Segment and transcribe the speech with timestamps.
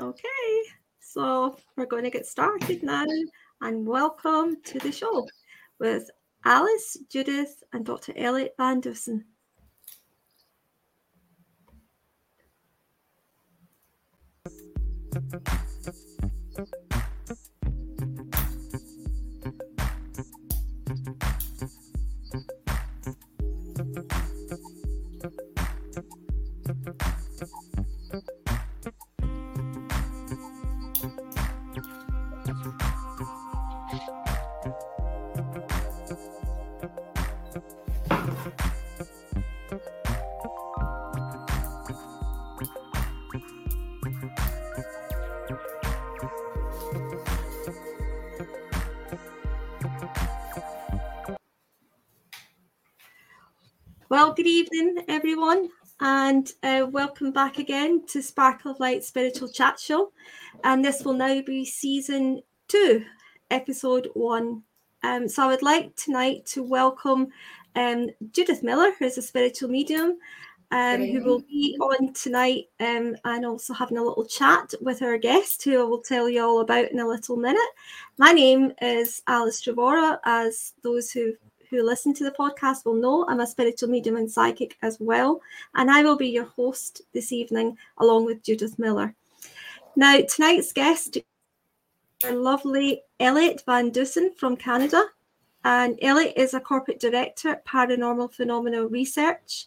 [0.00, 0.62] Okay,
[1.00, 3.04] so we're going to get started now
[3.62, 5.26] and welcome to the show
[5.80, 6.08] with
[6.44, 8.12] Alice, Judith, and Dr.
[8.16, 8.80] Elliot Van
[54.18, 59.78] Well, good evening, everyone, and uh, welcome back again to Sparkle of Light Spiritual Chat
[59.78, 60.10] Show.
[60.64, 63.04] And this will now be season two,
[63.52, 64.64] episode one.
[65.04, 67.28] Um, so I would like tonight to welcome
[67.76, 70.18] um, Judith Millar, who's a spiritual medium,
[70.72, 75.16] um, who will be on tonight um, and also having a little chat with our
[75.16, 77.70] guest, who I will tell you all about in a little minute.
[78.18, 81.34] My name is Alice Trevorrow, as those who
[81.70, 85.40] who listen to the podcast will know I'm a spiritual medium and psychic as well.
[85.74, 89.14] And I will be your host this evening along with Judith Millar.
[89.96, 91.18] Now, tonight's guest
[92.24, 95.04] our lovely Elliot Van Dusen from Canada.
[95.64, 99.66] And Elliot is a corporate director at Paranormal Phenomena Research,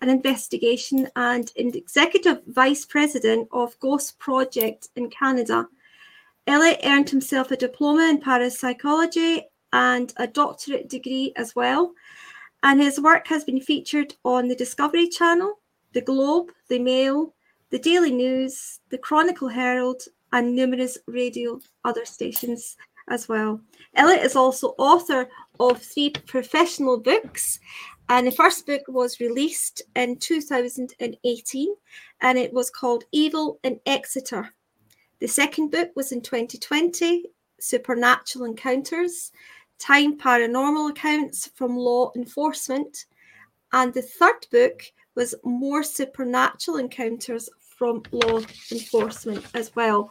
[0.00, 5.68] an investigation and executive vice president of Ghost Project in Canada.
[6.46, 9.42] Elliot earned himself a diploma in parapsychology
[9.72, 11.92] and a doctorate degree as well.
[12.62, 15.58] And his work has been featured on the Discovery Channel,
[15.92, 17.34] the Globe, the Mail,
[17.70, 22.76] the Daily News, the Chronicle Herald, and numerous radio other stations
[23.08, 23.60] as well.
[23.94, 25.28] Elliot is also author
[25.60, 27.58] of three professional books.
[28.08, 31.74] And the first book was released in 2018
[32.20, 34.50] and it was called Evil in Exeter.
[35.20, 37.24] The second book was in 2020,
[37.60, 39.30] Supernatural Encounters
[39.82, 43.06] time paranormal accounts from law enforcement.
[43.72, 44.82] And the third book
[45.16, 50.10] was more supernatural encounters from law enforcement as well.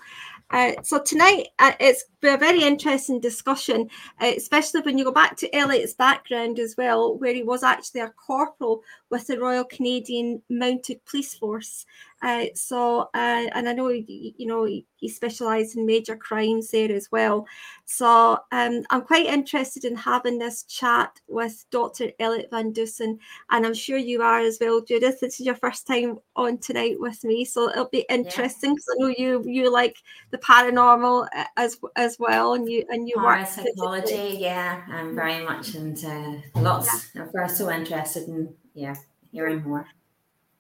[0.50, 3.90] Uh, so tonight uh, it's a very interesting discussion,
[4.22, 8.02] uh, especially when you go back to Elliot's background as well, where he was actually
[8.02, 11.86] a corporal with the Royal Canadian Mounted Police Force.
[12.22, 17.12] Uh, so, uh, and I know you know he, specialised in major crimes there as
[17.12, 17.48] well.
[17.86, 22.12] So, um, I'm quite interested in having this chat with Dr.
[22.20, 23.18] Elliot Van Dusen,
[23.50, 25.20] and I'm sure you are as well, Judith.
[25.20, 29.06] This is your first time on tonight with me, so it'll be interesting because yeah.
[29.06, 29.98] I know you you like
[30.30, 34.38] the paranormal uh, as as well, and you and you work psychology.
[34.40, 37.10] Yeah, I'm very much into lots.
[37.16, 37.26] Yeah.
[37.36, 38.96] I'm so interested in yeah
[39.32, 39.88] hearing more.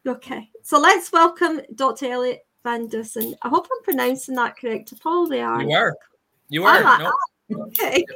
[0.08, 2.08] Okay, so let's welcome Dr.
[2.12, 3.36] Elliot Van Dusen.
[3.44, 4.92] I hope I'm pronouncing that correct.
[4.94, 5.62] I probably are.
[5.62, 5.96] You are.
[6.50, 6.82] You are.
[6.82, 7.12] Like, no.
[7.56, 8.04] oh, okay.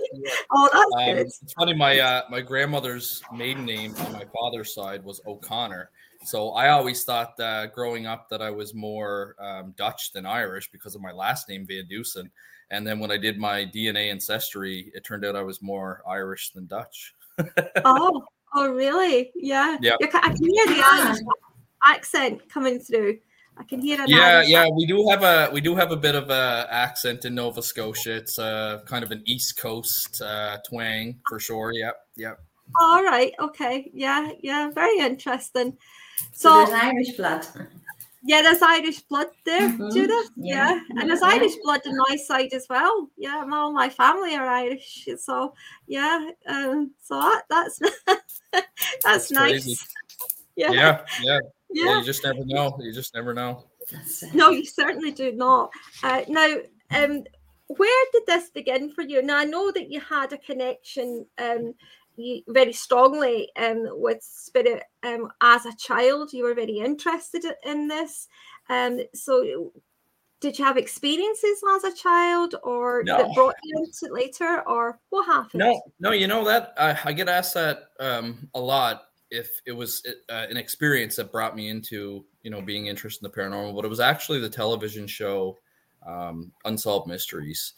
[0.52, 1.28] Oh, that's um, good.
[1.28, 1.76] It's funny.
[1.76, 5.92] My uh, my grandmother's maiden name on my father's side was O'Connor.
[6.24, 10.72] So I always thought uh, growing up that I was more um, Dutch than Irish
[10.72, 12.32] because of my last name Van Dusen.
[12.72, 16.52] And then when I did my DNA ancestry, it turned out I was more Irish
[16.52, 17.14] than Dutch.
[17.86, 18.24] oh,
[18.56, 19.32] oh, really?
[19.36, 19.78] Yeah.
[19.82, 19.98] Yeah.
[20.02, 21.20] I can hear the Irish
[21.86, 23.20] accent coming through.
[23.58, 24.10] I can hear it.
[24.10, 27.36] Yeah, yeah, we do have a we do have a bit of a accent in
[27.36, 28.18] Nova Scotia.
[28.18, 31.72] It's uh, kind of an East Coast uh, twang for sure.
[31.74, 32.40] Yep, yep.
[32.80, 33.34] All right.
[33.40, 33.92] Okay.
[33.94, 34.32] Yeah.
[34.42, 34.72] Yeah.
[34.72, 35.78] Very interesting.
[36.34, 37.48] So, so there's Irish blood.
[38.28, 39.90] Yeah, there's Irish blood there, mm-hmm.
[39.92, 40.32] Judith.
[40.36, 40.74] Yeah.
[40.74, 41.00] yeah.
[41.00, 41.28] and there's yeah.
[41.28, 43.08] Irish blood on my side as well.
[43.18, 45.54] Yeah, all my family are Irish, so
[45.86, 46.32] yeah.
[46.48, 48.42] Um, so that, that's that's,
[49.04, 49.64] that's nice.
[49.64, 49.76] Crazy.
[50.56, 50.72] Yeah.
[50.72, 51.40] yeah, yeah,
[51.72, 52.00] yeah.
[52.00, 52.78] You just never know.
[52.82, 53.66] You just never know.
[54.34, 55.72] No, you certainly do not.
[56.04, 56.56] Uh, now,
[56.92, 57.24] um,
[57.68, 59.22] where did this begin for you?
[59.22, 61.74] Now, I know that you had a connection um,
[62.16, 66.34] you, very strongly um, with spirit um, as a child.
[66.34, 68.28] You were very interested in this.
[68.70, 69.72] Um, so,
[70.42, 73.18] did you have experiences as a child, or no.
[73.18, 75.60] that brought you into it later, or what happened?
[75.60, 76.12] No, no.
[76.12, 79.08] You know that I, I get asked that um, a lot.
[79.36, 83.32] If it was uh, an experience that brought me into, you know, being interested in
[83.32, 85.58] the paranormal, but it was actually the television show
[86.06, 87.74] um, Unsolved Mysteries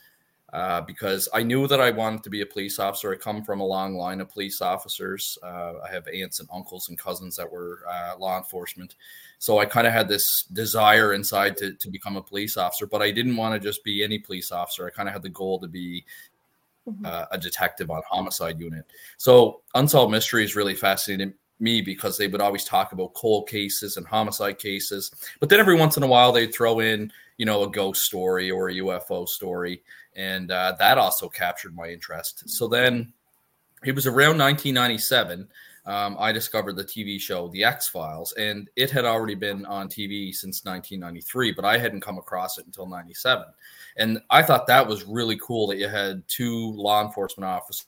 [0.54, 3.12] uh, because I knew that I wanted to be a police officer.
[3.12, 5.38] I come from a long line of police officers.
[5.44, 8.96] Uh, I have aunts and uncles and cousins that were uh, law enforcement.
[9.40, 13.02] So I kind of had this desire inside to, to become a police officer, but
[13.02, 14.88] I didn't want to just be any police officer.
[14.88, 16.06] I kind of had the goal to be
[16.88, 17.06] mm-hmm.
[17.06, 18.86] uh, a detective on homicide unit.
[19.18, 24.06] So unsolved mysteries really fascinated me because they would always talk about cold cases and
[24.06, 25.12] homicide cases.
[25.40, 28.52] But then every once in a while they'd throw in, you know, a ghost story
[28.52, 29.82] or a UFO story.
[30.16, 32.50] And uh, that also captured my interest.
[32.50, 33.14] So then
[33.84, 35.48] it was around 1997.
[35.86, 39.88] Um, I discovered the TV show The X Files, and it had already been on
[39.88, 43.46] TV since 1993, but I hadn't come across it until 97.
[43.96, 47.86] And I thought that was really cool that you had two law enforcement officers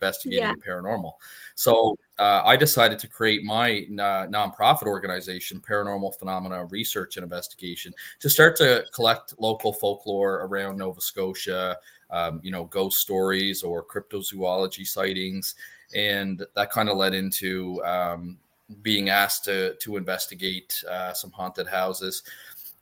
[0.00, 0.52] investigating yeah.
[0.66, 1.12] paranormal.
[1.56, 8.30] So uh, I decided to create my nonprofit organization, Paranormal Phenomena Research and Investigation, to
[8.30, 11.76] start to collect local folklore around Nova Scotia,
[12.10, 15.56] um, you know, ghost stories or cryptozoology sightings,
[15.94, 18.38] and that kind of led into um,
[18.82, 22.22] being asked to to investigate uh, some haunted houses,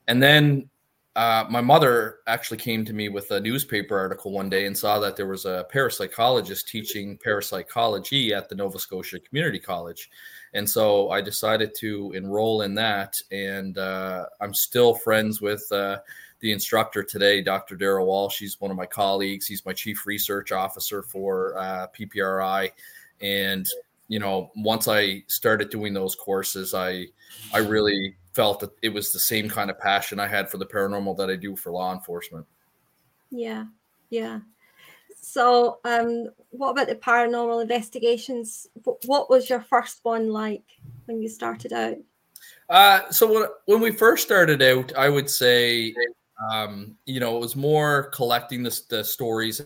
[0.09, 0.69] and then
[1.15, 4.99] uh, my mother actually came to me with a newspaper article one day and saw
[4.99, 10.11] that there was a parapsychologist teaching parapsychology at the Nova Scotia Community College.
[10.55, 13.21] And so I decided to enroll in that.
[13.31, 15.99] And uh, I'm still friends with uh,
[16.41, 17.77] the instructor today, Dr.
[17.77, 18.37] Darryl Walsh.
[18.37, 19.47] She's one of my colleagues.
[19.47, 22.71] He's my chief research officer for uh, PPRI.
[23.21, 23.69] And,
[24.09, 27.07] you know, once I started doing those courses, I,
[27.53, 30.67] I really felt that it was the same kind of passion I had for the
[30.67, 32.47] paranormal that I do for law enforcement.
[33.31, 33.65] Yeah,
[34.11, 34.41] yeah.
[35.21, 38.67] So, um, what about the paranormal investigations?
[39.07, 40.65] What was your first one like
[41.07, 41.97] when you started out?
[42.69, 45.95] Uh, so when, when we first started out, I would say,
[46.51, 49.63] um, you know, it was more collecting the, the stories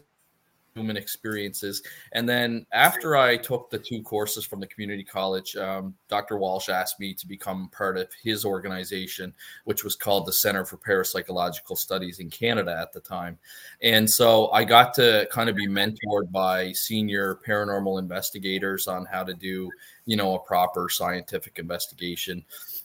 [0.76, 1.82] human experiences.
[2.12, 6.36] And then after I took the two courses from the community college, um, Dr.
[6.36, 9.32] Walsh asked me to become part of his organization,
[9.64, 13.38] which was called the Center for Parapsychological Studies in Canada at the time.
[13.82, 19.24] And so I got to kind of be mentored by senior paranormal investigators on how
[19.24, 19.70] to do,
[20.04, 22.44] you know, a proper scientific investigation.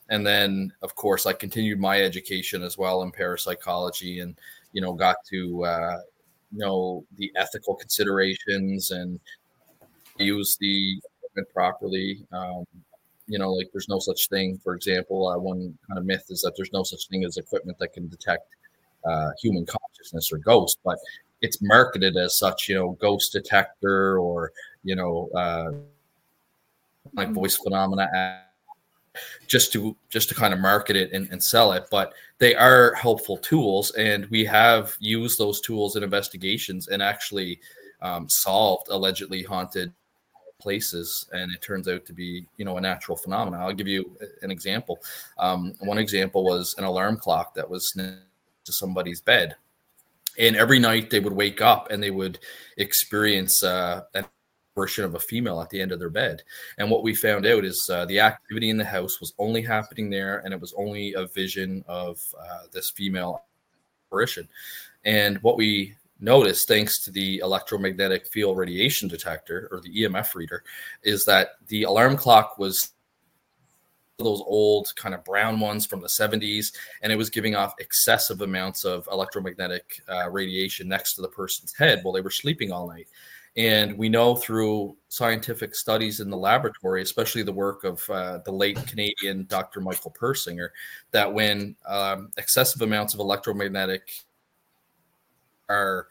[0.10, 4.38] And then, of course, I continued my education as well in parapsychology and
[4.74, 5.98] you know got to uh,
[6.52, 9.20] know the ethical considerations and
[10.18, 12.26] use the equipment properly.
[12.32, 12.66] Um,
[13.28, 14.60] you know, like there's no such thing.
[14.64, 17.78] For example, uh, one kind of myth is that there's no such thing as equipment
[17.80, 18.56] that can detect
[19.06, 20.98] uh, human consciousness or ghost, but
[21.42, 22.68] it's marketed as such.
[22.68, 24.52] You know, ghost detector or
[24.84, 25.72] you know, uh,
[27.14, 28.10] like voice phenomena
[29.48, 32.94] just to just to kind of market it and, and, sell it but they are
[32.94, 37.60] helpful tools and we have used those tools in investigations and actually
[38.02, 39.92] um, solved allegedly haunted
[40.60, 43.62] places and it turns out to be you know a natural phenomenon.
[43.62, 45.00] I'll give you an example.
[45.38, 49.56] Um, one example was an alarm clock that was to somebody's bed
[50.40, 52.40] and every night they would wake up and they would
[52.78, 54.26] experience uh, an
[54.76, 56.44] version of a female at the end of their bed.
[56.78, 60.10] And what we found out is uh, the activity in the house was only happening
[60.10, 63.44] there, and it was only a vision of uh, this female
[64.08, 64.48] apparition.
[65.04, 70.64] And what we noticed, thanks to the electromagnetic field radiation detector or the EMF reader,
[71.04, 72.92] is that the alarm clock was
[74.18, 78.42] those old kind of brown ones from the 70s and it was giving off excessive
[78.42, 82.88] amounts of electromagnetic uh, radiation next to the person's head while they were sleeping all
[82.88, 83.08] night
[83.58, 88.52] and we know through scientific studies in the laboratory, especially the work of uh, the
[88.52, 89.82] late Canadian Dr.
[89.82, 90.70] Michael Persinger,
[91.12, 94.10] that when um, excessive amounts of electromagnetic
[95.68, 96.08] are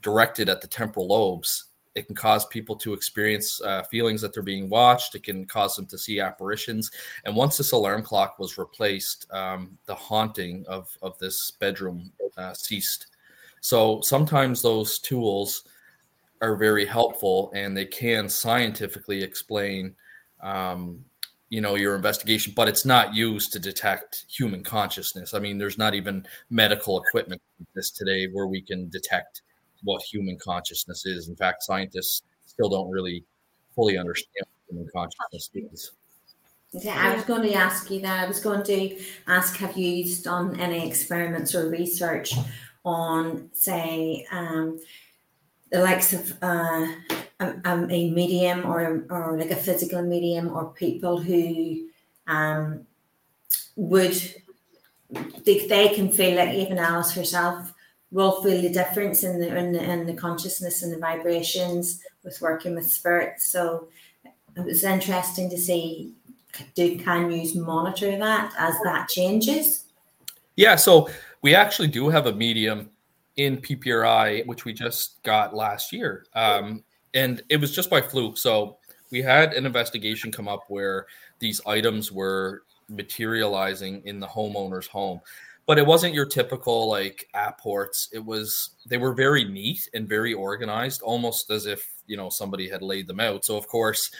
[0.00, 4.42] directed at the temporal lobes, it can cause people to experience uh, feelings that they're
[4.42, 5.14] being watched.
[5.14, 6.90] It can cause them to see apparitions.
[7.24, 12.54] And once this alarm clock was replaced, um, the haunting of, of this bedroom uh,
[12.54, 13.08] ceased.
[13.60, 15.64] So sometimes those tools
[16.42, 19.94] are very helpful and they can scientifically explain
[20.42, 21.02] um,
[21.48, 25.34] you know your investigation but it's not used to detect human consciousness.
[25.34, 29.42] I mean there's not even medical equipment like this today where we can detect
[29.84, 31.28] what human consciousness is.
[31.28, 33.24] In fact scientists still don't really
[33.74, 35.92] fully understand what human consciousness is.
[36.72, 38.24] Yeah, I was going to ask you that.
[38.24, 42.32] I was going to ask, have you done any experiments or research
[42.82, 44.80] on, say, um,
[45.72, 46.86] the likes of uh,
[47.40, 51.88] a, a, medium or, or like a physical medium or people who
[52.28, 52.86] um,
[53.74, 54.14] would
[55.44, 57.72] they, they can feel like even Alice herself
[58.10, 62.40] will feel the difference in the, in the in the consciousness and the vibrations with
[62.40, 63.46] working with spirits.
[63.46, 63.88] So
[64.56, 66.12] it was interesting to see.
[66.74, 69.84] Do can you monitor that as that changes?
[70.56, 71.08] Yeah, so
[71.40, 72.90] we actually do have a medium
[73.36, 76.26] in PPRI, which we just got last year.
[76.34, 76.84] Um,
[77.14, 78.38] and it was just by fluke.
[78.38, 78.78] So
[79.10, 81.06] we had an investigation come up where
[81.38, 85.20] these items were materializing in the homeowner's home.
[85.66, 90.34] But it wasn't your typical like apports it was they were very neat and very
[90.34, 93.44] organized almost as if you know somebody had laid them out.
[93.44, 94.10] So of course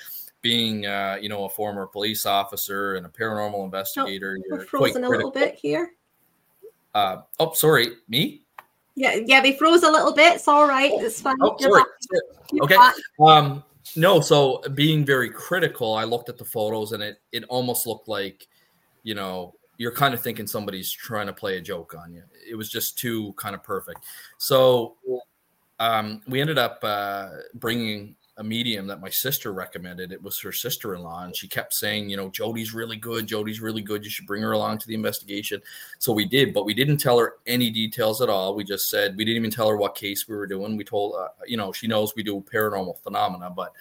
[0.40, 5.04] being uh, you know a former police officer and a paranormal investigator oh, you're frozen
[5.04, 5.90] a little bit here?
[6.94, 8.41] Uh, oh sorry me
[8.94, 10.34] yeah, yeah, they froze a little bit.
[10.36, 10.92] It's all right.
[10.94, 11.36] It's fine.
[11.40, 11.82] Oh, sorry.
[12.62, 12.76] Okay.
[13.20, 13.64] Um,
[13.96, 18.08] no, so being very critical, I looked at the photos and it it almost looked
[18.08, 18.46] like,
[19.02, 22.22] you know, you're kind of thinking somebody's trying to play a joke on you.
[22.48, 24.04] It was just too kind of perfect.
[24.38, 24.96] So
[25.80, 30.10] um, we ended up uh, bringing a medium that my sister recommended.
[30.10, 33.26] It was her sister in law, and she kept saying, you know, Jody's really good.
[33.26, 34.04] Jody's really good.
[34.04, 35.60] You should bring her along to the investigation.
[35.98, 38.54] So we did, but we didn't tell her any details at all.
[38.54, 40.76] We just said we didn't even tell her what case we were doing.
[40.76, 43.72] We told, uh, you know, she knows we do paranormal phenomena, but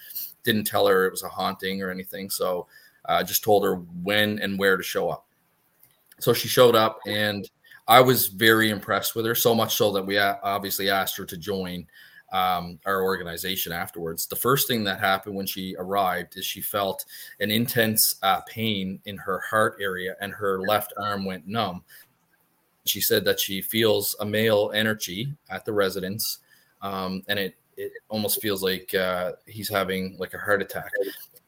[0.43, 2.29] didn't tell her it was a haunting or anything.
[2.29, 2.67] So
[3.05, 5.25] I uh, just told her when and where to show up.
[6.19, 7.49] So she showed up, and
[7.87, 9.33] I was very impressed with her.
[9.33, 11.87] So much so that we obviously asked her to join
[12.31, 14.25] um, our organization afterwards.
[14.25, 17.05] The first thing that happened when she arrived is she felt
[17.39, 21.83] an intense uh, pain in her heart area and her left arm went numb.
[22.85, 26.39] She said that she feels a male energy at the residence
[26.81, 30.91] um, and it, it almost feels like uh, he's having like a heart attack.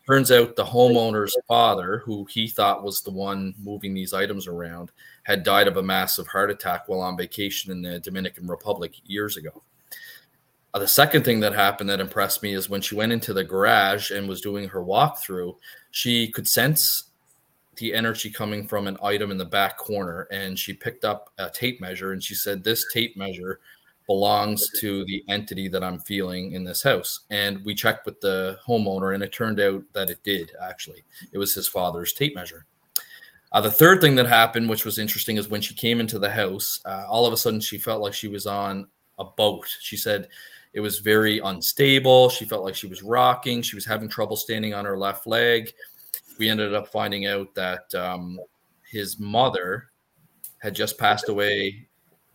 [0.05, 4.91] Turns out the homeowner's father, who he thought was the one moving these items around,
[5.23, 9.37] had died of a massive heart attack while on vacation in the Dominican Republic years
[9.37, 9.63] ago.
[10.73, 13.43] Uh, the second thing that happened that impressed me is when she went into the
[13.43, 15.55] garage and was doing her walkthrough,
[15.91, 17.11] she could sense
[17.77, 21.49] the energy coming from an item in the back corner and she picked up a
[21.49, 23.59] tape measure and she said this tape measure
[24.07, 27.21] belongs to the entity that I'm feeling in this house.
[27.29, 31.03] And we checked with the homeowner and it turned out that it did actually.
[31.31, 32.65] It was his father's tape measure.
[33.51, 36.29] Uh, the third thing that happened, which was interesting, is when she came into the
[36.29, 38.87] house, uh, all of a sudden she felt like she was on
[39.19, 39.67] a boat.
[39.79, 40.27] She said
[40.73, 42.29] it was very unstable.
[42.29, 43.61] She felt like she was rocking.
[43.61, 45.71] She was having trouble standing on her left leg.
[46.39, 48.39] We ended up finding out that um,
[48.89, 49.89] his mother
[50.57, 51.87] had just passed away.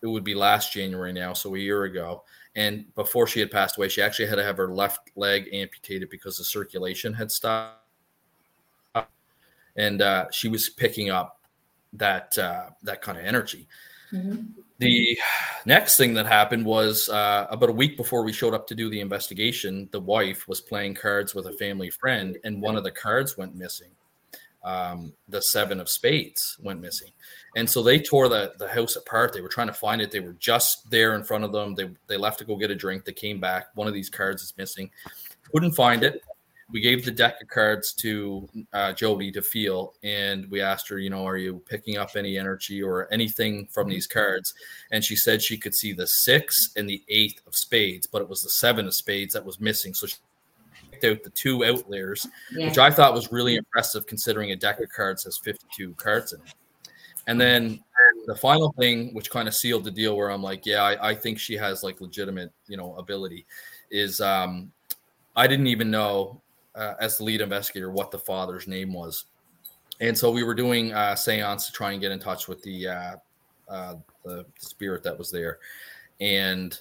[0.02, 2.23] It would be last January now, so a year ago.
[2.54, 6.09] And before she had passed away, she actually had to have her left leg amputated
[6.09, 7.83] because the circulation had stopped.
[9.76, 11.40] And uh, she was picking up
[11.92, 13.66] that uh, that kind of energy.
[14.12, 14.61] Mm-hmm.
[14.78, 15.18] The
[15.66, 18.88] next thing that happened was uh, about a week before we showed up to do
[18.88, 22.92] the investigation, the wife was playing cards with a family friend, and one of the
[22.92, 23.90] cards went missing.
[24.64, 27.11] Um, the seven of spades went missing.
[27.56, 29.32] And so they tore the, the house apart.
[29.32, 30.11] They were trying to find it.
[30.11, 31.75] They were just there in front of them.
[31.75, 33.04] They, they left to go get a drink.
[33.04, 33.68] They came back.
[33.75, 34.90] One of these cards is missing.
[35.52, 36.23] Couldn't find it
[36.70, 40.98] we gave the deck of cards to uh, Jody to feel, and we asked her,
[40.98, 44.52] you know, are you picking up any energy or anything from these cards?
[44.92, 48.28] And she said she could see the six and the eight of spades, but it
[48.28, 49.94] was the seven of spades that was missing.
[49.94, 50.16] So she
[50.90, 52.66] picked out the two outliers, yeah.
[52.66, 56.40] which I thought was really impressive considering a deck of cards has 52 cards in
[56.40, 56.54] it.
[57.26, 57.80] And then
[58.26, 61.14] the final thing, which kind of sealed the deal, where I'm like, yeah, I, I
[61.14, 63.46] think she has like legitimate, you know, ability,
[63.90, 64.70] is um,
[65.37, 66.42] I didn't even know
[66.78, 69.26] uh, as the lead investigator what the father's name was.
[70.00, 72.88] And so we were doing a seance to try and get in touch with the
[72.88, 73.16] uh,
[73.68, 73.94] uh,
[74.25, 75.58] the spirit that was there,
[76.20, 76.80] and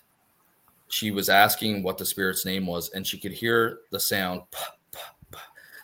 [0.87, 4.41] she was asking what the spirit's name was, and she could hear the sound.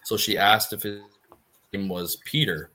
[0.03, 1.01] So she asked if his
[1.73, 2.69] name was Peter,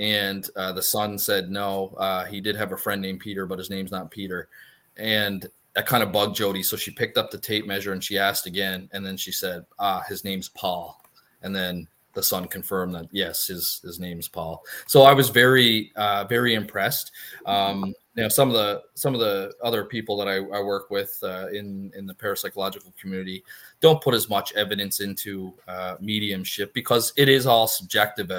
[0.00, 1.94] and uh, the son said no.
[1.96, 4.48] Uh, he did have a friend named Peter, but his name's not Peter.
[4.96, 6.62] And that kind of bugged Jody.
[6.62, 9.64] So she picked up the tape measure and she asked again, and then she said,
[9.78, 11.02] "Ah, his name's Paul."
[11.42, 14.62] And then the son confirmed that yes, his his name's Paul.
[14.86, 17.12] So I was very uh, very impressed.
[17.46, 20.90] Um, you know, some of the some of the other people that I, I work
[20.90, 23.42] with uh, in in the parapsychological community
[23.80, 28.30] don't put as much evidence into uh, mediumship because it is all subjective.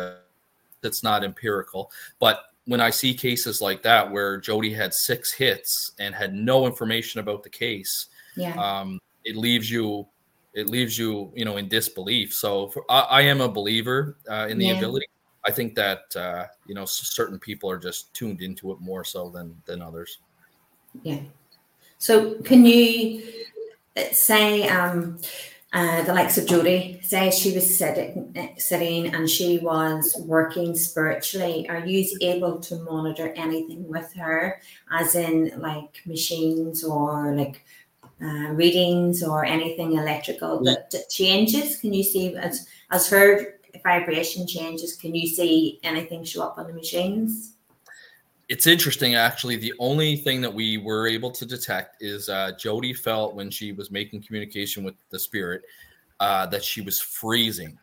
[0.84, 5.92] It's not empirical, but when I see cases like that where Jody had six hits
[6.00, 8.54] and had no information about the case, yeah.
[8.56, 10.08] um, it leaves you
[10.54, 12.34] it leaves you you know in disbelief.
[12.34, 14.78] So for, I, I, am a believer uh, in the yeah.
[14.78, 15.08] ability.
[15.46, 19.30] I think that uh, you know certain people are just tuned into it more so
[19.30, 20.20] than than others.
[21.02, 21.20] Yeah.
[21.98, 23.24] So, can you
[23.96, 25.20] uh, say um,
[25.74, 31.68] uh, the likes of Jody, say she was sitting, sitting and she was working spiritually,
[31.68, 34.62] are you able to monitor anything with her,
[34.92, 37.66] as in like machines or like
[38.22, 41.78] uh, readings or anything electrical that, that changes?
[41.78, 44.96] Can you see as as her vibration changes?
[44.96, 47.54] Can you see anything show up on the machines?
[48.54, 49.56] It's interesting actually.
[49.56, 53.72] The only thing that we were able to detect is uh, jody felt when she
[53.72, 55.64] was making communication with the spirit
[56.20, 57.80] uh, that she was freezing.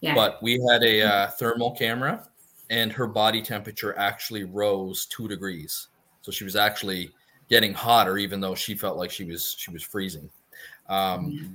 [0.00, 0.14] Yeah.
[0.14, 2.26] but we had a uh, thermal camera
[2.70, 5.88] and her body temperature actually rose two degrees.
[6.22, 7.10] So she was actually
[7.48, 10.28] getting hotter even though she felt like she was she was freezing.
[10.88, 11.54] Um, mm-hmm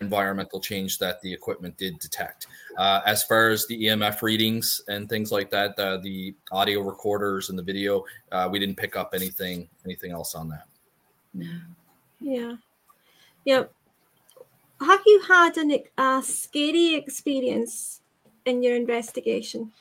[0.00, 2.46] environmental change that the equipment did detect.
[2.76, 7.50] Uh, as far as the EMF readings and things like that, uh, the audio recorders
[7.50, 10.66] and the video, uh, we didn't pick up anything anything else on that.
[12.20, 12.56] Yeah,
[13.44, 13.64] yeah.
[14.80, 18.00] Have you had an, a scary experience
[18.44, 19.72] in your investigation?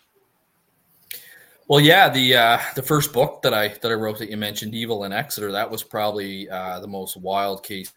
[1.67, 4.73] Well, yeah, the uh, the first book that I that I wrote that you mentioned,
[4.73, 7.96] Evil in Exeter, that was probably uh, the most wild case that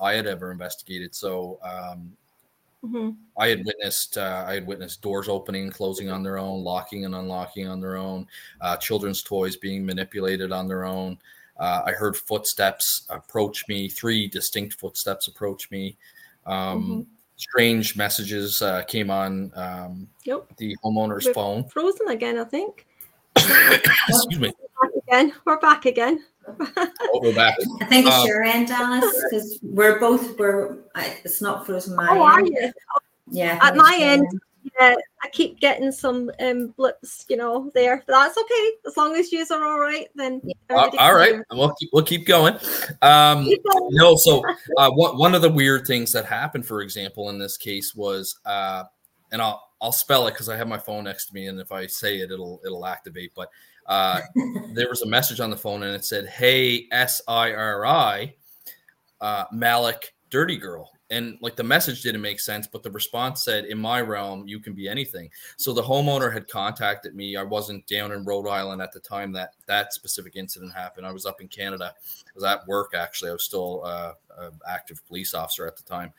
[0.00, 1.14] I had ever investigated.
[1.14, 2.12] So um,
[2.84, 3.10] mm-hmm.
[3.38, 7.04] I had witnessed uh, I had witnessed doors opening and closing on their own, locking
[7.04, 8.26] and unlocking on their own,
[8.60, 11.18] uh, children's toys being manipulated on their own.
[11.58, 15.96] Uh, I heard footsteps approach me, three distinct footsteps approach me.
[16.44, 17.00] Um, mm-hmm.
[17.38, 20.46] Strange messages uh, came on um, yep.
[20.56, 21.64] the homeowner's We're phone.
[21.68, 22.86] Frozen again, I think.
[23.36, 24.52] Excuse me.
[24.58, 25.32] We're back again.
[25.44, 26.24] We're back again
[26.58, 27.56] oh, we're back.
[27.80, 30.78] I think it's um, your end, Alice, because we're both we're.
[31.24, 32.08] It's not frozen my.
[32.08, 32.22] Oh, end.
[32.22, 32.72] are you?
[33.28, 33.58] Yeah.
[33.60, 34.26] At my end,
[34.78, 38.02] yeah, I keep getting some um, blips, you know, there.
[38.06, 40.08] But that's okay as long as you are all right.
[40.14, 42.54] Then uh, all right, we'll keep we'll keep going.
[43.02, 43.88] Um, keep going.
[43.92, 44.42] no, so
[44.76, 48.38] uh, one one of the weird things that happened, for example, in this case was,
[48.44, 48.84] uh,
[49.32, 51.72] and I'll I'll spell it because I have my phone next to me, and if
[51.72, 53.32] I say it, it'll it'll activate.
[53.34, 53.50] But
[53.88, 54.20] uh,
[54.72, 58.34] there was a message on the phone and it said, Hey, S I R I,
[59.20, 60.90] uh, Malik, dirty girl.
[61.08, 64.58] And like the message didn't make sense, but the response said, In my realm, you
[64.58, 65.30] can be anything.
[65.56, 67.36] So the homeowner had contacted me.
[67.36, 71.06] I wasn't down in Rhode Island at the time that that specific incident happened.
[71.06, 71.94] I was up in Canada.
[71.96, 73.30] I was at work, actually.
[73.30, 76.12] I was still uh, an active police officer at the time.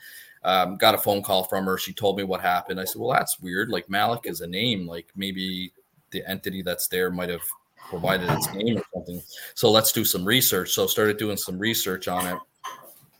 [0.45, 1.77] Um, got a phone call from her.
[1.77, 2.79] She told me what happened.
[2.79, 3.67] I said, Well, that's weird.
[3.67, 4.87] Like Malik is a name.
[4.87, 5.73] Like maybe
[6.11, 7.41] the entity that's there might have
[7.89, 9.21] provided its name or something.
[9.55, 10.71] So let's do some research.
[10.71, 12.39] So started doing some research on it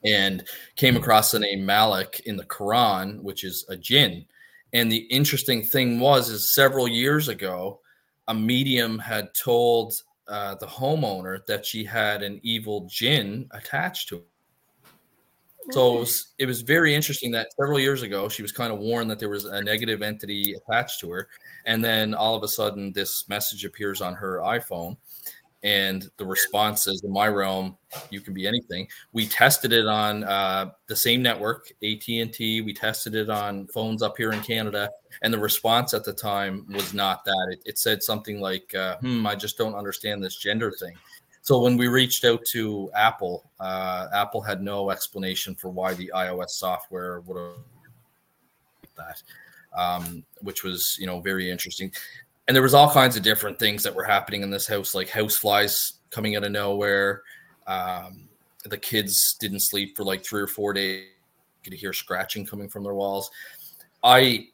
[0.06, 0.44] and
[0.76, 4.26] came across the name Malik in the Quran, which is a jinn.
[4.74, 7.80] And the interesting thing was, is several years ago,
[8.28, 9.94] a medium had told
[10.28, 14.24] uh, the homeowner that she had an evil jinn attached to.
[15.72, 18.80] So it was, it was very interesting that several years ago she was kind of
[18.80, 21.28] warned that there was a negative entity attached to her,
[21.66, 24.96] and then all of a sudden this message appears on her iPhone,
[25.64, 27.78] and the response is "In my realm,
[28.10, 32.62] you can be anything." We tested it on uh, the same network, AT and T.
[32.62, 34.90] We tested it on phones up here in Canada,
[35.22, 37.48] and the response at the time was not that.
[37.52, 40.96] It, it said something like, uh, "Hmm, I just don't understand this gender thing."
[41.48, 46.12] So when we reached out to Apple, uh, Apple had no explanation for why the
[46.14, 47.56] iOS software would have
[48.98, 49.24] that,
[49.74, 51.90] um, which was you know very interesting.
[52.50, 55.08] And there was all kinds of different things that were happening in this house, like
[55.08, 57.22] house flies coming out of nowhere.
[57.66, 58.28] Um,
[58.66, 61.06] the kids didn't sleep for like three or four days.
[61.64, 63.32] You could hear scratching coming from their walls.
[64.04, 64.50] I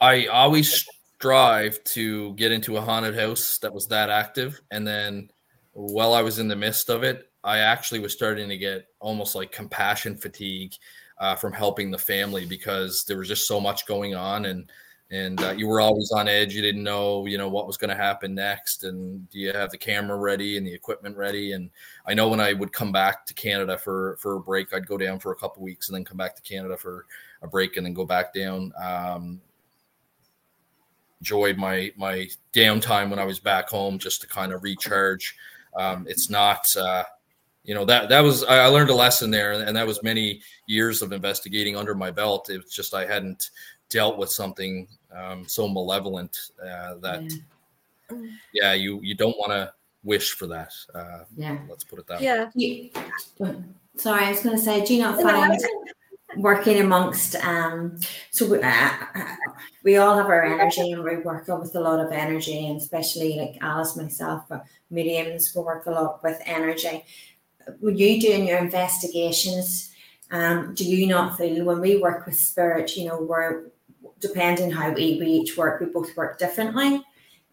[0.00, 5.28] I always strive to get into a haunted house that was that active, and then
[5.72, 9.34] while I was in the midst of it, I actually was starting to get almost
[9.34, 10.74] like compassion fatigue
[11.18, 14.70] uh, from helping the family because there was just so much going on and
[15.12, 16.54] and uh, you were always on edge.
[16.54, 19.70] You didn't know, you know, what was going to happen next, and do you have
[19.70, 21.52] the camera ready and the equipment ready?
[21.52, 21.68] And
[22.06, 24.96] I know when I would come back to Canada for for a break, I'd go
[24.96, 27.06] down for a couple weeks and then come back to Canada for
[27.42, 28.72] a break and then go back down.
[28.80, 29.40] Um,
[31.20, 35.36] enjoyed my my downtime when I was back home just to kind of recharge
[35.76, 37.04] um, it's not, uh,
[37.64, 41.02] you know, that that was I learned a lesson there, and that was many years
[41.02, 42.50] of investigating under my belt.
[42.50, 43.50] It was just I hadn't
[43.90, 47.22] dealt with something um, so malevolent uh, that,
[48.10, 48.30] mm.
[48.54, 50.72] yeah, you you don't want to wish for that.
[50.94, 52.44] Uh, yeah, let's put it that yeah.
[52.54, 52.90] way.
[53.36, 53.52] Yeah.
[53.96, 55.60] Sorry, I was going to say, do you not find?
[56.36, 57.98] working amongst um
[58.30, 58.90] so we, uh,
[59.82, 63.36] we all have our energy and we work with a lot of energy and especially
[63.36, 67.04] like alice myself uh, mediums we work a lot with energy.
[67.80, 69.88] When you doing your investigations
[70.32, 73.64] um do you not feel when we work with spirit you know we're
[74.20, 77.04] depending how we, we each work we both work differently.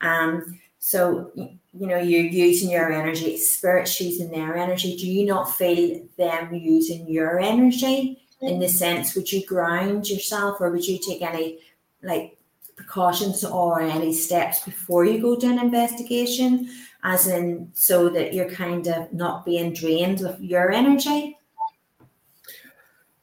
[0.02, 4.96] Um so you know you're using your energy spirits using their energy.
[4.98, 10.62] Do you not feel them using your energy in the sense would you ground yourself
[10.62, 11.60] or would you take any
[12.04, 12.38] like
[12.76, 16.70] precautions or any steps before you go to an investigation
[17.04, 21.38] as in so that you're kind of not being drained of your energy?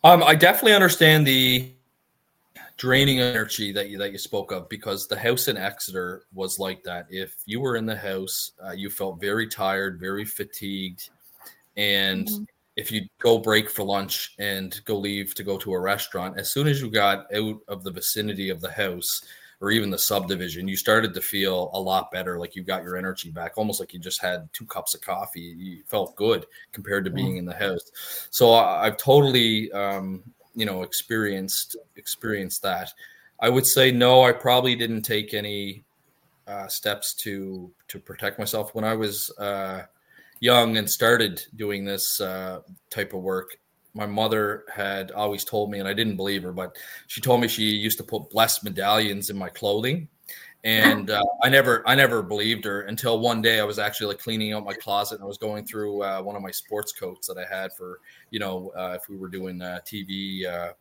[0.02, 1.70] Um i definitely understand the
[2.76, 6.82] draining energy that you that you spoke of because the house in exeter was like
[6.82, 7.06] that.
[7.08, 11.10] If you were in the house uh, you felt very tired very fatigued.
[11.76, 12.44] And mm-hmm.
[12.76, 16.52] if you go break for lunch and go leave to go to a restaurant, as
[16.52, 19.22] soon as you got out of the vicinity of the house
[19.64, 22.38] or even the subdivision, you started to feel a lot better.
[22.38, 25.54] Like you got your energy back, almost like you just had two cups of coffee.
[25.56, 28.28] You felt good compared to being in the house.
[28.28, 30.22] So I've totally, um,
[30.54, 32.92] you know, experienced experienced that.
[33.40, 34.22] I would say no.
[34.22, 35.84] I probably didn't take any
[36.46, 39.30] uh, steps to to protect myself when I was.
[39.38, 39.84] Uh,
[40.40, 43.56] young and started doing this uh, type of work,
[43.94, 46.76] my mother had always told me, and I didn't believe her, but
[47.06, 50.08] she told me she used to put blessed medallions in my clothing.
[50.64, 54.18] And uh, I never, I never believed her until one day I was actually like
[54.18, 57.28] cleaning out my closet and I was going through uh, one of my sports coats
[57.28, 60.72] that I had for, you know, uh, if we were doing uh, TV uh,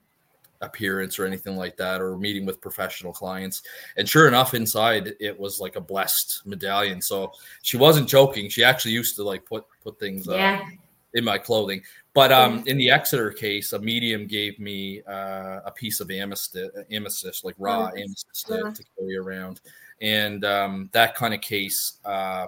[0.64, 3.64] appearance or anything like that or meeting with professional clients
[3.98, 8.64] and sure enough inside it was like a blessed medallion so she wasn't joking she
[8.64, 10.62] actually used to like put put things yeah.
[10.64, 10.70] uh,
[11.14, 11.82] in my clothing
[12.14, 16.58] but um in the exeter case a medium gave me uh, a piece of amethyst
[16.92, 19.62] amethyst like raw amethyst to, to carry around
[20.02, 22.48] and um that kind of case uh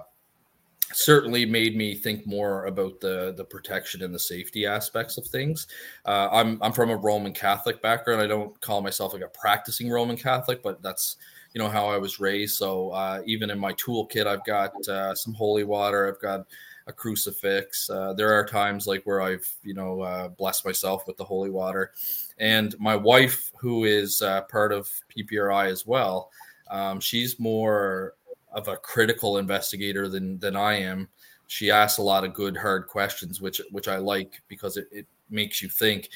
[0.92, 5.66] certainly made me think more about the the protection and the safety aspects of things.
[6.04, 8.22] Uh, I'm I'm from a Roman Catholic background.
[8.22, 11.16] I don't call myself like a practicing Roman Catholic, but that's
[11.54, 12.56] you know how I was raised.
[12.56, 16.08] So uh, even in my toolkit, I've got uh, some holy water.
[16.08, 16.46] I've got
[16.86, 17.90] a crucifix.
[17.90, 21.50] Uh, there are times like where I've you know uh, blessed myself with the holy
[21.50, 21.92] water,
[22.38, 26.30] and my wife, who is uh, part of PPRI as well,
[26.70, 28.14] um, she's more
[28.52, 31.08] of a critical investigator than than I am.
[31.48, 35.06] She asks a lot of good hard questions, which which I like because it, it
[35.30, 36.10] makes you think.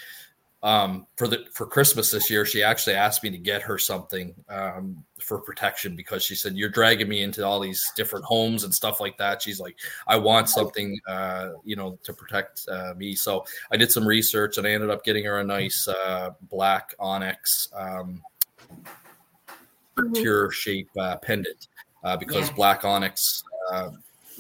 [0.63, 4.35] Um, for the for Christmas this year, she actually asked me to get her something
[4.51, 8.75] um, for protection because she said you're dragging me into all these different homes and
[8.75, 9.41] stuff like that.
[9.41, 13.15] She's like, I want something, uh, you know, to protect uh, me.
[13.15, 16.95] So I did some research and I ended up getting her a nice uh, black
[16.99, 18.23] onyx um,
[19.97, 20.13] mm-hmm.
[20.13, 21.69] tear shape uh, pendant
[22.05, 22.55] uh, because yeah.
[22.55, 23.43] black onyx,
[23.73, 23.91] uh,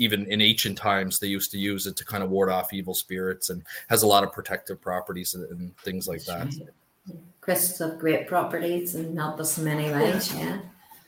[0.00, 2.94] even in ancient times, they used to use it to kind of ward off evil
[2.94, 6.48] spirits and has a lot of protective properties and, and things like that.
[7.42, 10.34] Crystals have great properties and help us in many ways.
[10.34, 10.58] Yeah.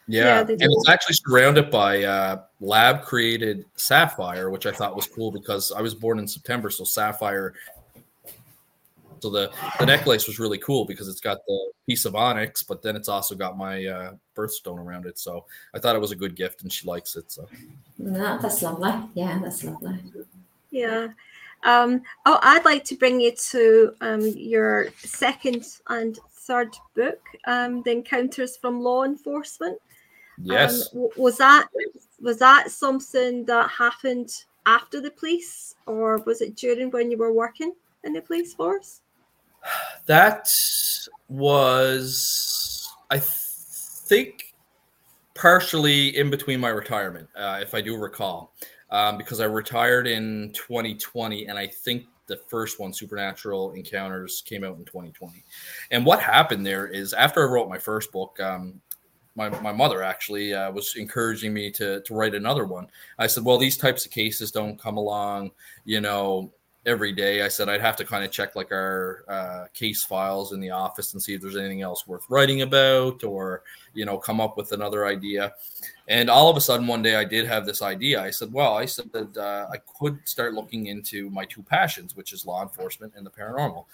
[0.09, 5.07] Yeah, yeah and it's actually surrounded by uh, lab created sapphire, which I thought was
[5.07, 7.55] cool because I was born in September, so sapphire
[9.23, 12.83] so the the necklace was really cool because it's got the piece of onyx, but
[12.83, 15.19] then it's also got my uh, birthstone around it.
[15.19, 17.31] So I thought it was a good gift, and she likes it.
[17.31, 17.49] So
[17.99, 18.93] no, that's lovely.
[19.15, 19.99] Yeah, that's lovely.
[20.71, 21.09] Yeah.
[21.65, 27.83] Um, oh, I'd like to bring you to um, your second and third book, um,
[27.83, 29.79] "The Encounters from Law Enforcement."
[30.43, 30.93] Yes.
[30.95, 31.69] Um, was that
[32.21, 34.31] was that something that happened
[34.67, 37.73] after the police, or was it during when you were working
[38.05, 39.01] in the police force?
[40.07, 40.49] That
[41.29, 44.55] was, I think,
[45.35, 48.53] partially in between my retirement, uh, if I do recall,
[48.91, 54.65] um, because I retired in 2020, and I think the first one, Supernatural Encounters, came
[54.65, 55.45] out in 2020.
[55.91, 58.81] And what happened there is after I wrote my first book, um,
[59.35, 62.87] my, my mother actually uh, was encouraging me to, to write another one.
[63.19, 65.53] I said, well, these types of cases don't come along,
[65.85, 66.53] you know,
[66.85, 67.43] every day.
[67.43, 70.71] I said I'd have to kind of check like our uh, case files in the
[70.71, 73.63] office and see if there's anything else worth writing about or,
[73.95, 75.55] you know, come up with another idea.
[76.09, 78.21] And all of a sudden, one day I did have this idea.
[78.21, 82.17] I said, well, I said that uh, I could start looking into my two passions,
[82.17, 83.85] which is law enforcement and the paranormal.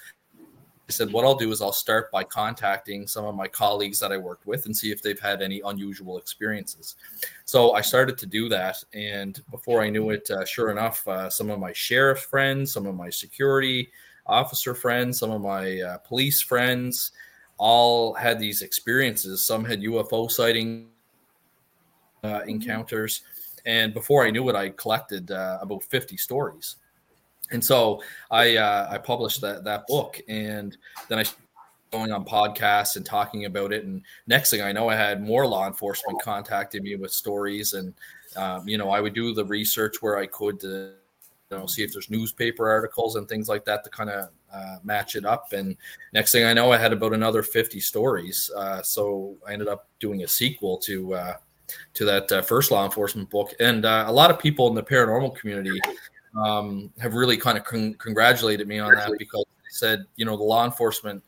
[0.88, 4.10] I said, what I'll do is I'll start by contacting some of my colleagues that
[4.10, 6.96] I worked with and see if they've had any unusual experiences.
[7.44, 8.82] So I started to do that.
[8.94, 12.86] And before I knew it, uh, sure enough, uh, some of my sheriff friends, some
[12.86, 13.90] of my security
[14.26, 17.12] officer friends, some of my uh, police friends,
[17.58, 19.44] all had these experiences.
[19.44, 20.88] Some had UFO sighting
[22.22, 22.48] uh, mm-hmm.
[22.48, 23.22] encounters,
[23.66, 26.76] and before I knew it, I collected uh, about fifty stories.
[27.50, 30.76] And so I uh, I published that that book, and
[31.08, 31.24] then I
[31.90, 33.84] going on podcasts and talking about it.
[33.84, 37.94] And next thing I know, I had more law enforcement contacting me with stories, and
[38.36, 40.92] um, you know I would do the research where I could to
[41.50, 44.76] you know see if there's newspaper articles and things like that to kind of uh,
[44.84, 45.52] match it up.
[45.52, 45.76] And
[46.12, 48.50] next thing I know, I had about another 50 stories.
[48.56, 51.34] Uh, so I ended up doing a sequel to uh,
[51.94, 53.54] to that uh, first law enforcement book.
[53.60, 55.80] And uh, a lot of people in the paranormal community
[56.36, 60.36] um, have really kind of con- congratulated me on that because they said, you know,
[60.36, 61.22] the law enforcement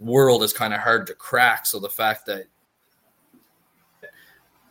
[0.00, 1.66] world is kind of hard to crack.
[1.66, 2.44] So the fact that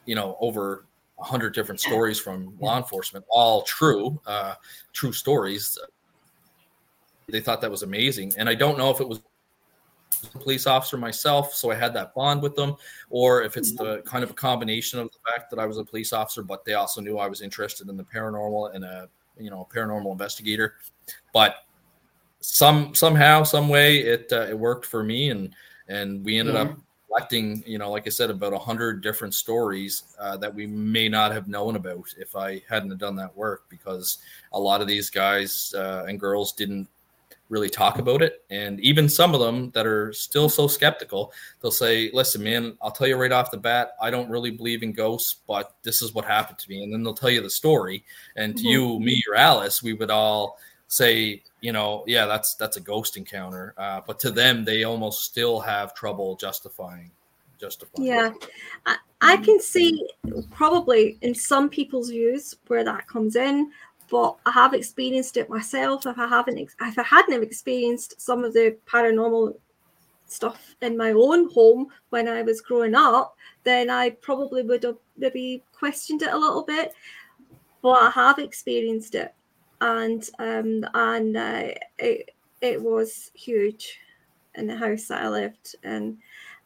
[0.06, 0.86] you know over
[1.20, 4.56] a hundred different stories from law enforcement, all true, uh,
[4.94, 5.78] true stories.
[7.28, 9.22] They thought that was amazing, and I don't know if it was
[10.34, 12.76] police officer myself, so I had that bond with them,
[13.10, 15.86] or if it's the kind of a combination of the fact that I was a
[15.86, 19.50] police officer, but they also knew I was interested in the paranormal and a you
[19.50, 20.76] know a paranormal investigator.
[21.34, 21.56] But
[22.40, 25.54] some somehow, some way, it uh, it worked for me, and
[25.88, 26.62] and we ended yeah.
[26.62, 30.66] up collecting, you know, like I said, about a hundred different stories uh, that we
[30.66, 34.20] may not have known about if I hadn't done that work, because
[34.54, 36.88] a lot of these guys uh, and girls didn't
[37.52, 41.70] really talk about it, and even some of them that are still so skeptical, they'll
[41.70, 44.94] say, "Listen, man, I'll tell you right off the bat, I don't really believe in
[44.94, 48.04] ghosts, but this is what happened to me," and then they'll tell you the story,
[48.36, 48.72] and to mm-hmm.
[48.72, 53.16] you, me, or Alice, we would all say you know, yeah, that's that's a ghost
[53.16, 53.74] encounter.
[53.78, 57.12] Uh, but to them, they almost still have trouble justifying
[57.60, 58.08] justifying.
[58.08, 58.32] Yeah,
[58.88, 60.10] I, I can see
[60.50, 63.72] probably in some people's views where that comes in,
[64.12, 66.06] but I have experienced it myself.
[66.06, 69.56] If I haven't, if I hadn't experienced some of the paranormal
[70.26, 74.98] stuff in my own home when I was growing up, then I probably would have
[75.18, 76.94] maybe questioned it a little bit.
[77.82, 79.34] But I have experienced it
[79.80, 83.98] and um, and uh, it it was huge
[84.56, 86.18] in the house that I lived in.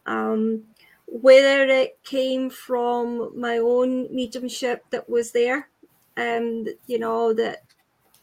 [0.08, 0.64] Um,
[1.08, 5.70] whether it came from my own mediumship that was there,
[6.18, 7.64] um, you know, that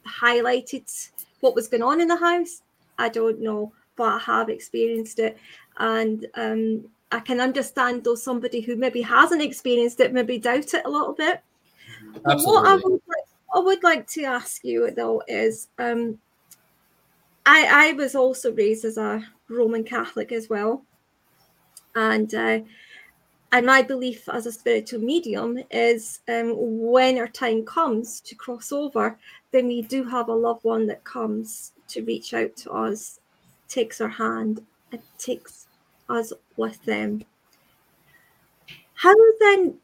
[0.06, 2.62] highlighted what was going on in the house,
[2.98, 5.36] I don't know, but I have experienced it,
[5.78, 10.84] and um, I can understand though somebody who maybe hasn't experienced it maybe doubt it
[10.84, 11.42] a little bit.
[12.26, 12.44] Absolutely.
[12.46, 13.00] What I would
[13.54, 16.18] I would like to ask you though is um,
[17.44, 20.84] I I was also raised as a Roman Catholic as well,
[21.94, 22.60] and uh,
[23.52, 28.72] and my belief as a spiritual medium is um, when our time comes to cross
[28.72, 29.18] over,
[29.50, 33.20] then we do have a loved one that comes to reach out to us,
[33.68, 35.66] takes our hand, and takes
[36.08, 37.22] us with them.
[38.94, 39.74] How then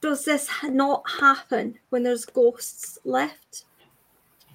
[0.00, 3.64] does this not happen when there's ghosts left?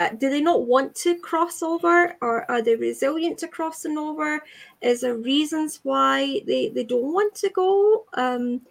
[0.02, 4.44] Uh, do they not want to cross over or are they resilient to crossing over?
[4.82, 8.06] Is there reasons why they, they don't want to go?
[8.16, 8.62] Um,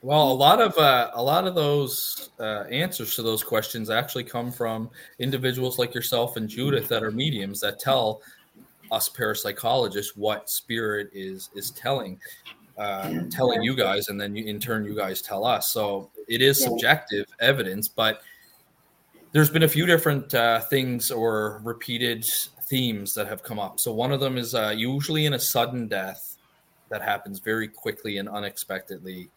[0.00, 4.22] well, a lot of uh, a lot of those uh, answers to those questions actually
[4.22, 8.22] come from individuals like yourself and Judith that are mediums that tell
[8.92, 12.20] us parapsychologists what spirit is is telling
[12.78, 15.68] uh, telling you guys, and then you, in turn, you guys tell us.
[15.72, 18.22] So it is subjective evidence, but
[19.32, 22.24] there's been a few different uh, things or repeated
[22.64, 23.80] themes that have come up.
[23.80, 26.36] So one of them is uh, usually in a sudden death
[26.88, 29.30] that happens very quickly and unexpectedly.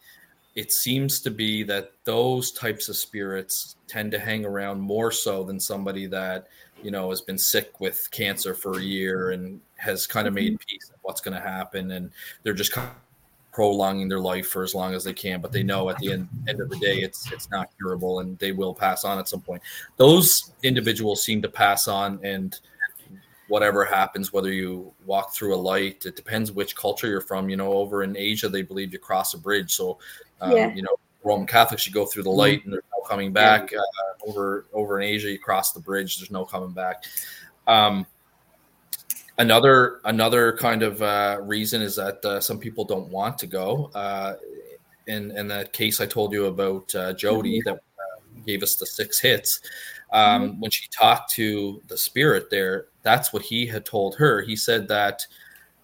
[0.54, 5.42] It seems to be that those types of spirits tend to hang around more so
[5.42, 6.46] than somebody that
[6.82, 10.52] you know has been sick with cancer for a year and has kind of made
[10.52, 10.68] mm-hmm.
[10.68, 12.10] peace of what's going to happen, and
[12.42, 12.88] they're just kind
[13.54, 16.28] prolonging their life for as long as they can, but they know at the end,
[16.48, 19.40] end of the day it's it's not curable and they will pass on at some
[19.40, 19.62] point.
[19.96, 22.58] Those individuals seem to pass on and
[23.48, 27.48] whatever happens, whether you walk through a light, it depends which culture you're from.
[27.48, 29.72] You know, over in Asia, they believe you cross a bridge.
[29.72, 29.98] So,
[30.40, 30.74] um, yeah.
[30.74, 32.38] you know, Roman Catholics, you go through the mm-hmm.
[32.38, 33.72] light and there's no coming back.
[33.72, 37.04] Uh, over over in Asia, you cross the bridge, there's no coming back.
[37.66, 38.04] Um,
[39.36, 43.90] Another another kind of uh, reason is that uh, some people don't want to go.
[43.92, 44.34] Uh,
[45.08, 47.70] in in that case, I told you about uh, Jody mm-hmm.
[47.70, 49.60] that uh, gave us the six hits.
[50.12, 50.60] Um, mm-hmm.
[50.60, 54.40] When she talked to the spirit there, that's what he had told her.
[54.40, 55.26] He said that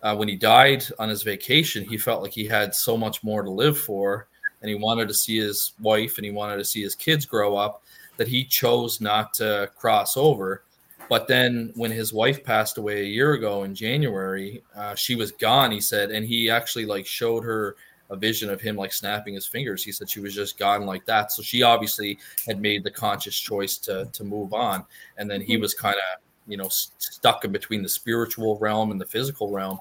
[0.02, 3.42] uh, when he died on his vacation, he felt like he had so much more
[3.42, 4.28] to live for,
[4.62, 7.56] and he wanted to see his wife and he wanted to see his kids grow
[7.56, 7.82] up.
[8.16, 10.62] That he chose not to cross over
[11.10, 15.32] But then when his wife passed away a year ago in January, uh, she was
[15.32, 15.72] gone.
[15.72, 17.74] He said, and he actually like showed her
[18.10, 19.82] a vision of him like snapping his fingers.
[19.82, 21.32] He said she was just gone like that.
[21.32, 24.84] So she obviously had made the conscious choice to to move on.
[25.18, 25.62] And then he mm-hmm.
[25.62, 29.80] was kind of you know stuck in between the spiritual realm and the physical realm.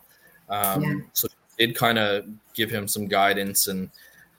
[0.49, 0.95] Um, yeah.
[1.13, 3.91] So it did kind of give him some guidance and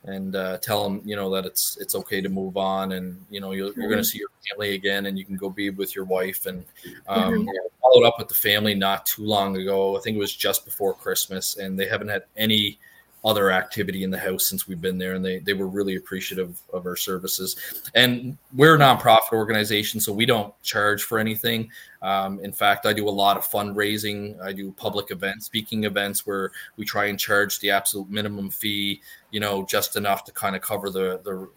[0.04, 3.40] and uh, tell them you know that it's it's okay to move on and you
[3.40, 4.02] know you're, you're going to mm-hmm.
[4.02, 6.64] see your family again and you can go be with your wife and
[7.08, 7.48] um, mm-hmm.
[7.82, 10.94] followed up with the family not too long ago i think it was just before
[10.94, 12.78] christmas and they haven't had any
[13.24, 16.60] other activity in the house since we've been there and they, they were really appreciative
[16.72, 17.56] of our services.
[17.94, 21.70] And we're a nonprofit organization so we don't charge for anything.
[22.02, 24.40] Um, in fact i do a lot of fundraising.
[24.40, 29.02] I do public events speaking events where we try and charge the absolute minimum fee
[29.30, 31.48] you know just enough to kind of cover the the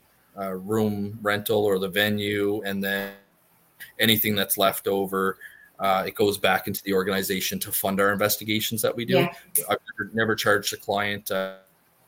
[0.41, 3.11] uh, room rental or the venue and then
[3.99, 5.37] anything that's left over
[5.79, 9.15] uh, it goes back into the organization to fund our investigations that we do.
[9.15, 9.33] Yeah.
[9.69, 11.31] I've never, never, charged a client.
[11.31, 11.55] Uh,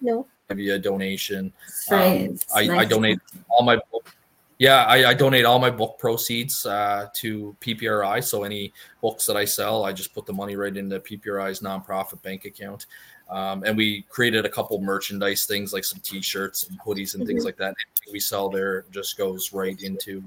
[0.01, 0.27] no.
[0.49, 1.51] Via donation.
[1.89, 2.29] Right.
[2.29, 2.79] Um, I, nice.
[2.79, 4.15] I, donate all my book.
[4.59, 8.23] Yeah, I, I, donate all my book proceeds uh, to PPRI.
[8.23, 12.21] So any books that I sell, I just put the money right into PPRI's nonprofit
[12.21, 12.85] bank account.
[13.29, 17.27] Um, and we created a couple merchandise things like some T-shirts and hoodies and mm-hmm.
[17.27, 17.73] things like that.
[17.97, 20.23] Anything we sell there just goes right into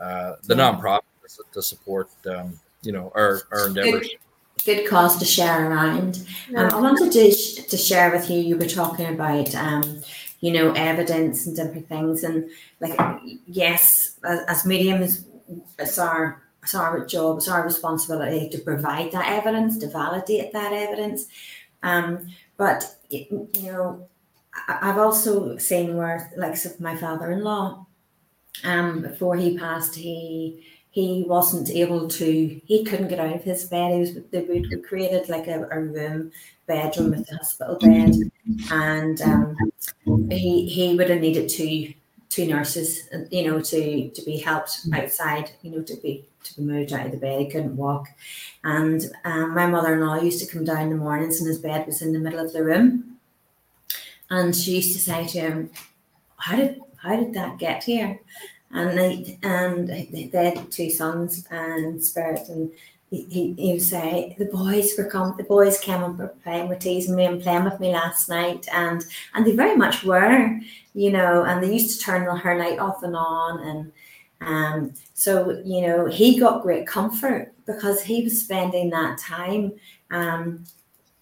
[0.00, 0.72] uh, the yeah.
[0.72, 1.00] nonprofit
[1.52, 4.08] to support um, you know our our endeavors.
[4.64, 6.26] Good, good cause to share around.
[6.56, 8.38] Um, I wanted to to share with you.
[8.38, 10.02] You were talking about um,
[10.40, 12.48] you know evidence and different things, and
[12.80, 12.98] like
[13.46, 15.24] yes, as, as mediums,
[15.78, 20.72] it's our it's our job, it's our responsibility to provide that evidence, to validate that
[20.72, 21.26] evidence.
[21.82, 24.08] Um, but you know,
[24.68, 27.86] I've also seen where, like, my father-in-law,
[28.64, 30.64] um, before he passed, he
[30.96, 33.92] he wasn't able to he couldn't get out of his bed.
[33.92, 36.32] He was they we created like a, a room
[36.66, 38.14] bedroom with a hospital bed.
[38.70, 39.56] And um,
[40.30, 41.92] he he would have needed two
[42.30, 46.62] two nurses you know to to be helped outside you know to be to be
[46.62, 47.40] moved out of the bed.
[47.40, 48.06] He couldn't walk.
[48.64, 52.00] And um, my mother-in-law used to come down in the mornings and his bed was
[52.00, 53.18] in the middle of the room.
[54.30, 55.70] And she used to say to him
[56.38, 58.18] how did how did that get here
[58.72, 62.70] and they and they had two sons and Spirit and
[63.10, 66.68] he, he, he would say the boys were come the boys came and were playing
[66.68, 70.58] with teasing me and playing with me last night and and they very much were
[70.94, 73.92] you know and they used to turn her light off and on and
[74.40, 79.72] um so you know he got great comfort because he was spending that time
[80.10, 80.64] um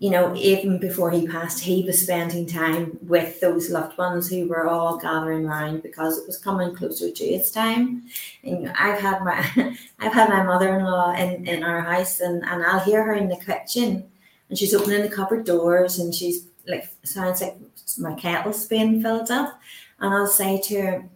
[0.04, 4.46] you know, even before he passed, he was spending time with those loved ones who
[4.46, 8.02] were all gathering around because it was coming closer to his time.
[8.42, 9.38] And I've had my
[10.00, 13.38] I've had my mother-in-law in, in our house and, and I'll hear her in the
[13.38, 14.04] kitchen
[14.50, 17.56] and she's opening the cupboard doors and she's like sounds like
[17.96, 19.58] my kettle's being filled up.
[20.00, 21.08] And I'll say to her,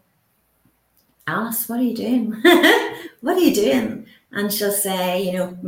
[1.26, 2.30] Alice, what are you doing?
[3.20, 4.06] what are you doing?
[4.32, 5.58] And she'll say, you know,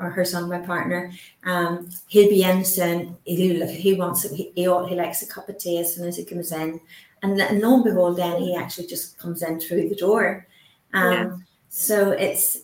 [0.00, 1.12] or her son, my partner,
[1.44, 3.16] um, he'll be in soon.
[3.24, 6.50] He he wants he, he likes a cup of tea as soon as he comes
[6.52, 6.80] in,
[7.22, 10.46] and lo and behold, then he actually just comes in through the door.
[10.94, 11.36] Um, yeah.
[11.68, 12.60] So it's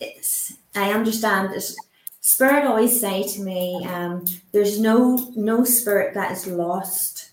[0.00, 1.76] it's I understand this.
[2.22, 7.30] Spirit always say to me, um, "There's no no spirit that is lost."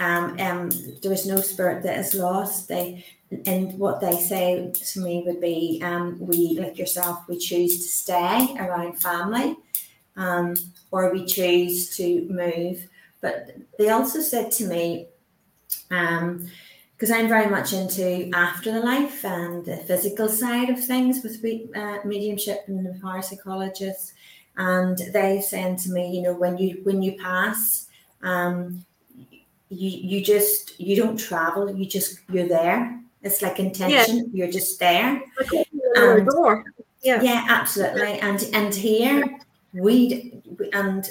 [0.00, 0.70] Um, um,
[1.02, 2.68] there is no spirit that is lost.
[2.68, 3.04] They
[3.46, 7.88] and what they say to me would be um, we like yourself we choose to
[7.88, 9.56] stay around family
[10.16, 10.54] um,
[10.90, 12.88] or we choose to move.
[13.20, 15.08] But they also said to me
[15.88, 21.22] because um, i'm very much into after the life and the physical side of things
[21.22, 21.44] with
[21.76, 24.12] uh, mediumship and the parapsychologists
[24.56, 27.88] and they said to me you know when you when you pass
[28.22, 28.84] um,
[29.68, 34.18] you you just you don't travel you just you're there it's like intention.
[34.18, 34.24] Yeah.
[34.32, 35.22] You're just there.
[35.96, 36.28] And,
[37.02, 37.22] yeah.
[37.22, 38.18] yeah, absolutely.
[38.20, 39.38] And and here
[39.72, 41.08] we and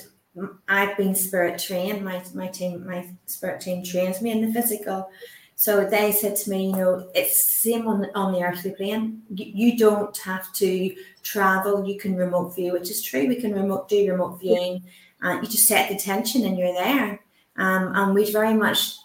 [0.67, 2.03] I've been spirit trained.
[2.03, 5.09] My my team, my spirit team trains me in the physical.
[5.55, 9.21] So they said to me, you know, it's same on on the earthly plane.
[9.29, 11.85] You, you don't have to travel.
[11.85, 13.27] You can remote view, which is true.
[13.27, 14.83] We can remote do remote viewing.
[15.21, 17.19] And uh, you just set the tension and you're there.
[17.57, 18.97] Um, and we very much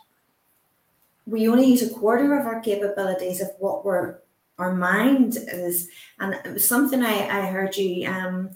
[1.26, 4.18] we only use a quarter of our capabilities of what we're
[4.58, 8.50] our mind is and it was something i, I heard you um,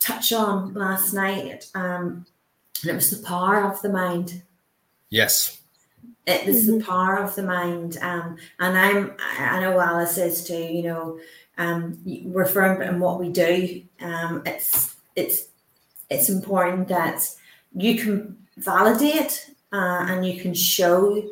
[0.00, 2.26] touch on last night um,
[2.82, 4.42] and it was the power of the mind
[5.10, 5.60] yes
[6.26, 6.78] It is mm-hmm.
[6.78, 7.98] the power of the mind.
[8.02, 11.20] Um, and I'm, I know Alice is too, you know,
[11.56, 13.82] um, we're firm in what we do.
[14.00, 15.48] Um, it's, it's,
[16.10, 17.22] it's important that
[17.74, 21.22] you can validate uh, and you can show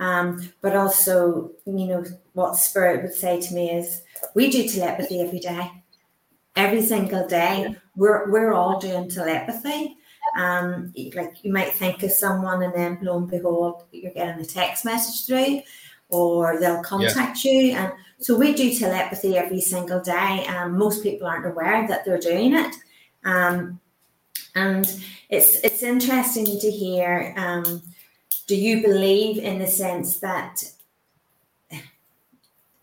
[0.00, 4.02] um, but also, you know, what Spirit would say to me is,
[4.34, 5.70] we do telepathy every day,
[6.54, 7.76] every single day.
[7.96, 9.96] We're we're all doing telepathy.
[10.36, 14.44] Um, like you might think of someone, and then lo and behold, you're getting a
[14.44, 15.62] text message through,
[16.10, 17.52] or they'll contact yeah.
[17.52, 17.72] you.
[17.72, 20.44] And so we do telepathy every single day.
[20.48, 22.74] And most people aren't aware that they're doing it.
[23.24, 23.80] Um,
[24.54, 24.84] and
[25.30, 27.34] it's it's interesting to hear.
[27.38, 27.82] Um,
[28.46, 30.62] do you believe in the sense that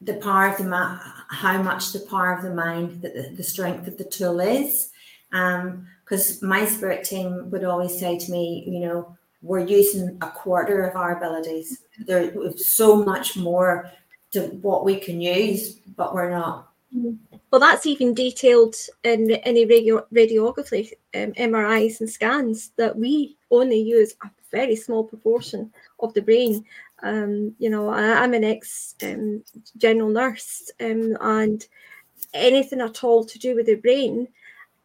[0.01, 0.99] the power of the mind,
[1.29, 4.91] how much the power of the mind, the, the strength of the tool is?
[5.31, 10.27] Because um, my spirit team would always say to me, you know, we're using a
[10.27, 11.83] quarter of our abilities.
[12.05, 13.91] There's so much more
[14.31, 16.69] to what we can use, but we're not.
[17.51, 23.79] Well, that's even detailed in any radio, radiography, um, MRIs, and scans that we only
[23.79, 26.63] use a very small proportion of the brain.
[27.01, 29.43] Um, you know, I, am an ex um,
[29.77, 31.65] general nurse, um, and
[32.33, 34.27] anything at all to do with the brain,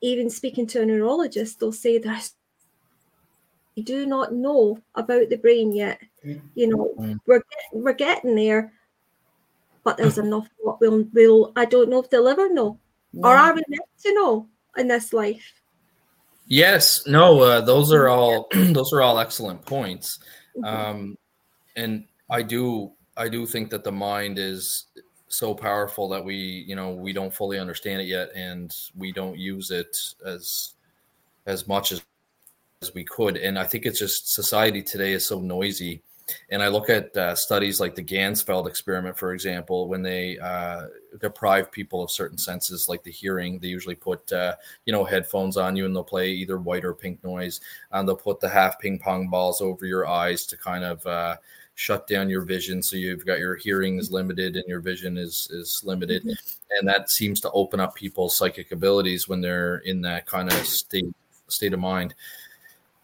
[0.01, 2.31] even speaking to a neurologist, they'll say that
[3.77, 6.01] we do not know about the brain yet.
[6.25, 7.19] You know, mm.
[7.27, 8.73] we're we're getting there,
[9.85, 12.79] but there's enough what we'll will I don't know if they'll ever know,
[13.23, 15.53] or are we meant to know in this life?
[16.49, 20.19] Yes, no, uh, those are all those are all excellent points,
[20.65, 21.17] um,
[21.77, 24.87] and I do I do think that the mind is
[25.29, 26.35] so powerful that we
[26.67, 29.95] you know we don't fully understand it yet, and we don't use it
[30.25, 30.75] as
[31.45, 32.03] as much as
[32.81, 33.37] as we could.
[33.37, 36.03] And I think it's just society today is so noisy
[36.51, 40.87] and I look at uh, studies like the Ganzfeld experiment, for example, when they uh,
[41.21, 45.57] deprive people of certain senses, like the hearing, they usually put uh, you know headphones
[45.57, 47.61] on you, and they'll play either white or pink noise,
[47.93, 51.37] and they'll put the half ping pong balls over your eyes to kind of uh,
[51.75, 55.49] shut down your vision, so you've got your hearing is limited and your vision is
[55.53, 56.33] is limited, mm-hmm.
[56.79, 60.67] and that seems to open up people's psychic abilities when they're in that kind of
[60.67, 61.07] state
[61.49, 62.15] state of mind.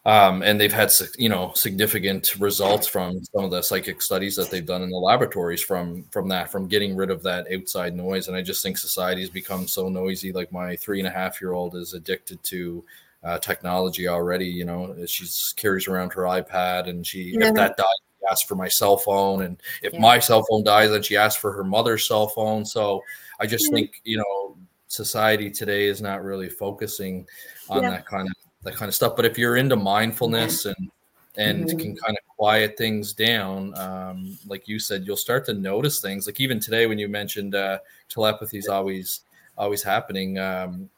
[0.07, 4.51] Um, and they've had you know significant results from some of the psychic studies that
[4.51, 8.29] they've done in the laboratories from from that from getting rid of that outside noise
[8.29, 11.41] and i just think society has become so noisy like my three and a half
[11.41, 12.85] year old is addicted to
[13.23, 15.25] uh, technology already you know she
[15.57, 17.49] carries around her ipad and she yeah.
[17.49, 17.87] if that dies
[18.21, 20.01] she asks for my cell phone and if yeah.
[20.01, 23.03] my cell phone dies then she asks for her mother's cell phone so
[23.41, 23.77] i just yeah.
[23.77, 24.55] think you know
[24.89, 27.27] society today is not really focusing
[27.71, 29.17] on that kind of that kind of stuff.
[29.17, 30.91] But if you're into mindfulness and
[31.37, 31.79] and mm-hmm.
[31.79, 36.27] can kind of quiet things down, um, like you said, you'll start to notice things.
[36.27, 39.21] Like even today, when you mentioned uh, telepathy is always
[39.57, 40.39] always happening.
[40.39, 40.91] Um,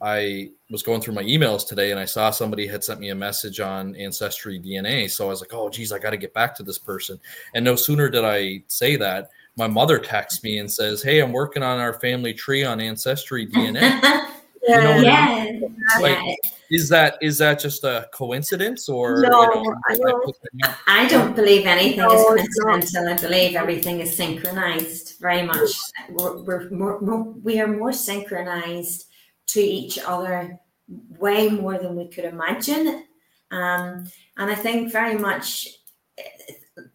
[0.00, 3.14] I was going through my emails today and I saw somebody had sent me a
[3.14, 5.10] message on Ancestry DNA.
[5.10, 7.18] So I was like, oh, geez, I got to get back to this person.
[7.54, 11.32] And no sooner did I say that, my mother texts me and says, hey, I'm
[11.32, 14.26] working on our family tree on Ancestry DNA.
[14.66, 15.26] You know yeah.
[15.28, 15.76] I mean?
[16.00, 16.38] like,
[16.70, 20.36] is that is that just a coincidence or no, you know, I, don't,
[20.86, 23.12] I, don't believe anything no, is coincidental.
[23.12, 25.70] I believe everything is synchronized very much.
[26.10, 29.04] We're, we're more, more, we are more synchronized
[29.48, 30.58] to each other
[30.88, 33.04] way more than we could imagine.
[33.50, 34.06] Um,
[34.36, 35.68] and I think very much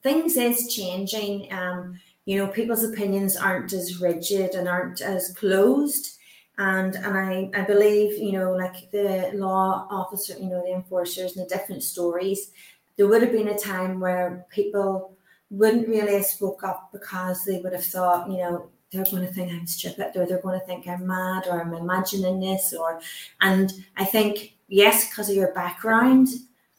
[0.03, 1.51] things is changing.
[1.53, 6.18] Um, you know, people's opinions aren't as rigid and aren't as closed
[6.60, 11.36] and and I, I believe you know like the law officer you know the enforcers
[11.36, 12.51] and the different stories
[12.97, 15.16] there would have been a time where people
[15.49, 19.32] wouldn't really have spoke up because they would have thought you know they're going to
[19.32, 22.99] think I'm stupid or they're going to think I'm mad or I'm imagining this or
[23.41, 26.28] and I think yes because of your background.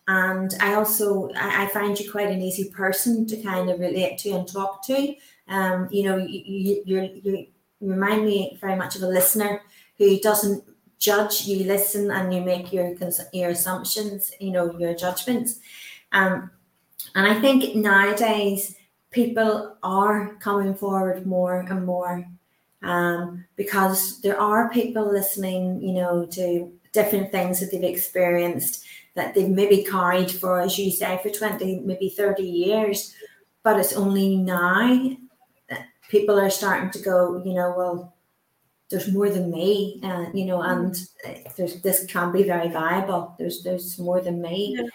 [0.09, 4.19] And I also I, I find you quite an easy person to kind of relate
[4.19, 5.15] to and talk to.
[5.49, 7.47] Um you know you, you, you're, you're
[7.81, 9.63] remind me very much of a listener
[9.99, 10.65] who doesn't
[10.99, 11.47] judge.
[11.47, 12.95] You listen and you make your
[13.33, 15.61] your assumptions, you know, your judgments.
[16.13, 16.51] Um,
[17.15, 18.77] and I think nowadays
[19.11, 22.25] people are coming forward more and more
[22.83, 29.35] um, because there are people listening, you know, to different things that they've experienced that
[29.35, 33.15] they've maybe carried for, as you say, for 20, maybe 30 years.
[33.63, 35.17] But it's only now
[36.11, 38.15] people are starting to go, you know, well,
[38.91, 43.35] there's more than me, uh, you know, and uh, there's this can be very viable.
[43.39, 44.89] There's there's more than me.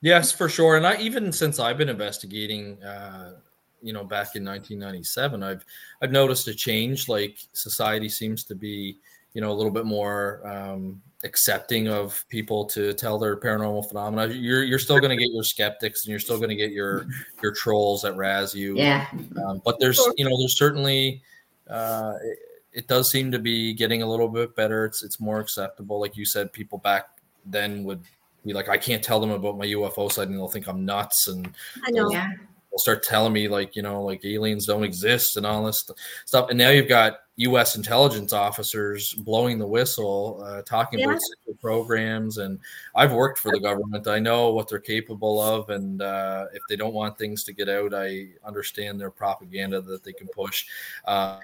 [0.00, 0.76] Yes, for sure.
[0.76, 3.34] And I even since I've been investigating, uh,
[3.80, 5.64] you know, back in 1997, I've
[6.02, 7.08] I've noticed a change.
[7.08, 8.98] Like society seems to be,
[9.32, 14.32] you know, a little bit more um, accepting of people to tell their paranormal phenomena.
[14.32, 17.06] You're you're still going to get your skeptics and you're still going to get your
[17.42, 18.76] your trolls that razz you.
[18.76, 19.06] Yeah.
[19.44, 21.22] Um, but there's you know there's certainly.
[21.68, 22.38] Uh, it,
[22.72, 24.84] it does seem to be getting a little bit better.
[24.84, 26.00] It's it's more acceptable.
[26.00, 27.08] Like you said, people back
[27.44, 28.02] then would
[28.44, 31.52] be like, I can't tell them about my UFO sighting; they'll think I'm nuts, and
[31.84, 32.10] I know.
[32.10, 32.28] Yeah.
[32.70, 35.88] They'll start telling me like you know like aliens don't exist and all this
[36.24, 36.50] stuff.
[36.50, 37.74] And now you've got U.S.
[37.74, 41.06] intelligence officers blowing the whistle, uh, talking Yeah.
[41.06, 42.38] about secret programs.
[42.38, 42.60] And
[42.94, 46.76] I've worked for the government; I know what they're capable of, and uh, if they
[46.76, 50.66] don't want things to get out, I understand their propaganda that they can push.
[51.06, 51.40] Uh,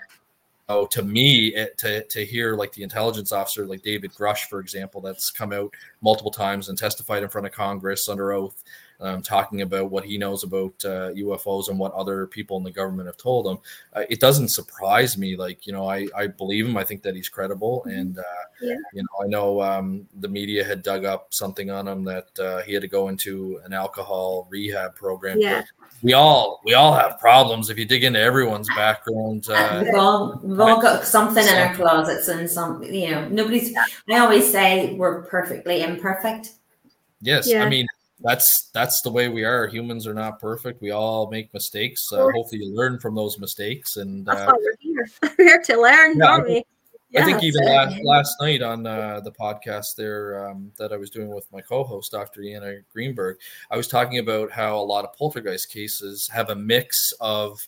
[0.69, 4.59] Oh, to me, it, to to hear like the intelligence officer, like David Grusch, for
[4.59, 8.65] example, that's come out multiple times and testified in front of Congress under oath,
[9.01, 12.71] um, talking about what he knows about uh, UFOs and what other people in the
[12.71, 13.59] government have told him.
[13.95, 15.37] Uh, it doesn't surprise me.
[15.37, 16.77] Like you know, I I believe him.
[16.77, 18.23] I think that he's credible, and uh,
[18.61, 18.77] Yeah.
[18.93, 22.63] you know, I know um, the media had dug up something on him that uh,
[22.63, 25.41] he had to go into an alcohol rehab program.
[25.41, 25.63] Yeah.
[26.03, 29.49] We all we all have problems if you dig into everyone's background.
[29.49, 33.75] Uh, we've all we've all got something in our closets and some you know nobody's
[34.11, 36.53] I always say we're perfectly imperfect.
[37.23, 37.65] Yes, Yeah.
[37.65, 37.87] I mean
[38.21, 39.67] that's that's the way we are.
[39.67, 40.81] Humans are not perfect.
[40.81, 42.11] We all make mistakes.
[42.13, 43.97] Uh, hopefully, you learn from those mistakes.
[43.97, 45.09] And That's uh, why we're here.
[45.23, 46.65] we're here to learn, Yeah, I we?
[47.17, 51.11] I think even last last night on uh, the podcast there um, that I was
[51.11, 52.41] doing with my co-host Dr.
[52.41, 53.39] Iana Greenberg,
[53.71, 57.67] I was talking about how a lot of poltergeist cases have a mix of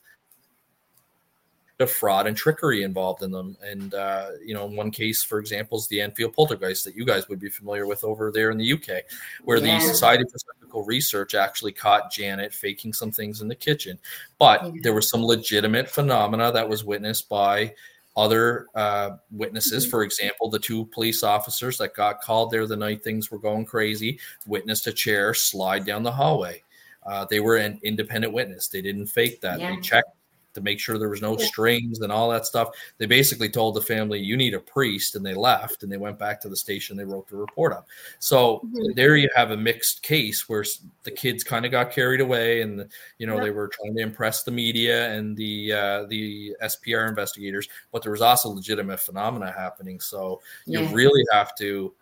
[1.80, 3.56] of fraud and trickery involved in them.
[3.62, 7.04] And uh, you know, in one case, for example, is the Enfield poltergeist that you
[7.04, 9.04] guys would be familiar with over there in the UK,
[9.44, 9.78] where Yeah.
[9.78, 13.98] the Society for Psychical Research actually caught Janet faking some things in the kitchen.
[14.38, 14.80] But Yeah.
[14.82, 17.74] there was some legitimate phenomena that was witnessed by
[18.16, 19.84] other uh, witnesses.
[19.84, 19.90] Mm-hmm.
[19.90, 23.64] For example, the two police officers that got called there the night things were going
[23.64, 26.62] crazy witnessed a chair slide down the hallway.
[27.06, 28.66] Uh, they were an independent witness.
[28.66, 29.60] They didn't fake that.
[29.60, 29.76] Yeah.
[29.76, 30.10] They checked
[30.58, 31.46] to make sure there was no Yeah.
[31.46, 32.68] strings and all that stuff.
[32.98, 35.82] They basically told the family, "You need a priest," and they left.
[35.82, 36.96] And they went back to the station.
[36.96, 37.86] They wrote the report up.
[38.18, 38.94] So Mhm.
[38.96, 40.64] there you have a mixed case where
[41.04, 42.88] the kids kind of got carried away, and
[43.18, 43.44] you know Yeah.
[43.44, 48.12] they were trying to impress the media and the uh, the SPR investigators, but there
[48.12, 50.00] was also legitimate phenomena happening.
[50.00, 51.94] So you really have to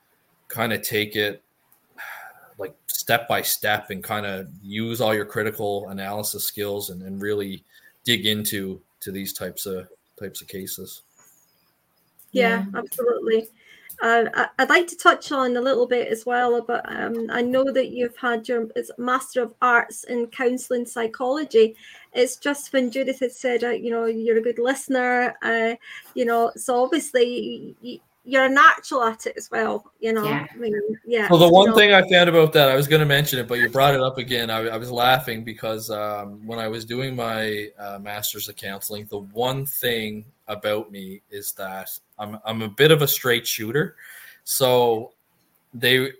[0.48, 1.42] kind of take it
[2.58, 7.20] like step by step and kind of use all your critical analysis skills and, and
[7.20, 7.62] really
[8.06, 9.88] dig into to these types of
[10.18, 11.02] types of cases.
[12.32, 13.48] Yeah, absolutely.
[14.00, 16.84] Uh, I- I'd like to touch on a little bit as well about.
[16.86, 21.76] Um, I know that you've had your it's Master of Arts in Counselling Psychology.
[22.12, 25.34] It's just when Judith had said, uh, you know, you're a good listener.
[25.42, 25.76] Uh,
[26.14, 29.92] you know, so obviously y- you're a natural at it as well.
[30.00, 30.46] You know, Yeah.
[30.52, 30.74] I mean,
[31.06, 31.28] yeah.
[31.28, 33.38] So the you one know, thing I found about that, I was going to mention
[33.38, 34.50] it, but you brought it up again.
[34.50, 39.06] I, I was laughing because um, when I was doing my uh, master's of counseling,
[39.10, 43.94] the one thing about me is that I'm I'm a bit of a straight shooter.
[44.42, 45.12] So
[45.72, 46.10] they,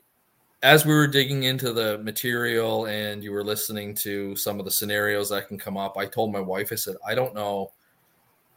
[0.62, 4.70] as we were digging into the material and you were listening to some of the
[4.70, 7.72] scenarios that can come up, I told my wife, I said, I don't know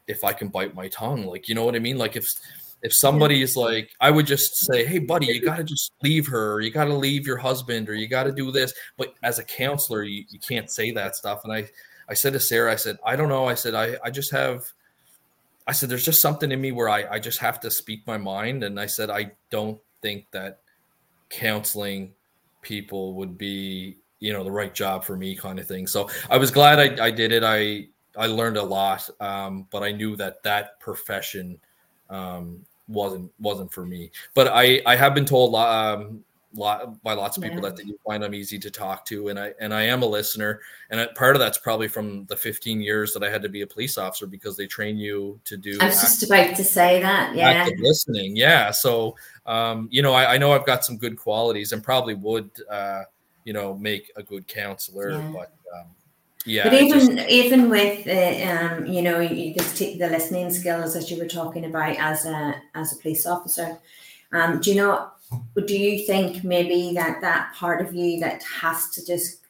[0.07, 1.25] if I can bite my tongue.
[1.25, 1.97] Like, you know what I mean?
[1.97, 2.31] Like if
[2.81, 6.27] if somebody is like, I would just say, Hey, buddy, you got to just leave
[6.27, 8.73] her, or you got to leave your husband, or you got to do this.
[8.97, 11.41] But as a counselor, you, you can't say that stuff.
[11.43, 11.69] And I,
[12.07, 13.45] I said to Sarah, I said, I don't know.
[13.45, 14.65] I said, I, I just have,
[15.67, 18.17] I said, there's just something in me where I, I just have to speak my
[18.17, 18.63] mind.
[18.63, 20.61] And I said, I don't think that
[21.29, 22.13] counseling
[22.61, 25.85] people would be, you know, the right job for me kind of thing.
[25.85, 27.43] So I was glad I, I did it.
[27.43, 31.59] I, I learned a lot, um, but I knew that that profession
[32.09, 34.11] um, wasn't wasn't for me.
[34.33, 36.23] But I I have been told um,
[36.55, 37.69] lot by lots of people Yeah.
[37.69, 40.05] that, that you find I'm easy to talk to, and I and I am a
[40.05, 40.59] listener.
[40.89, 43.61] And I- part of that's probably from the 15 years that I had to be
[43.61, 46.99] a police officer because they train you to do I was just about to say
[47.01, 47.35] that.
[47.35, 47.69] Yeah.
[47.77, 48.35] listening.
[48.35, 48.71] Yeah.
[48.71, 49.15] So,
[49.45, 53.03] um, you know, I, I know I've got some good qualities and probably would, uh,
[53.45, 55.11] you know, make a good counselor.
[55.11, 55.31] Yeah.
[55.31, 55.85] But um,
[56.45, 60.51] yeah, but even just- even with the um, you know you just take the listening
[60.51, 63.77] skills that you were talking about as a as a police officer,
[64.31, 65.09] um, do you know?
[65.67, 69.41] Do you think maybe that that part of you that has to just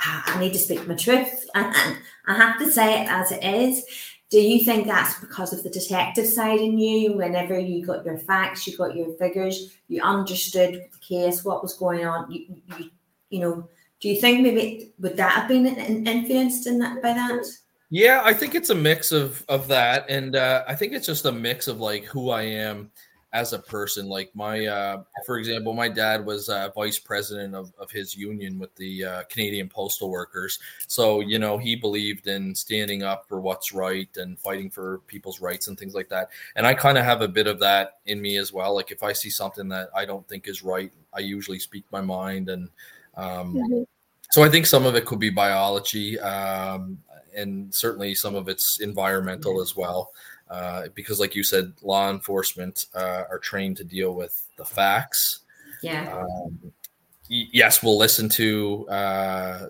[0.00, 3.84] "Ah, I need to speak my truth I have to say it as it is.
[4.30, 7.12] Do you think that's because of the detective side in you?
[7.14, 11.74] Whenever you got your facts, you got your figures, you understood the case, what was
[11.74, 12.46] going on, you,
[12.78, 12.90] you
[13.28, 13.68] you know,
[14.02, 17.44] do you think maybe would that have been influenced in that by that?
[17.88, 21.24] Yeah, I think it's a mix of of that, and uh, I think it's just
[21.24, 22.90] a mix of like who I am
[23.32, 24.08] as a person.
[24.08, 28.58] Like my, uh, for example, my dad was uh, vice president of, of his union
[28.58, 30.58] with the uh, Canadian postal workers.
[30.86, 35.40] So, you know, he believed in standing up for what's right and fighting for people's
[35.40, 36.28] rights and things like that.
[36.56, 38.74] And I kind of have a bit of that in me as well.
[38.74, 42.02] Like if I see something that I don't think is right, I usually speak my
[42.02, 42.50] mind.
[42.50, 42.68] And
[43.16, 43.82] um, mm-hmm.
[44.32, 46.18] So I think some of it could be biology.
[46.18, 46.98] Um,
[47.34, 50.12] and certainly some of it's environmental as well.
[50.50, 55.40] Uh, because, like you said, law enforcement uh, are trained to deal with the facts.
[55.82, 56.14] Yeah.
[56.14, 56.72] Um,
[57.28, 59.66] yes, we'll listen to uh,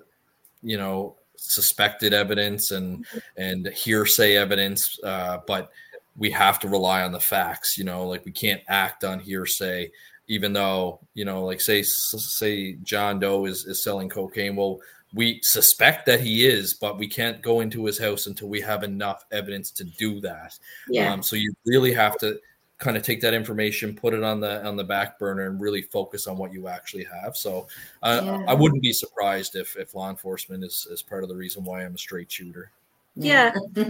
[0.62, 3.06] you know suspected evidence and
[3.36, 5.70] and hearsay evidence, uh, but
[6.16, 7.78] we have to rely on the facts.
[7.78, 9.90] You know, like we can't act on hearsay,
[10.32, 14.56] even though you know, like say say John Doe is is selling cocaine.
[14.56, 14.80] Well,
[15.12, 18.82] we suspect that he is, but we can't go into his house until we have
[18.82, 20.58] enough evidence to do that.
[20.88, 21.12] Yeah.
[21.12, 22.40] Um, so you really have to
[22.78, 25.82] kind of take that information, put it on the on the back burner, and really
[25.82, 27.36] focus on what you actually have.
[27.36, 27.68] So
[28.02, 28.44] uh, yeah.
[28.48, 31.84] I wouldn't be surprised if if law enforcement is is part of the reason why
[31.84, 32.70] I'm a straight shooter.
[33.16, 33.52] Yeah.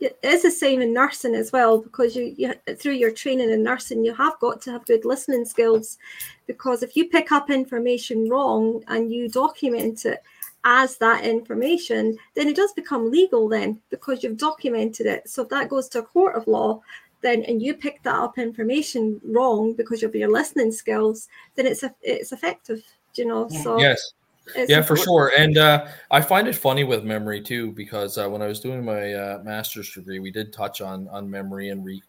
[0.00, 3.62] it is the same in nursing as well because you, you through your training in
[3.62, 5.98] nursing you have got to have good listening skills.
[6.46, 10.22] Because if you pick up information wrong and you document it
[10.64, 15.28] as that information then it does become legal then because you've documented it.
[15.28, 16.82] So if that goes to a court of law
[17.20, 21.82] then and you pick that up information wrong because of your listening skills then it's
[21.82, 22.82] a, it's effective
[23.16, 23.48] you know?
[23.48, 24.12] So yes
[24.54, 25.32] it's yeah, for sure.
[25.36, 28.84] And uh, I find it funny with memory too, because uh, when I was doing
[28.84, 32.02] my uh, master's degree, we did touch on on memory and re.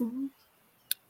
[0.00, 0.26] Mm-hmm.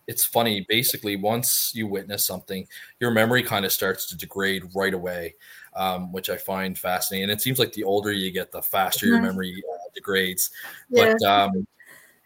[0.06, 0.66] It's funny.
[0.68, 2.66] Basically, once you witness something,
[2.98, 5.36] your memory kind of starts to degrade right away,
[5.76, 7.30] um, which I find fascinating.
[7.30, 9.14] And it seems like the older you get, the faster mm-hmm.
[9.14, 10.50] your memory uh, degrades.
[10.88, 11.14] Yeah.
[11.18, 11.66] But um,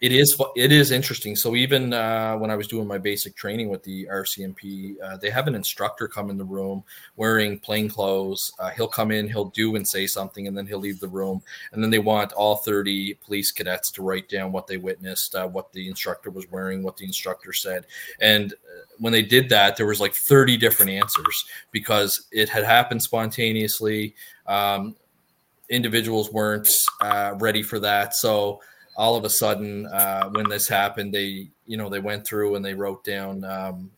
[0.05, 1.34] it is it is interesting.
[1.34, 5.30] So even uh, when I was doing my basic training with the RCMP, uh, they
[5.30, 6.84] have an instructor come in the room
[7.16, 8.52] wearing plain clothes.
[8.59, 11.42] Uh, he'll come in, he'll do and say something, and then he'll leave the room.
[11.72, 15.48] And then they want all 30 police cadets to write down what they witnessed, uh,
[15.48, 17.86] what the instructor was wearing, what the instructor said.
[18.20, 22.64] And uh, when they did that, there was like 30 different answers because it had
[22.64, 24.14] happened spontaneously.
[24.46, 24.96] Um,
[25.70, 26.68] individuals weren't
[27.00, 28.61] uh, ready for that, so
[28.97, 32.64] all of a sudden uh, when this happened they you know they went through and
[32.64, 33.90] they wrote down um,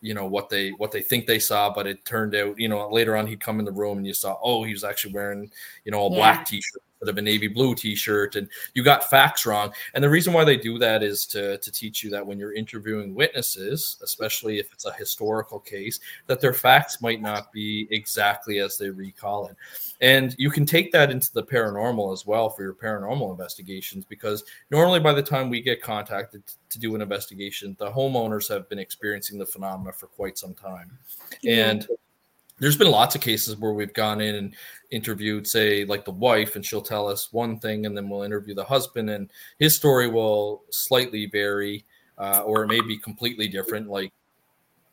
[0.00, 2.88] you know what they what they think they saw but it turned out you know
[2.90, 5.50] later on he'd come in the room and you saw oh he was actually wearing
[5.84, 6.16] you know a yeah.
[6.16, 9.72] black t-shirt of a navy blue t-shirt and you got facts wrong.
[9.94, 12.54] And the reason why they do that is to, to teach you that when you're
[12.54, 18.58] interviewing witnesses especially if it's a historical case that their facts might not be exactly
[18.58, 19.56] as they recall it.
[20.00, 24.44] And you can take that into the paranormal as well for your paranormal investigations because
[24.70, 28.78] normally by the time we get contacted to do an investigation the homeowners have been
[28.78, 30.98] experiencing the phenomena for quite some time.
[31.46, 31.86] And
[32.58, 34.54] there's been lots of cases where we've gone in and
[34.90, 38.54] interviewed, say, like the wife, and she'll tell us one thing, and then we'll interview
[38.54, 41.84] the husband, and his story will slightly vary,
[42.18, 43.88] uh, or it may be completely different.
[43.88, 44.12] Like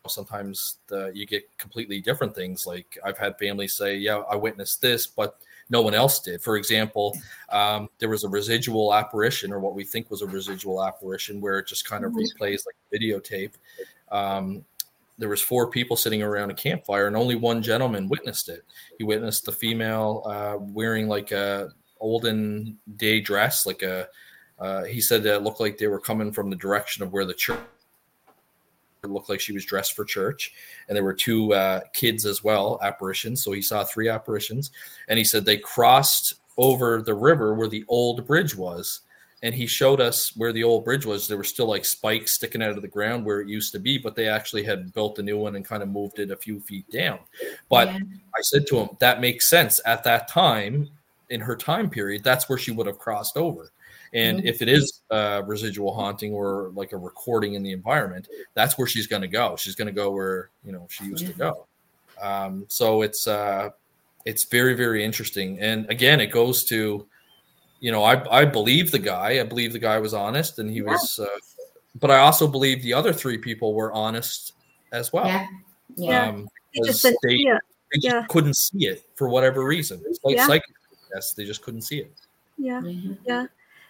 [0.07, 2.65] sometimes the, you get completely different things.
[2.65, 5.37] Like I've had families say, "Yeah, I witnessed this, but
[5.69, 7.17] no one else did." For example,
[7.49, 11.59] um, there was a residual apparition, or what we think was a residual apparition, where
[11.59, 12.43] it just kind of mm-hmm.
[12.43, 13.53] replays like videotape.
[14.11, 14.65] Um,
[15.17, 18.63] there was four people sitting around a campfire and only one gentleman witnessed it.
[18.97, 24.07] He witnessed the female uh, wearing like a olden day dress like a
[24.59, 27.25] uh, he said that it looked like they were coming from the direction of where
[27.25, 27.59] the church
[29.03, 30.53] it looked like she was dressed for church.
[30.87, 33.43] And there were two uh, kids as well apparitions.
[33.43, 34.71] So he saw three apparitions.
[35.09, 39.01] And he said they crossed over the river where the old bridge was
[39.43, 41.27] and he showed us where the old bridge was.
[41.27, 43.97] There were still like spikes sticking out of the ground where it used to be,
[43.97, 46.61] but they actually had built a new one and kind of moved it a few
[46.61, 47.19] feet down.
[47.69, 47.99] But yeah.
[47.99, 49.81] I said to him, that makes sense.
[49.85, 50.89] At that time,
[51.29, 53.71] in her time period, that's where she would have crossed over.
[54.13, 54.47] And mm-hmm.
[54.47, 58.87] if it is uh, residual haunting or like a recording in the environment, that's where
[58.87, 59.57] she's going to go.
[59.57, 61.31] She's going to go where you know she used yeah.
[61.31, 61.65] to go.
[62.21, 63.71] Um, so it's uh,
[64.23, 65.59] it's very very interesting.
[65.59, 67.07] And again, it goes to
[67.83, 69.41] you know, I I believe the guy.
[69.41, 70.83] I believe the guy was honest, and he yeah.
[70.83, 71.19] was.
[71.19, 71.27] Uh,
[71.99, 74.53] but I also believe the other three people were honest
[74.93, 75.27] as well.
[75.27, 75.45] Yeah,
[75.97, 76.29] yeah.
[76.29, 77.43] Um, they just, they, they
[77.95, 78.25] just yeah.
[78.29, 80.01] couldn't see it for whatever reason.
[80.07, 80.47] It's like yeah.
[80.47, 80.73] psychic.
[81.13, 82.13] Yes, they just couldn't see it.
[82.57, 83.15] Yeah, mm-hmm.
[83.25, 83.47] yeah.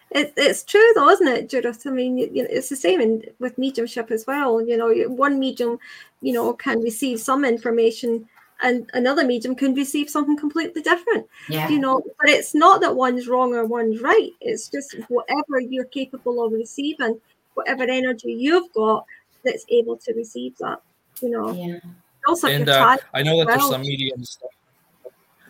[0.10, 1.86] It, it's true though, isn't it, Judith?
[1.86, 4.60] I mean, you, you know, it's the same in, with mediumship as well.
[4.60, 5.78] You know, one medium,
[6.22, 8.28] you know, can receive some information
[8.64, 11.28] and another medium can receive something completely different.
[11.50, 11.70] Yeah.
[11.70, 14.32] You know, but it's not that one's wrong or one's right.
[14.42, 17.20] It's just whatever you're capable of receiving,
[17.54, 19.06] whatever energy you've got
[19.44, 20.82] that's able to receive that.
[21.22, 21.52] You know.
[21.52, 21.80] Yeah.
[22.28, 24.40] Also, and uh, I know that there's some mediums.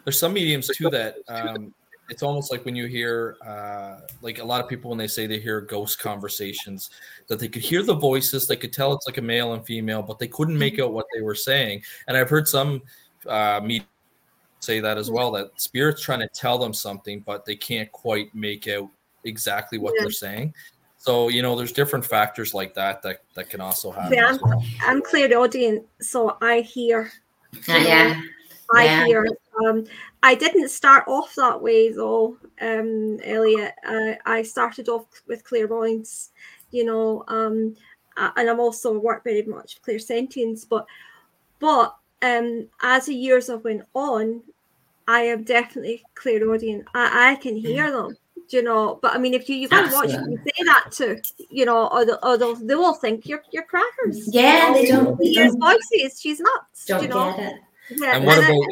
[0.03, 1.73] There's some mediums too that um,
[2.09, 5.27] it's almost like when you hear uh, like a lot of people when they say
[5.27, 6.89] they hear ghost conversations
[7.27, 10.01] that they could hear the voices they could tell it's like a male and female
[10.01, 12.81] but they couldn't make out what they were saying and i've heard some
[13.27, 13.85] uh, me
[14.59, 18.33] say that as well that spirit's trying to tell them something but they can't quite
[18.33, 18.89] make out
[19.25, 20.03] exactly what yeah.
[20.03, 20.53] they're saying
[20.97, 24.39] so you know there's different factors like that that that can also happen yeah, I'm,
[24.41, 24.63] well.
[24.85, 27.11] I'm clairaudient so i hear
[27.67, 28.21] uh, yeah
[28.73, 29.05] I yeah.
[29.05, 29.27] hear.
[29.65, 29.85] Um,
[30.21, 33.73] I didn't start off that way though, um, Elliot.
[33.87, 36.31] Uh, I started off with clairvoyance,
[36.71, 37.75] you know, um,
[38.17, 40.67] and I'm also work very much with clairsentience.
[40.67, 40.85] But,
[41.59, 44.41] but um, as the years have went on,
[45.07, 46.87] I am definitely clairaudient.
[46.95, 48.15] I, I can hear them
[48.49, 48.99] you know.
[49.01, 52.05] But I mean, if you you got watch you say that to you know, or,
[52.05, 54.33] the, or they'll, they will think you're you're crackers.
[54.33, 54.73] Yeah, you know?
[54.73, 55.19] they don't.
[55.19, 56.21] They Hears voices.
[56.21, 56.85] She's nuts.
[56.85, 57.35] don't you know?
[57.35, 57.59] get it.
[57.99, 58.67] Yeah, and what and I- about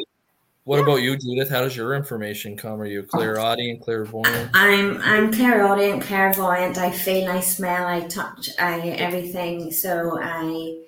[0.64, 1.50] what about you, Judith?
[1.50, 2.80] How does your information come?
[2.80, 4.50] Are you clear clairaudient, clairvoyant?
[4.54, 6.78] I'm I'm clairaudient, clairvoyant.
[6.78, 9.72] I feel, I smell, I touch, I everything.
[9.72, 10.82] So I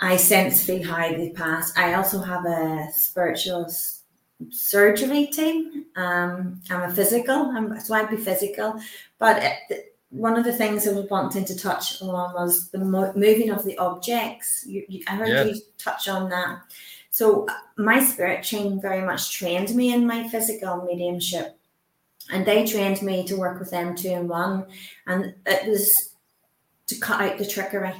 [0.00, 1.76] I sense, feel how they pass.
[1.76, 3.70] I also have a spiritual
[4.48, 5.84] surgery team.
[5.96, 8.80] Um, I'm a physical, I'm, so I'd be physical.
[9.18, 13.12] But it, one of the things I was wanting to touch on was the mo-
[13.14, 14.64] moving of the objects.
[14.66, 15.44] You, you, I heard Yeah.
[15.44, 16.62] you touch on that.
[17.10, 21.58] So uh, my spirit team very much trained me in my physical mediumship,
[22.32, 24.66] and they trained me to work with them two in one,
[25.06, 26.14] and it was
[26.86, 27.94] to cut out the trickery.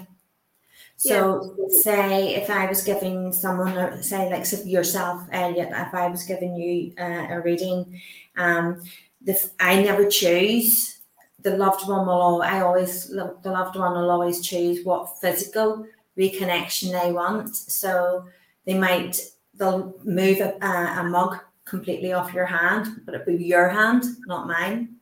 [1.01, 6.25] So, say if I was giving someone, say like so yourself, Elliot, if I was
[6.25, 8.03] giving you uh, a reading,
[8.37, 8.83] um,
[9.23, 11.01] the, I never choose.
[11.41, 12.43] The loved one will.
[12.43, 15.87] I always the loved one will always choose what physical
[16.19, 17.57] reconnection they want.
[17.57, 18.27] So
[18.67, 19.23] they might
[19.55, 24.05] they'll move a, a, a mug completely off your hand, but it'll be your hand,
[24.27, 24.97] not mine.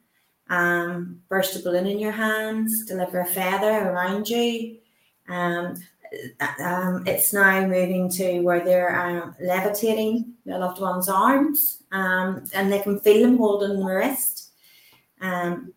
[0.48, 4.78] Um, burst a balloon in your hands, deliver a feather around you.
[5.28, 5.74] Um,
[6.40, 12.44] uh, um, it's now moving to where they're um, levitating their loved one's arms, um,
[12.54, 14.52] and they can feel them holding the wrist.
[15.20, 15.74] Um,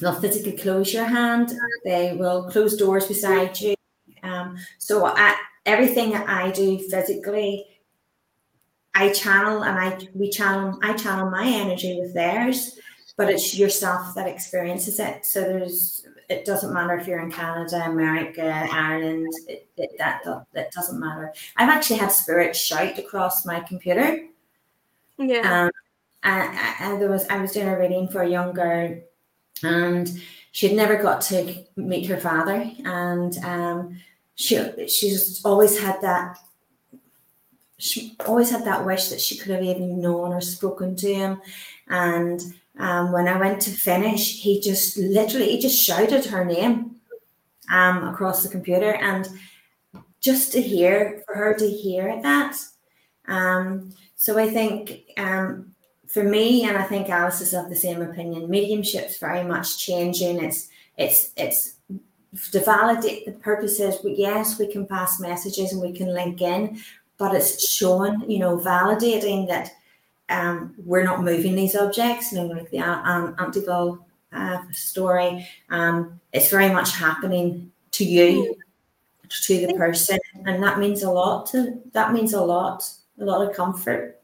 [0.00, 1.52] they'll physically close your hand.
[1.84, 3.74] They will close doors beside you.
[4.22, 7.66] Um, so I, everything that I do physically,
[8.94, 12.78] I channel and I we channel I channel my energy with theirs,
[13.16, 15.24] but it's yourself that experiences it.
[15.24, 19.26] So there's it doesn't matter if you're in Canada, America, Ireland.
[19.48, 20.22] It, it, that
[20.52, 21.32] that doesn't matter.
[21.56, 24.18] I've actually had spirits shout across my computer.
[25.18, 25.64] yeah.
[25.64, 25.70] Um,
[26.22, 28.96] I, I, I- there was I was doing a reading for a young girl,
[29.64, 30.20] and
[30.52, 33.98] she'd never got to meet her father, and um,
[34.36, 34.54] she
[34.86, 36.38] she's always had that.
[37.78, 41.40] She always had that wish that she could have even known or spoken to him,
[41.88, 42.40] and
[42.78, 46.96] um, when I went to finish, he just literally he just shouted her name
[47.70, 49.28] um, across the computer, and
[50.20, 52.56] just to hear for her to hear that.
[53.26, 55.74] Um, so I think um,
[56.06, 60.42] for me, and I think Alice is of the same opinion, mediumship's very much changing.
[60.42, 61.74] It's it's it's
[62.52, 63.96] to validate the purposes.
[64.04, 66.80] Yes, we can pass messages and we can link in,
[67.18, 69.72] but it's showing, you know, validating that
[70.30, 72.32] um, we're not moving these objects.
[72.32, 73.98] You know, like the um, Enfield
[74.32, 78.56] uh, story, um, it's very much happening to you,
[79.28, 81.46] to the person, and that means a lot.
[81.46, 82.88] To that means a lot,
[83.20, 84.20] a lot of comfort.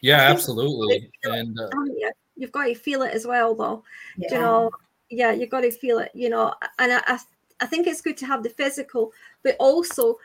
[0.00, 1.10] Yeah, absolutely.
[1.24, 2.10] And uh, haven't you?
[2.36, 3.84] You've got to feel it as well, though.
[4.16, 4.28] Yeah.
[4.32, 4.70] You know,
[5.10, 6.10] yeah, you've got to feel it.
[6.14, 7.18] You know, and I, I,
[7.60, 10.16] I think it's good to have the physical, but also,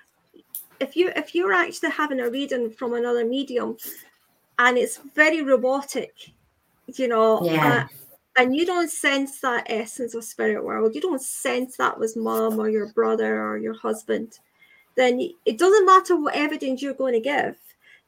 [0.80, 3.78] if you if you're actually having a reading from another medium,
[4.60, 6.14] and it's very robotic,
[6.88, 7.84] you know, Yeah.
[7.84, 7.88] uh,
[8.38, 12.60] and you don't sense that essence of spirit world, you don't sense that was mom
[12.60, 14.40] or your brother or your husband,
[14.96, 17.58] then it doesn't matter what evidence you're going to give.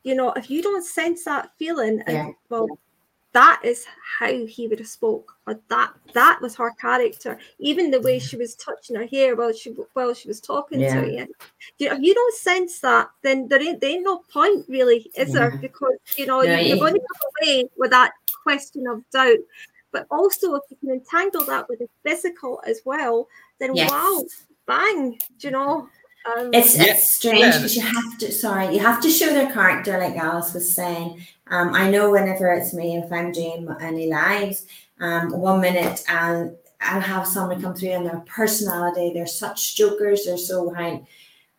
[0.03, 2.31] You know, if you don't sense that feeling, and, Yeah.
[2.49, 2.67] well,
[3.37, 3.85] that is
[4.19, 7.37] how he would have spoke, or that that was her character.
[7.59, 11.01] Even the way she was touching her hair while she while she was talking Yeah.
[11.01, 11.27] to you.
[11.77, 15.11] You know, if you don't sense that, then there ain't, there ain't no point really,
[15.15, 15.51] is there?
[15.61, 18.13] Because you know Yeah, you're going to come away with that
[18.43, 19.37] question of doubt.
[19.91, 23.27] But also, if you can entangle that with the physical as well,
[23.59, 23.89] then Yes.
[23.91, 24.23] wow,
[24.65, 25.87] bang, do you know?
[26.27, 26.85] Um, it's yeah.
[26.85, 28.31] it's strange because you have to.
[28.31, 31.21] Sorry, you have to show their character, like Alice was saying.
[31.47, 34.65] Um, I know whenever it's me, if I'm doing any lives,
[34.99, 40.25] um, one minute and I'll have someone come through and their personality, they're such jokers,
[40.25, 41.07] they're so high.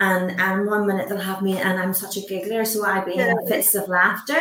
[0.00, 3.14] And and one minute they'll have me and I'm such a giggler, so I'll be
[3.14, 4.40] in fits of laughter.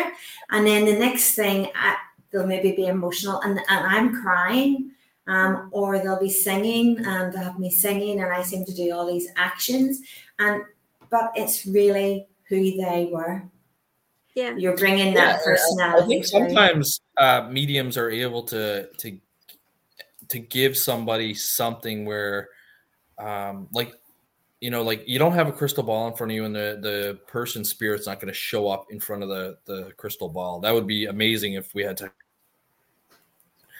[0.51, 1.95] And then the next thing I,
[2.31, 4.91] they'll maybe be emotional and, and I'm crying.
[5.27, 8.93] Um, or they'll be singing and they'll have me singing and I seem to do
[8.93, 9.99] all these actions.
[10.39, 10.63] And
[11.09, 13.43] but it's really who they were.
[14.35, 14.55] Yeah.
[14.55, 16.03] You're bringing that yeah, personality.
[16.03, 19.17] I think sometimes uh, mediums are able to to
[20.29, 22.49] to give somebody something where
[23.17, 23.93] um like
[24.59, 26.79] you know like you don't have a crystal ball in front of you and the
[26.81, 30.59] the person's spirit's not going to show up in front of the the crystal ball
[30.59, 32.11] that would be amazing if we had to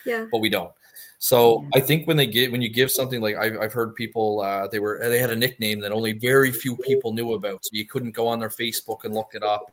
[0.05, 0.71] yeah but we don't
[1.19, 4.41] so i think when they get when you give something like i've, I've heard people
[4.41, 7.69] uh, they were they had a nickname that only very few people knew about so
[7.73, 9.71] you couldn't go on their facebook and look it up.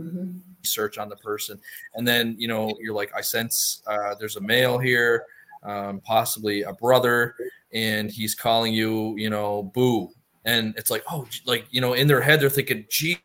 [0.00, 0.38] Mm-hmm.
[0.62, 1.58] search on the person.
[1.94, 5.26] And then you know you're like i sense uh, there's a male here
[5.62, 7.34] um, possibly a brother
[7.72, 10.10] and he's calling you you know boo.
[10.44, 13.18] And it's like oh like you know in their head they're thinking gee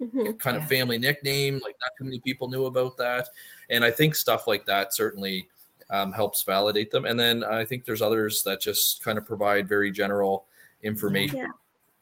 [0.00, 0.32] mm-hmm.
[0.38, 3.28] kind of family nickname like not too many people knew about that.
[3.68, 5.46] And i think stuff like that certainly
[5.90, 7.04] um, helps validate them.
[7.04, 10.46] And then i think there's others that just kind of provide very general
[10.82, 11.46] information yeah.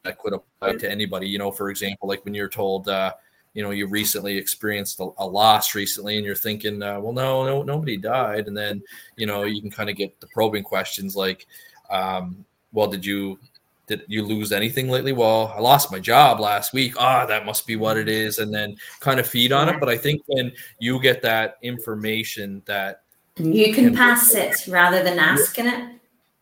[0.03, 1.27] that could apply to anybody.
[1.27, 3.13] You know for example like when you're told uh,
[3.53, 7.45] you know you recently experienced a, a loss recently and you're thinking uh, well no
[7.45, 8.47] no nobody died.
[8.47, 8.81] And then
[9.17, 11.47] you know you can kind of get the probing questions like
[11.89, 13.39] um, well did you
[13.87, 15.13] did you lose anything lately?
[15.13, 16.93] Well i lost my job last week.
[16.97, 18.37] Ah oh, that must be what it is.
[18.37, 19.79] And then kind of feed on it.
[19.79, 23.01] But i think when you get that information that
[23.39, 25.89] you can, can pass it rather than asking it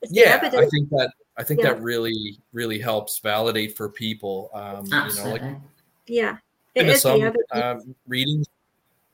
[0.09, 1.73] yeah i think that i think yeah.
[1.73, 5.33] that really really helps validate for people um Absolutely.
[5.33, 5.61] you know like
[6.07, 6.37] yeah
[6.75, 8.47] into some um, readings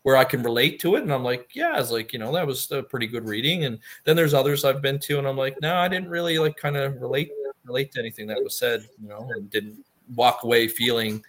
[0.03, 2.45] where I can relate to it, and I'm like, yeah, it's like you know that
[2.45, 3.65] was a pretty good reading.
[3.65, 6.55] And then there's others I've been to, and I'm like, no, I didn't really like
[6.57, 7.31] kind of relate
[7.65, 9.83] relate to anything that was said, you know, and didn't
[10.15, 11.23] walk away feeling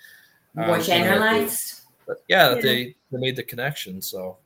[0.59, 1.83] uh, more generalized.
[2.07, 4.03] but yeah, yeah, they they made the connection.
[4.03, 4.39] So.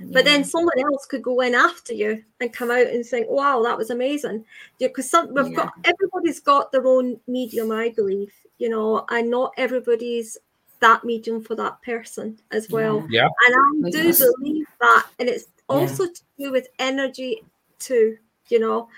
[0.00, 3.62] But then someone else could go in after you and come out and think, "Wow,
[3.62, 4.44] that was amazing,"
[4.78, 5.56] because some we've yeah.
[5.56, 10.38] got everybody's got their own medium, I believe, you know, and not everybody's
[10.82, 13.06] that medium for that person as well.
[13.08, 13.28] Yeah.
[13.46, 14.22] And I do yes.
[14.38, 15.06] believe that.
[15.18, 16.10] And it's also yeah.
[16.10, 17.42] to do with energy
[17.78, 18.18] too,
[18.48, 18.88] you know,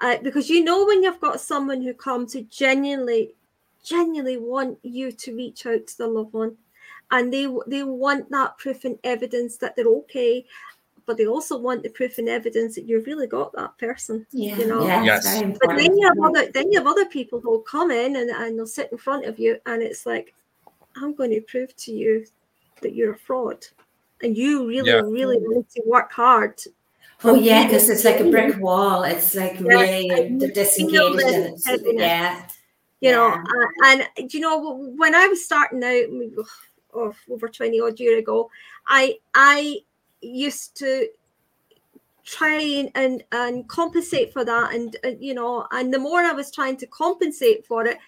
[0.00, 3.34] uh, because you know when you've got someone who comes who genuinely,
[3.84, 6.56] genuinely want you to reach out to the loved one.
[7.10, 10.44] And they they want that proof and evidence that they're okay,
[11.06, 14.26] but they also want the proof and evidence that you've really got that person.
[14.32, 14.86] Yeah, you know.
[14.86, 15.42] Yeah, yes.
[15.60, 18.58] But then you have other then you have other people who'll come in and, and
[18.58, 20.34] they'll sit in front of you and it's like,
[20.96, 22.26] I'm going to prove to you
[22.80, 23.66] that you're a fraud.
[24.22, 25.00] And you really, yeah.
[25.00, 26.60] really need to work hard.
[27.22, 29.02] Oh yeah, because it's like a brick wall.
[29.04, 31.66] It's like yeah, really disengaged.
[31.84, 32.46] yeah.
[33.00, 36.08] You know, uh, and you know, when I was starting out
[36.94, 38.50] oh, over 20 odd year ago,
[38.86, 39.78] I I
[40.20, 41.08] used to
[42.24, 46.74] try and, and, compensate for that and you know and the more i was trying
[46.74, 47.98] to compensate for it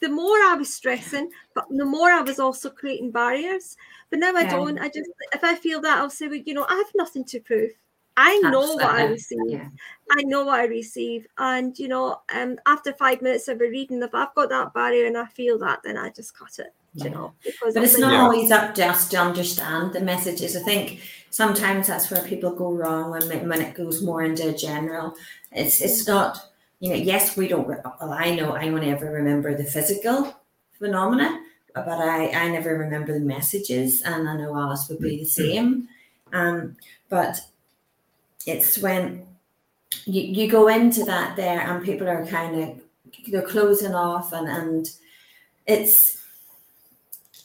[0.00, 3.76] the more I was stressing, but the more I was also creating barriers.
[4.10, 4.78] But now I don't.
[4.78, 7.40] I just if I feel that, I'll say, well, you know, I have nothing to
[7.40, 7.70] prove.
[8.16, 8.84] I know Absolutely.
[8.84, 9.38] what I receive.
[9.46, 9.68] Yeah.
[10.10, 11.26] I know what I receive.
[11.38, 15.06] And you know, um after five minutes of a reading, if I've got that barrier
[15.06, 16.74] and I feel that, then I just cut it.
[16.94, 18.22] You know, because but it's not yeah.
[18.22, 20.54] always up to us to understand the messages.
[20.56, 25.14] I think sometimes that's where people go wrong when when it goes more into general.
[25.52, 29.56] It's it's not you know, yes, we don't, well, I know I only ever remember
[29.56, 30.34] the physical
[30.80, 31.40] phenomena,
[31.76, 34.02] but I, I never remember the messages.
[34.02, 35.88] And I know Alice would be the same.
[36.32, 36.76] Um,
[37.08, 37.40] but
[38.46, 39.28] it's when
[40.06, 42.80] you, you go into that there and people are kind of,
[43.28, 44.90] they're closing off and, and
[45.68, 46.20] it's,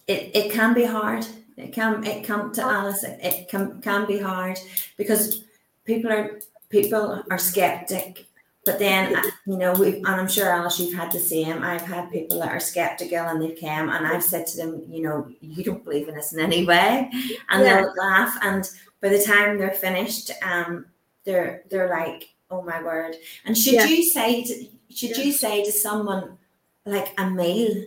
[0.07, 1.25] it, it can be hard.
[1.57, 4.59] It can, it can to Alice, it, it can, can be hard
[4.95, 5.43] because
[5.85, 6.39] people are,
[6.69, 8.27] people are skeptic
[8.67, 11.63] but then, you know, we and I'm sure Alice, you've had the same.
[11.63, 15.03] I've had people that are skeptical and they've come and I've said to them, you
[15.03, 17.09] know, you don't believe in us in any way,
[17.49, 17.81] and yeah.
[17.81, 18.37] they'll laugh.
[18.41, 20.85] And by the time they're finished, um,
[21.23, 23.15] they're they're like, oh my word.
[23.45, 23.85] And should yeah.
[23.85, 25.23] you say to, should yeah.
[25.23, 26.37] you say to someone
[26.85, 27.85] like a male?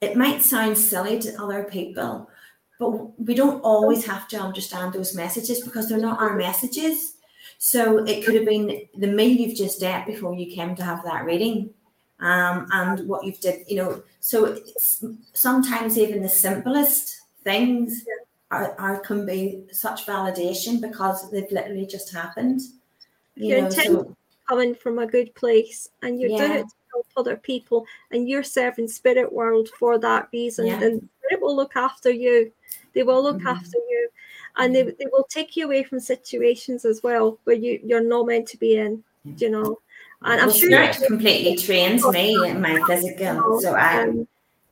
[0.00, 2.30] It might sound silly to other people,
[2.78, 7.14] but we don't always have to understand those messages because they're not our messages
[7.58, 11.02] so it could have been the meal you've just ate before you came to have
[11.04, 11.70] that reading.
[12.20, 14.02] um, and what you've did, you know.
[14.20, 14.58] So
[15.32, 18.04] sometimes even the simplest things
[18.50, 22.60] are, are can be such validation because they've literally just happened.
[23.36, 24.16] You Your know, so,
[24.48, 26.46] coming from a good place, and you're yeah.
[26.46, 26.66] doing it
[26.98, 30.82] help other people, and you're serving spirit world for that reason, yeah.
[30.82, 32.52] and it will look after you.
[32.94, 33.46] They will look mm-hmm.
[33.46, 34.08] after you,
[34.56, 38.26] and they, they will take you away from situations as well where you you're not
[38.26, 39.02] meant to be in.
[39.36, 39.78] You know,
[40.22, 43.60] and I'm sure it completely trains me in my physical.
[43.60, 44.26] So I, um,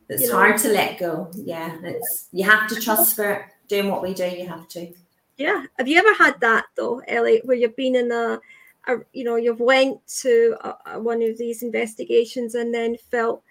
[0.08, 1.30] it's hard know, to let go.
[1.34, 4.26] Yeah, it's you have to trust for doing what we do.
[4.26, 4.92] You have to.
[5.36, 5.64] Yeah.
[5.78, 8.40] Have you ever had that though, Ellie, where you've been in a,
[8.86, 13.42] a you know, you've went to a, one of these investigations and then felt,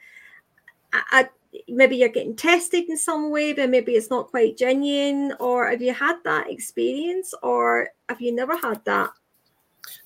[0.93, 1.29] I,
[1.67, 5.81] maybe you're getting tested in some way, but maybe it's not quite genuine, or have
[5.81, 9.11] you had that experience, or have you never had that?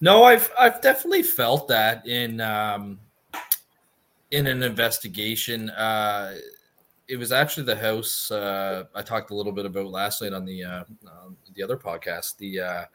[0.02, 3.00] No, I've I've definitely felt that in um,
[4.32, 5.70] in an investigation.
[5.72, 6.36] Uh,
[7.08, 10.46] it was actually the house uh, I talked a little bit about last night on
[10.46, 12.86] the uh, uh, the other podcast, the uh,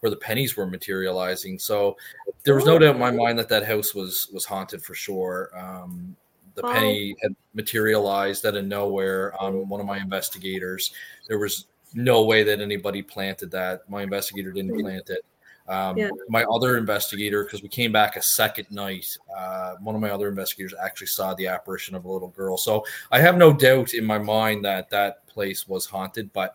[0.00, 1.58] where the pennies were materializing.
[1.58, 1.96] So
[2.44, 5.50] there was no doubt in my mind that that house was was haunted for sure.
[5.56, 6.16] Um,
[6.54, 6.72] the wow.
[6.72, 10.92] penny had materialized out of nowhere on one of my investigators.
[11.28, 13.88] There was no way that anybody planted that.
[13.88, 15.24] My investigator didn't plant it.
[15.66, 16.10] Um, yeah.
[16.28, 20.28] My other investigator, because we came back a second night, uh, one of my other
[20.28, 22.56] investigators actually saw the apparition of a little girl.
[22.56, 26.32] So I have no doubt in my mind that that place was haunted.
[26.32, 26.54] But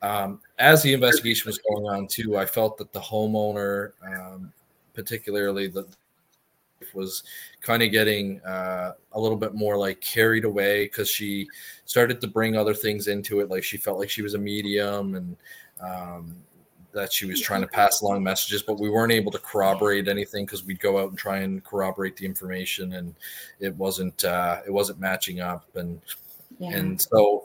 [0.00, 4.52] um, as the investigation was going on too, I felt that the homeowner, um,
[4.94, 5.86] particularly the
[6.94, 7.24] was
[7.60, 11.48] kind of getting uh, a little bit more like carried away because she
[11.84, 13.50] started to bring other things into it.
[13.50, 15.36] Like she felt like she was a medium and
[15.80, 16.36] um,
[16.92, 20.46] that she was trying to pass along messages, but we weren't able to corroborate anything
[20.46, 23.14] because we'd go out and try and corroborate the information, and
[23.60, 26.00] it wasn't uh, it wasn't matching up, and
[26.58, 26.70] yeah.
[26.70, 27.44] and so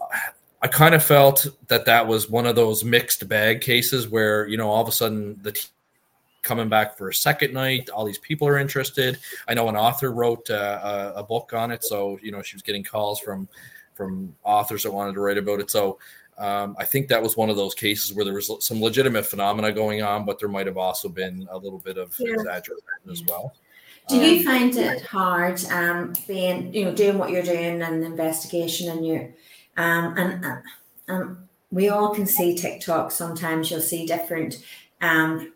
[0.61, 4.57] I kind of felt that that was one of those mixed bag cases where you
[4.57, 5.67] know all of a sudden the t-
[6.43, 9.19] coming back for a second night, all these people are interested.
[9.47, 12.55] I know an author wrote uh, a, a book on it, so you know she
[12.55, 13.47] was getting calls from
[13.95, 15.69] from authors that wanted to write about it.
[15.69, 15.99] So
[16.37, 19.71] um, I think that was one of those cases where there was some legitimate phenomena
[19.71, 22.33] going on, but there might have also been a little bit of yeah.
[22.33, 23.53] exaggeration as well.
[24.07, 28.03] Do you um, find it hard um, being, you know, doing what you're doing and
[28.03, 29.29] investigation and you're,
[29.77, 30.57] um, and uh,
[31.07, 33.11] um, we all can see TikTok.
[33.11, 34.63] Sometimes you'll see different
[35.01, 35.51] um,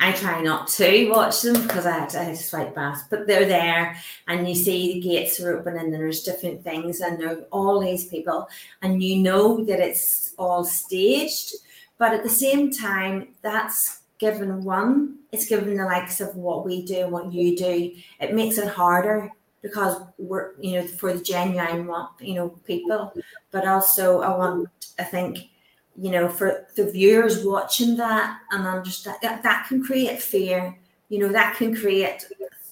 [0.00, 3.96] I try not to watch them because I, I swipe past, but they're there
[4.28, 7.80] and you see the gates are open and there's different things and there are all
[7.80, 8.48] these people
[8.82, 11.54] and you know that it's all staged.
[11.96, 16.84] But at the same time, that's given one, it's given the likes of what we
[16.84, 17.92] do and what you do.
[18.20, 19.30] It makes it harder
[19.62, 23.12] because we're, you know, for the genuine, want you know, people.
[23.50, 25.48] But also, I want, I think,
[25.96, 30.76] you know, for the viewers watching that and understand that that can create fear.
[31.08, 32.24] You know, that can create,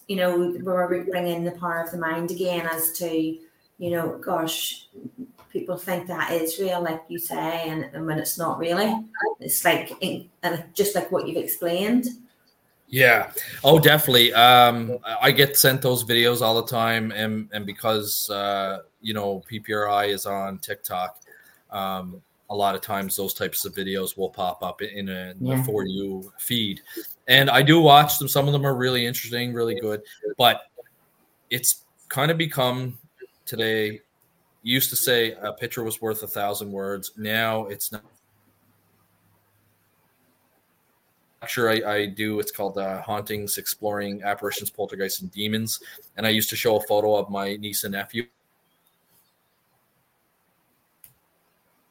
[0.09, 3.39] you know, where we bring in the power of the mind again as to,
[3.79, 4.89] you know, gosh,
[5.51, 8.95] people think that is real, like you say, and, and when it's not really,
[9.41, 9.93] it's like
[10.73, 12.07] just like what you've explained.
[12.91, 13.31] Yeah.
[13.63, 14.33] Oh, definitely.
[14.35, 19.43] Um, I get sent those videos all the time, and and because uh, you know
[19.51, 21.21] PPRI is on TikTok,
[21.71, 22.21] um,
[22.51, 25.63] a lot of times those types of videos will pop up in a yeah.
[25.63, 26.81] for you feed
[27.29, 30.03] and i do watch them some of them are really interesting really good
[30.37, 30.63] but
[31.49, 32.99] it's kind of become
[33.47, 34.01] today
[34.63, 38.03] used to say a picture was worth a thousand words now it's not
[41.47, 42.39] sure I, I, do.
[42.39, 45.81] It's called uh, Hauntings Exploring Apparitions, Poltergeists, and Demons.
[46.17, 48.25] And I used to show a photo of my niece and nephew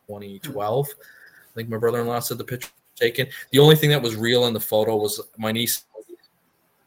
[0.07, 0.87] 2012.
[0.89, 3.27] I think my brother-in-law said the picture taken.
[3.51, 5.83] The only thing that was real in the photo was my niece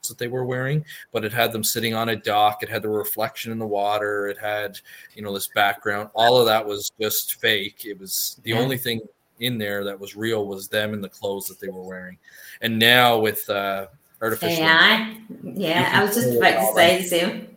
[0.09, 2.63] that they were wearing, but it had them sitting on a dock.
[2.63, 4.27] It had the reflection in the water.
[4.27, 4.79] It had,
[5.15, 6.11] you know, this background.
[6.15, 7.85] All of that was just fake.
[7.85, 9.01] It was the only thing
[9.43, 12.17] in there that was real was them and the clothes that they were wearing.
[12.61, 13.87] And now with uh,
[14.21, 17.49] artificial, yeah, yeah, I was just about to say the same.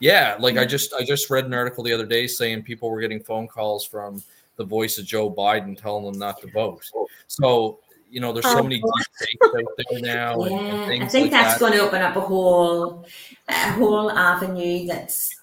[0.00, 3.00] Yeah, like I just I just read an article the other day saying people were
[3.00, 4.22] getting phone calls from
[4.56, 6.88] the voice of Joe Biden telling them not to vote.
[7.26, 7.80] So
[8.10, 10.44] you know, there's so many deep out there now.
[10.44, 11.60] Yeah, and, and I think like that's that.
[11.60, 13.06] going to open up a whole,
[13.48, 15.34] a whole avenue that's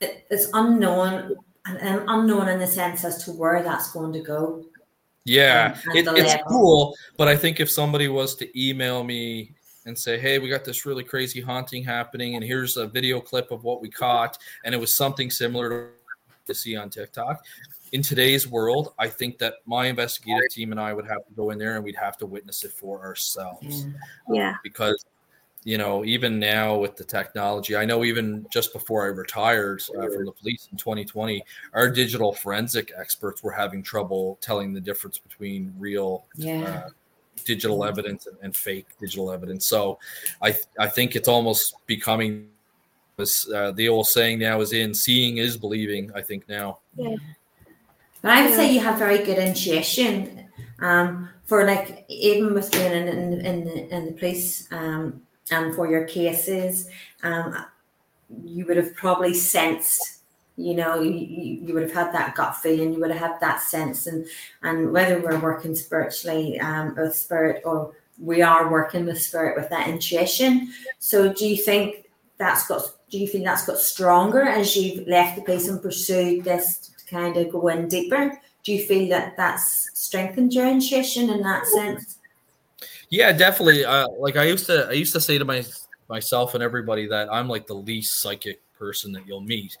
[0.00, 1.36] it's unknown
[1.66, 4.64] and unknown in the sense as to where that's going to go.
[5.24, 9.54] Yeah, it, it's cool, but I think if somebody was to email me
[9.86, 13.50] and say, "Hey, we got this really crazy haunting happening, and here's a video clip
[13.50, 15.92] of what we caught," and it was something similar
[16.46, 17.44] to see on TikTok.
[17.92, 21.50] In today's world, I think that my investigative team and I would have to go
[21.50, 23.86] in there and we'd have to witness it for ourselves.
[24.30, 24.50] Yeah.
[24.50, 25.04] Um, because
[25.64, 30.08] you know, even now with the technology, I know even just before I retired uh,
[30.08, 31.42] from the police in 2020,
[31.72, 36.82] our digital forensic experts were having trouble telling the difference between real Yeah.
[36.86, 36.90] uh,
[37.44, 39.66] digital evidence and, and fake digital evidence.
[39.66, 39.98] So
[40.40, 42.48] I I think it's almost becoming
[43.16, 46.10] this uh, the old saying now is in seeing is believing.
[46.14, 46.78] I think now.
[46.96, 50.48] But I would say you have very good intuition
[50.78, 55.74] um, for like even with being in, in, in, the, in the police um, and
[55.74, 56.88] for your cases,
[57.22, 57.64] um,
[58.44, 60.20] you would have probably sensed,
[60.56, 63.40] you know, you, you you would have had that gut feeling, you would have had
[63.40, 64.26] that sense, and
[64.62, 69.68] and whether we're working spiritually um, with spirit or we are working with spirit with
[69.70, 70.72] that intuition.
[70.98, 72.82] So do you think that's got?
[73.10, 77.04] Do you think that's got stronger as you've left the place and pursued this to
[77.06, 78.40] kind of go in deeper?
[78.62, 82.18] Do you feel that that's strengthened your intuition in that sense?
[83.12, 83.84] Yeah, definitely.
[83.84, 85.62] Uh, like I used to, I used to say to my
[86.08, 89.76] myself and everybody that I'm like the least psychic person that you'll meet,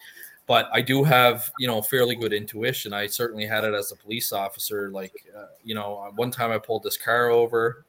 [0.46, 2.92] but I do have you know fairly good intuition.
[2.92, 4.90] I certainly had it as a police officer.
[4.90, 7.86] Like uh, you know, one time I pulled this car over,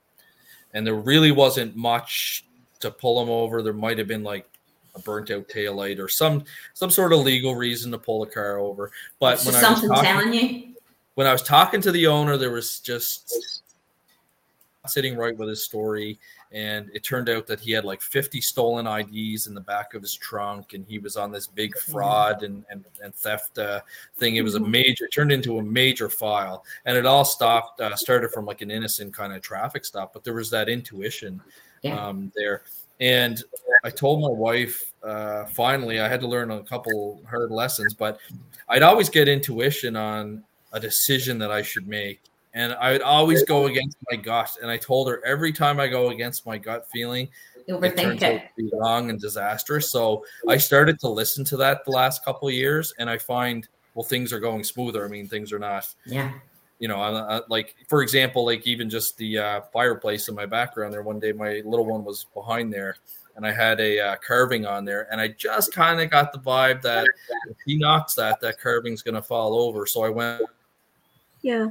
[0.73, 2.45] and there really wasn't much
[2.79, 3.61] to pull him over.
[3.61, 4.47] There might have been like
[4.95, 8.31] a burnt out tail light or some some sort of legal reason to pull the
[8.31, 8.91] car over.
[9.19, 10.73] But when I was something talking, telling you.
[11.15, 13.62] when I was talking to the owner, there was just
[14.87, 16.19] sitting right with his story.
[16.51, 20.01] And it turned out that he had like 50 stolen IDs in the back of
[20.01, 23.81] his trunk, and he was on this big fraud and, and, and theft uh,
[24.17, 24.35] thing.
[24.35, 26.63] It was a major, it turned into a major file.
[26.85, 30.23] And it all stopped, uh, started from like an innocent kind of traffic stop, but
[30.23, 31.41] there was that intuition
[31.81, 32.07] Yeah.
[32.07, 32.63] um, there.
[32.99, 33.43] And
[33.83, 38.19] I told my wife, uh, finally, I had to learn a couple hard lessons, but
[38.69, 42.21] I'd always get intuition on a decision that I should make.
[42.53, 44.57] And I would always go against my gut.
[44.61, 47.27] And I told her every time I go against my gut feeling,
[47.67, 49.89] it turns out to be wrong and disastrous.
[49.89, 53.67] So I started to listen to that the last couple of years, and I find
[53.95, 55.05] well things are going smoother.
[55.05, 56.31] I mean, things are not Yeah.
[56.79, 60.45] you know, I, I, like for example, like even just the uh, fireplace in my
[60.45, 61.03] background there.
[61.03, 62.97] One day, my little one was behind there,
[63.35, 66.39] and I had a uh, carving on there, and I just kind of got the
[66.39, 67.07] vibe that
[67.49, 69.85] if he knocks that, that carving's going to fall over.
[69.85, 70.43] So I went.
[71.43, 71.67] Yeah.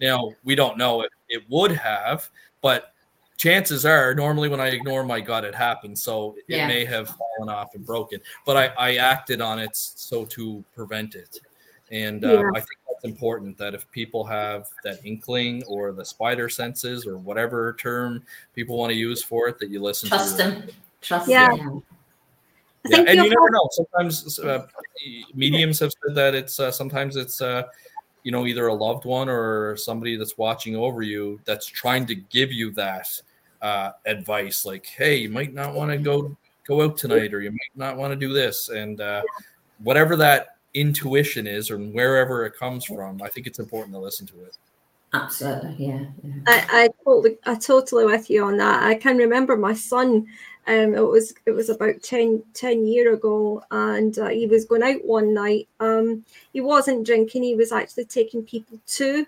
[0.00, 2.28] Now we don't know if it would have,
[2.60, 2.92] but
[3.36, 6.02] chances are normally when I ignore my gut, it happens.
[6.02, 6.68] So it Yeah.
[6.68, 11.14] may have fallen off and broken, but I, I acted on it so to prevent
[11.16, 11.40] it.
[11.90, 12.50] And uh, Yeah.
[12.54, 17.16] I think that's important that if people have that inkling or the spider senses or
[17.18, 18.22] whatever term
[18.54, 20.42] people want to use for it, that you listen Trust to.
[20.44, 20.68] them.
[21.00, 21.56] Trust Yeah.
[21.56, 21.82] them.
[22.86, 23.68] Yeah, and you'll you never have- know.
[23.72, 24.66] Sometimes uh,
[25.34, 27.62] mediums have said that it's uh, sometimes it's uh,
[28.24, 32.14] you know either a loved one or somebody that's watching over you that's trying to
[32.14, 33.08] give you that
[33.62, 37.50] uh, advice, like, hey, you might not want to go go out tonight, or you
[37.50, 39.22] might not want to do this, and uh,
[39.78, 44.26] whatever that intuition is, or wherever it comes from, I think it's important to listen
[44.28, 44.58] to it.
[45.14, 45.76] Absolutely.
[45.78, 46.06] Yeah.
[46.24, 46.32] yeah.
[46.48, 48.82] I, I totally, I totally with you on that.
[48.82, 50.26] I can remember my son.
[50.66, 54.82] Um, it was it was about 10, 10 year ago, and uh, he was going
[54.82, 55.68] out one night.
[55.80, 59.26] Um, he wasn't drinking; he was actually taking people to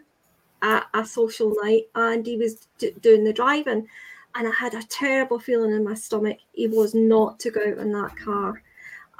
[0.62, 3.86] a, a social night, and he was d- doing the driving.
[4.34, 6.38] And I had a terrible feeling in my stomach.
[6.52, 8.62] He was not to go out in that car,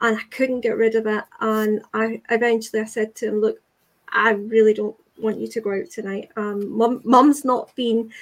[0.00, 1.24] and I couldn't get rid of it.
[1.40, 3.60] And I eventually I said to him, "Look,
[4.08, 6.30] I really don't want you to go out tonight.
[6.36, 8.12] Um, mum, mum's not been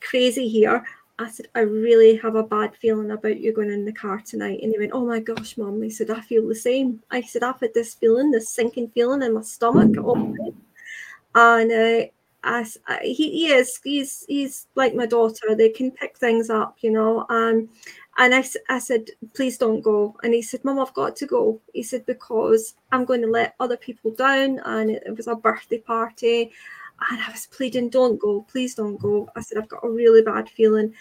[0.00, 0.84] crazy here.
[1.18, 4.60] I said, I really have a bad feeling about you going in the car tonight.
[4.62, 5.80] And he went, Oh my gosh, mom.
[5.82, 7.02] He said, I feel the same.
[7.10, 9.96] I said, I've had this feeling, this sinking feeling in my stomach.
[10.02, 10.54] all night."
[11.34, 12.06] And uh,
[12.44, 15.54] I, I- he, he is, he's, he's like my daughter.
[15.56, 17.26] They can pick things up, you know.
[17.28, 17.68] Um,
[18.18, 20.16] and I, I said, please don't go.
[20.22, 21.60] And he said, Mom, I've got to go.
[21.72, 24.60] He said, because I'm going to let other people down.
[24.64, 26.52] And it, it was a birthday party.
[27.10, 29.28] And I was pleading, don't go, please don't go.
[29.36, 30.94] I said, I've got a really bad feeling.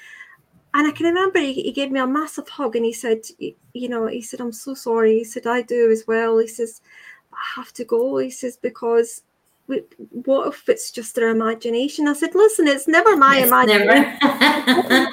[0.74, 3.90] And I can remember he, he gave me a massive hug and he said, you
[3.90, 5.20] know, he said, I'm so sorry.
[5.20, 6.40] He said, I do as well.
[6.40, 6.82] He says,
[7.32, 8.18] I have to go.
[8.18, 9.22] He says, because
[9.68, 12.07] we, what if it's just their imagination?
[12.07, 14.10] I said, listen, it's never my It's imagination.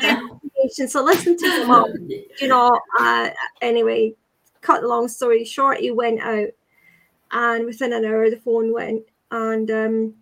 [0.01, 1.95] never- So listen to your mum
[2.41, 3.31] you know, uh,
[3.61, 4.15] anyway,
[4.63, 6.49] cut the long story short, he went out,
[7.33, 10.15] and within an hour, the phone went, and um,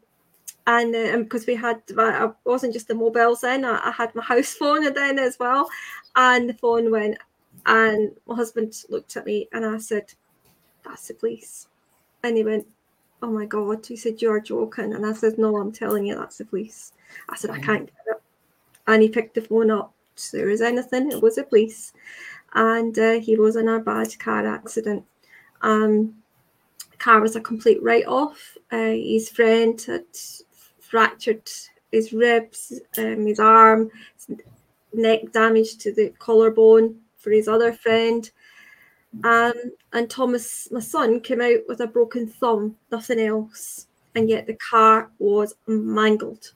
[0.68, 4.22] and because um, we had I wasn't just the mobiles then I, I, had my
[4.32, 5.68] house phone then as well.
[6.14, 7.16] And the phone went
[7.64, 10.12] and my husband looked at me and I said
[10.84, 11.68] that's the police.
[12.22, 12.66] And he went
[13.22, 14.92] oh my god he said you're joking.
[14.92, 16.92] And I said no I'm telling you that's the police.
[17.30, 18.22] I said I can't get it
[18.86, 19.94] and he picked the phone up.
[20.16, 21.94] So there was anything it was the police.
[22.54, 25.04] And uh, he was in a bad car accident.
[25.62, 26.14] Um
[26.98, 28.56] car was a complete write-off.
[28.70, 30.04] Uh, his friend had
[30.88, 31.48] fractured
[31.92, 34.38] his ribs, um, his arm, his
[34.92, 38.30] neck damage to the collarbone for his other friend.
[39.24, 39.54] Um,
[39.92, 43.86] and Thomas, my son, came out with a broken thumb, nothing else.
[44.14, 46.52] And yet the car was mangled.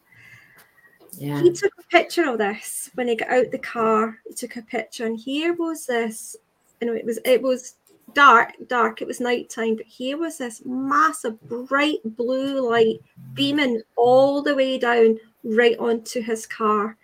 [1.18, 1.42] Yeah.
[1.42, 4.18] He took a picture of this when he got out the car.
[4.26, 6.36] He took a picture, and here was this.
[6.80, 7.76] You know, it was it was
[8.14, 9.00] dark, dark.
[9.00, 13.00] It was nighttime, but here was this massive bright blue light
[13.34, 16.96] beaming all the way down right onto his car,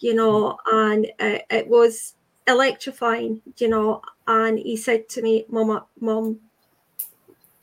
[0.00, 2.14] you know, and uh, it was
[2.46, 4.02] electrifying, you know.
[4.26, 6.40] And he said to me, Mama, Mom,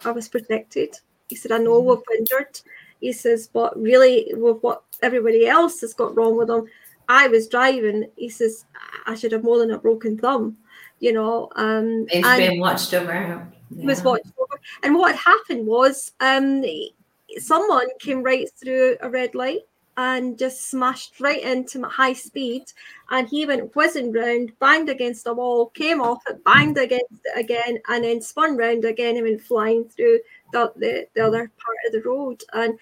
[0.06, 0.98] I was protected.
[1.30, 1.90] He said, I know mm-hmm.
[1.90, 2.60] we've injured.
[3.00, 6.68] He says, but really, with what everybody else has got wrong with them,
[7.10, 8.10] I was driving.
[8.16, 8.66] He says,
[9.06, 10.58] I should have more than a broken thumb
[11.04, 11.50] you know.
[11.58, 13.12] Um, it's been watched over.
[13.12, 13.86] Yeah.
[13.86, 16.64] Was watched over, and what happened was um,
[17.38, 19.62] someone came right through a red light
[19.98, 22.64] and just smashed right into my high speed.
[23.12, 27.38] And he went whizzing round, banged against a wall, came off it, banged against it
[27.38, 30.20] again, and then spun round again and went flying through
[30.52, 32.42] the, the, the other part of the road.
[32.54, 32.80] And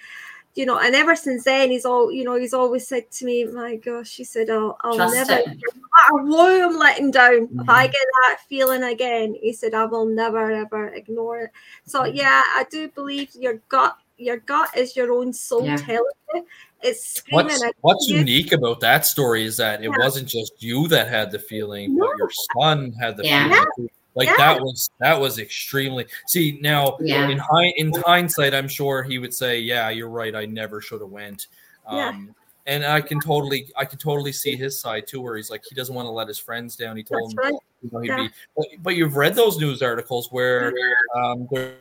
[0.54, 3.46] you know, and ever since then, he's all, you know, he's always said to me,
[3.46, 5.48] "My gosh," he said, "I'll, I'll never, it.
[5.48, 7.62] no matter what I'm letting down, mm-hmm.
[7.62, 7.92] if I mm-hmm.
[7.92, 11.52] get that feeling again," he said, "I will never ever ignore it."
[11.86, 12.18] So mm-hmm.
[12.18, 15.78] yeah, I do believe your gut, your gut is your own soul yeah.
[15.78, 16.04] telling
[16.34, 16.46] you.
[16.84, 19.98] It's what's, what's unique about that story is that it yeah.
[20.00, 22.08] wasn't just you that had the feeling, no.
[22.08, 23.64] but your son had the yeah.
[23.76, 23.90] feeling.
[24.16, 24.38] Like yeah.
[24.38, 26.06] that was that was extremely.
[26.28, 27.30] See now yeah.
[27.30, 30.36] in high in hindsight, I'm sure he would say, "Yeah, you're right.
[30.36, 31.48] I never should have went."
[31.88, 32.34] Um, yeah.
[32.68, 35.74] And I can totally, I can totally see his side too, where he's like, he
[35.74, 36.96] doesn't want to let his friends down.
[36.96, 37.62] He told That's him, right.
[37.82, 38.16] you know, he'd yeah.
[38.18, 38.30] be.
[38.56, 40.72] But, but, you've read those news articles where
[41.16, 41.74] um, there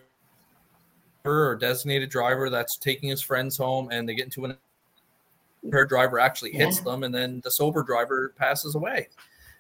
[1.25, 4.57] or designated driver that's taking his friends home, and they get into an
[5.71, 9.09] her driver actually hits them, and then the sober driver passes away.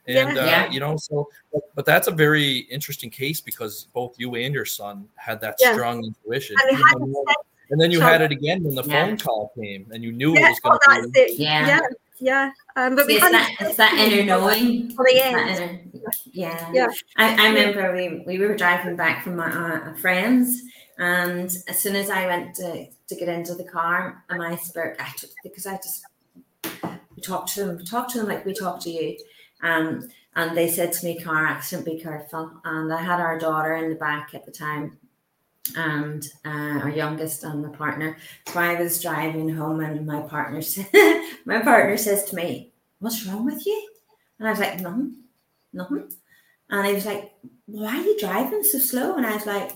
[0.06, 0.70] And yeah, uh, yeah.
[0.70, 4.64] you know, so but, but, that's a very interesting case because both you and your
[4.64, 5.72] son had that yeah.
[5.72, 6.56] strong intuition.
[7.70, 10.40] and then you had it again when the phone call came, and you knew it
[10.40, 11.34] was going to oh, be.
[11.38, 11.80] Yeah, yeah,
[12.18, 12.50] yeah.
[12.76, 14.90] Um, but See, we it's, that, it's that inner knowing.
[14.92, 15.78] For the
[16.32, 16.88] yeah, yeah.
[17.16, 20.62] I, I remember we, we were driving back from our, friends,
[20.98, 25.12] and as soon as I went to, to get into the car, my spirit, I
[25.16, 26.04] took, because I just
[27.20, 29.16] we talked to them, we talked to them like we talked to you
[29.62, 32.52] um, and they said to me, car accident, be careful.
[32.64, 34.98] And I had our daughter in the back at the time
[35.76, 38.16] and uh, our youngest and the partner.
[38.46, 40.62] So I was driving home and my partner
[41.44, 43.88] my partner says to me, what's wrong with you?
[44.38, 45.16] And I was like, nothing,
[45.72, 46.10] nothing.
[46.70, 47.32] And he was like,
[47.66, 49.16] why are you driving so slow?
[49.16, 49.72] And I was like,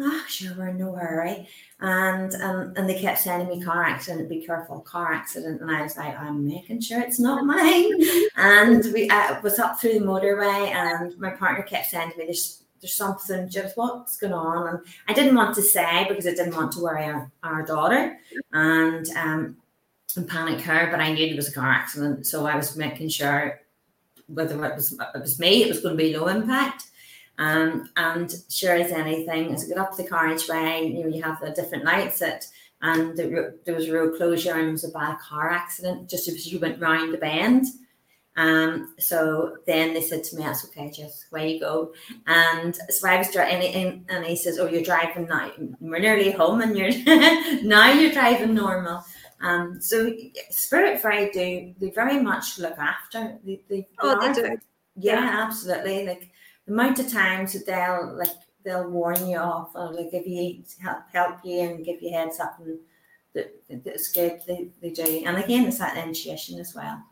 [0.00, 1.48] oh, sure, we're in no hurry.
[1.80, 5.60] And um, and they kept sending me car accident, be careful, car accident.
[5.60, 7.92] And I was like, I'm making sure it's not mine.
[8.36, 12.62] and we uh, was up through the motorway, and my partner kept to me, there's
[12.80, 14.68] there's something, just what's going on?
[14.68, 14.78] And
[15.08, 18.18] I didn't want to say because I didn't want to worry our, our daughter
[18.52, 19.56] and um
[20.16, 22.26] and panic her, but I knew it was a car accident.
[22.26, 23.60] So I was making sure
[24.26, 26.84] whether it was it was me, it was going to be low impact.
[27.38, 31.40] Um, and sure as anything, as I got up the carriageway, you know, you have
[31.40, 32.44] the different lights that,
[32.82, 36.28] and there, there was a road closure and it was a bad car accident just
[36.28, 37.66] as you went round the bend.
[38.36, 41.26] Um, so then they said to me, "That's okay, Jess.
[41.30, 41.92] Where you go?"
[42.28, 45.50] And so I was driving, and, and he says, "Oh, you're driving now.
[45.80, 46.92] We're nearly home, and you're
[47.64, 49.04] now you're driving normal."
[49.40, 50.12] Um, so
[50.50, 53.38] Spirit Freight do they very much look after.
[53.44, 54.56] They, they, oh, they do.
[54.94, 56.06] Yeah, yeah, absolutely.
[56.06, 56.28] Like the
[56.68, 58.28] amount of times that they'll like
[58.64, 62.40] they'll warn you off or like give you help help you and give you heads
[62.40, 62.78] up and
[63.34, 63.54] that,
[63.84, 65.22] that's good they, they do.
[65.24, 67.02] And again it's that intuition as well.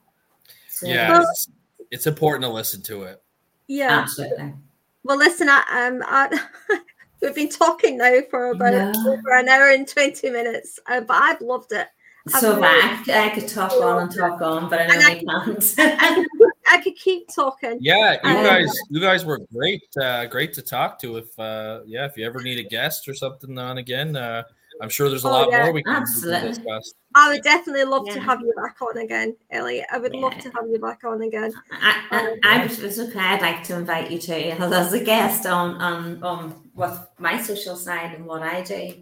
[0.69, 1.21] So, yeah.
[1.21, 1.49] It's,
[1.91, 3.23] it's, important to listen to it.
[3.69, 4.01] Yeah.
[4.01, 4.55] Absolutely.
[5.05, 6.47] Well listen I, um I,
[7.23, 8.93] we've been talking now for about yeah.
[9.07, 11.89] over an hour and 20 minutes uh, but I've loved it.
[12.29, 16.37] So back, I could talk on and talk on, but I know we can't.
[16.71, 17.79] I could keep talking.
[17.81, 21.17] Yeah, you um, guys, you guys were great, uh, great to talk to.
[21.19, 24.43] If uh, yeah, if you ever need a guest or something on again, uh,
[24.81, 25.65] I'm sure there's a oh, lot yeah.
[25.65, 26.49] more we can, Absolutely.
[26.49, 26.95] discuss.
[27.15, 28.15] I would definitely love yeah.
[28.15, 29.87] to have you back on again, Elliot.
[29.93, 30.21] I would yeah.
[30.21, 31.53] love to have you back on again.
[31.73, 33.19] I, I, um, I was okay.
[33.19, 37.77] I'd like to invite you to as a guest on on on with my social
[37.77, 38.93] side and what I do.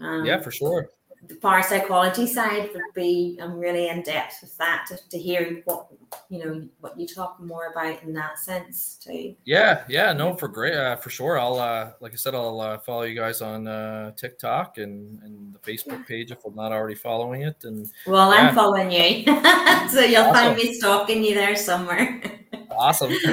[0.00, 0.88] Um, yeah, for sure
[1.26, 5.88] the parapsychology side would be I'm really in depth with that to, to hear what
[6.28, 9.34] you know what you talk more about in that sense too.
[9.44, 11.38] Yeah, yeah, no, for great, uh, for sure.
[11.38, 15.54] I'll uh, like I said, I'll uh, follow you guys on uh, TikTok and and
[15.54, 17.64] the Facebook page if I'm not already following it.
[17.64, 18.48] And well, yeah.
[18.48, 19.24] I'm following you,
[19.88, 20.34] so you'll awesome.
[20.34, 22.22] find me stalking you there somewhere.
[22.70, 23.10] awesome.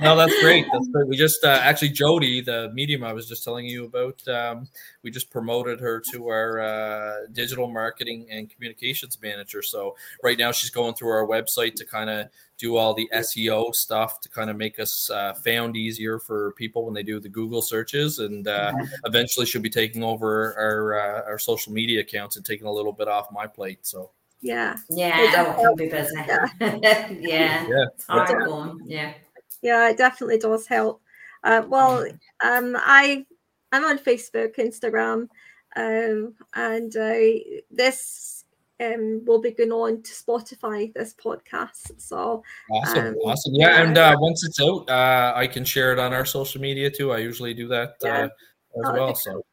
[0.00, 0.66] no, that's great.
[0.72, 1.08] That's great.
[1.08, 4.68] We just uh, actually Jody, the medium I was just telling you about, um,
[5.02, 9.62] we just promoted her to our uh, digital marketing and communications manager.
[9.62, 12.28] So right now she's going through our website to kind of
[12.58, 16.84] do all the SEO stuff to kind of make us uh, found easier for people
[16.84, 18.72] when they do the Google searches, and uh,
[19.04, 22.92] eventually she'll be taking over our uh, our social media accounts and taking a little
[22.92, 23.86] bit off my plate.
[23.86, 24.10] So
[24.40, 24.76] yeah.
[24.90, 26.14] Yeah, it will be busy.
[26.16, 26.46] Yeah.
[26.60, 27.08] yeah.
[27.10, 27.84] yeah.
[27.94, 28.80] It's hard going.
[28.84, 29.12] Yeah.
[29.62, 31.00] Yeah, it definitely does help.
[31.42, 32.04] Uh, well,
[32.44, 33.24] um, I
[33.72, 35.28] I'm on Facebook, Instagram,
[35.76, 37.40] um, and uh,
[37.70, 38.44] this
[38.80, 40.92] um, will be going on to Spotify.
[40.94, 43.82] This podcast, so awesome, um, awesome, yeah.
[43.82, 47.12] And uh, once it's out, uh, I can share it on our social media too.
[47.12, 48.18] I usually do that yeah.
[48.18, 49.14] uh, as well.
[49.14, 49.44] So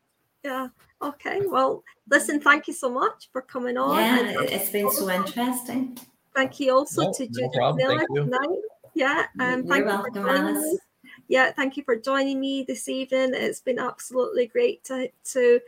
[0.43, 0.67] yeah,
[1.01, 1.41] Okay.
[1.45, 3.97] Well, listen, thank you so much for coming on.
[3.97, 5.97] Yeah, it's been so interesting.
[6.35, 8.59] Thank you also no, to Judith no Millar tonight.
[8.93, 10.79] Yeah, um, thank You're you for joining me.
[11.27, 13.31] Yeah, thank you for joining me this evening.
[13.33, 15.59] It's been absolutely great to to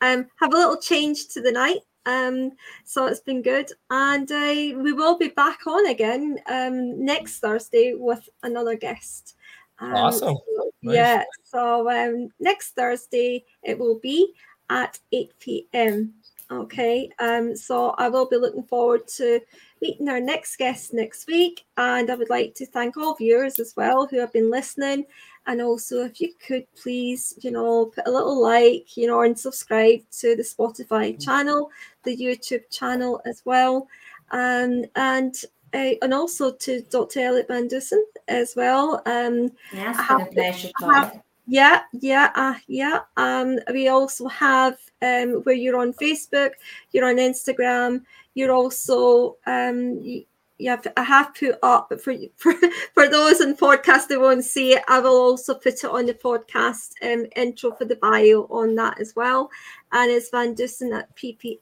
[0.00, 1.80] um, have a little change to the night.
[2.06, 2.52] Um,
[2.84, 7.94] so it's been good, and uh, we will be back on again um, next Thursday
[7.94, 9.34] with another guest.
[9.78, 10.36] Um, awesome.
[10.56, 10.94] So, nice.
[10.94, 11.24] Yeah.
[11.44, 14.32] So um, next Thursday it will be
[14.70, 16.14] at 8 p.m.
[16.48, 19.40] Okay, um, so I will be looking forward to
[19.82, 23.74] meeting our next guest next week, and I would like to thank all viewers as
[23.76, 25.06] well who have been listening.
[25.48, 29.38] And also, if you could please, you know, put a little like, you know, and
[29.38, 31.70] subscribe to the Spotify channel,
[32.04, 33.88] the YouTube channel as well,
[34.30, 35.34] um, and
[35.74, 37.20] uh, and also to Dr.
[37.20, 39.02] Elliot Van Dusen as well.
[39.06, 41.22] Um, yeah, it's been a pleasure.
[41.46, 43.00] Yeah, yeah, uh, yeah.
[43.16, 46.50] Um, we also have um, where you're on Facebook,
[46.90, 48.02] you're on Instagram,
[48.34, 50.24] you're also um, you,
[50.66, 52.54] have I have put up for for
[52.94, 54.82] for those in podcast that won't see it.
[54.88, 59.00] I will also put it on the podcast um, intro for the bio on that
[59.00, 59.48] as well,
[59.92, 61.60] and it's Van Dusen at ppri.net.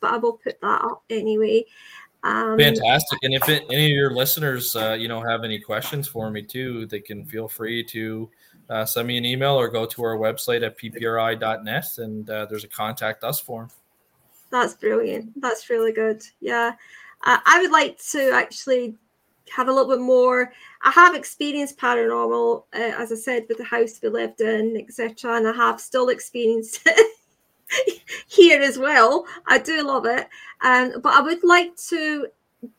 [0.00, 1.64] But I will put that up anyway.
[2.24, 3.18] Um, Fantastic.
[3.22, 6.42] And if it, any of your listeners, uh, you know, have any questions for me
[6.42, 8.30] too, they can feel free to
[8.70, 12.64] uh, send me an email or go to our website at ppri.net and uh, there's
[12.64, 13.68] a contact us form.
[14.50, 15.38] That's brilliant.
[15.40, 16.22] That's really good.
[16.40, 16.72] Yeah.
[17.26, 18.96] I would like to actually
[19.50, 20.52] have a little bit more.
[20.82, 25.36] I have experienced paranormal, uh, as I said, with the house we lived in, etc.
[25.36, 26.86] And I have still experienced
[28.26, 29.26] here as well.
[29.46, 30.28] I do love it.
[30.60, 32.28] Um, but I would like to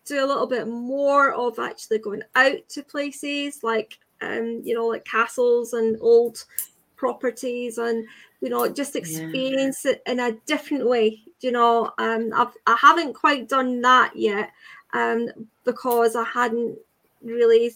[0.06, 4.88] do a little bit more of actually going out to places like um, you know,
[4.88, 6.46] like castles and old
[6.96, 8.06] properties and
[8.42, 9.92] you know, just experience yeah.
[9.92, 11.22] it in a different way.
[11.42, 14.52] You know, um I've I haven't quite done that yet.
[14.94, 15.28] Um,
[15.66, 16.78] because I hadn't
[17.22, 17.76] really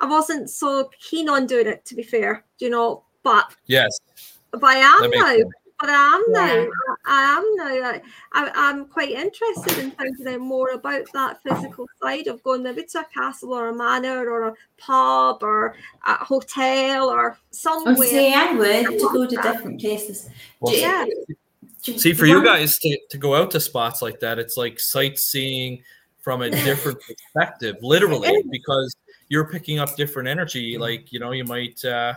[0.00, 3.98] I wasn't so keen on doing it to be fair, you know, but yes,
[4.52, 5.36] but I am now.
[5.36, 6.54] Sense but I am now.
[6.54, 6.68] Yeah.
[7.04, 7.90] I, am now.
[7.90, 8.00] I,
[8.32, 12.84] I, am quite interested in finding out more about that physical side of going maybe
[12.84, 15.74] to a castle or a manor or a pub or
[16.06, 17.96] a hotel or somewhere.
[17.98, 20.30] Oh, see, I would to go to different places.
[20.58, 21.04] Well, yeah.
[21.82, 25.82] See, for you guys to, to go out to spots like that, it's like sightseeing
[26.22, 26.98] from a different
[27.34, 28.96] perspective, literally, because
[29.28, 30.78] you're picking up different energy.
[30.78, 31.84] Like, you know, you might.
[31.84, 32.14] Uh,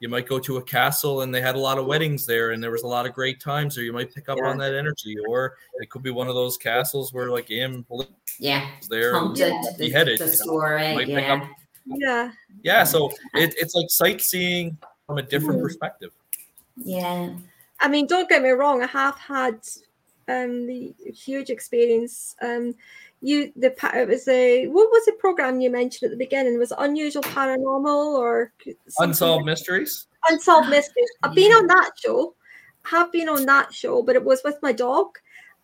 [0.00, 2.62] you might go to a castle and they had a lot of weddings there and
[2.62, 4.48] there was a lot of great times or you might pick up yeah.
[4.48, 7.84] on that energy or it could be one of those castles where like am
[8.38, 11.34] yeah there Haunted, beheaded the story, yeah.
[11.34, 11.48] Up,
[11.86, 12.30] yeah
[12.62, 14.76] yeah so it, it's like sightseeing
[15.06, 15.62] from a different mm.
[15.62, 16.10] perspective
[16.76, 17.30] yeah
[17.80, 19.54] i mean don't get me wrong i have had
[20.28, 22.74] um the huge experience um
[23.20, 26.58] you the it was a what was the program you mentioned at the beginning?
[26.58, 28.52] Was unusual paranormal or
[28.98, 30.06] unsolved mysteries?
[30.28, 31.08] Unsolved mysteries.
[31.22, 32.34] I've been on that show.
[32.82, 35.18] Have been on that show but it was with my dog.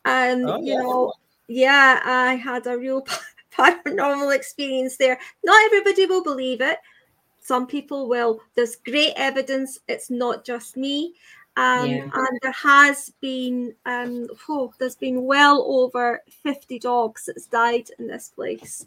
[0.05, 1.13] And oh, you know
[1.47, 3.07] yeah i had a real
[3.53, 5.19] paranormal experience there.
[5.45, 6.79] Not everybody will believe it.
[7.41, 8.41] Some people will.
[8.55, 9.79] There's great evidence.
[9.87, 11.15] It's not just me
[11.57, 12.11] Um, Yeah.
[12.15, 18.07] And there has been, um, oh, there's been well over 50 dogs that's died in
[18.09, 18.87] this place.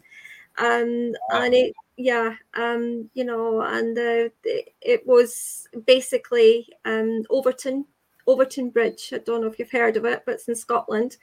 [0.58, 1.42] Um, Wow.
[1.42, 7.84] and it, yeah, um, you know, and uh, it, it was basically um, Overtoun,
[8.26, 9.10] Overtoun Bridge.
[9.12, 11.16] I don't know if you've heard of it, but it's in Scotland.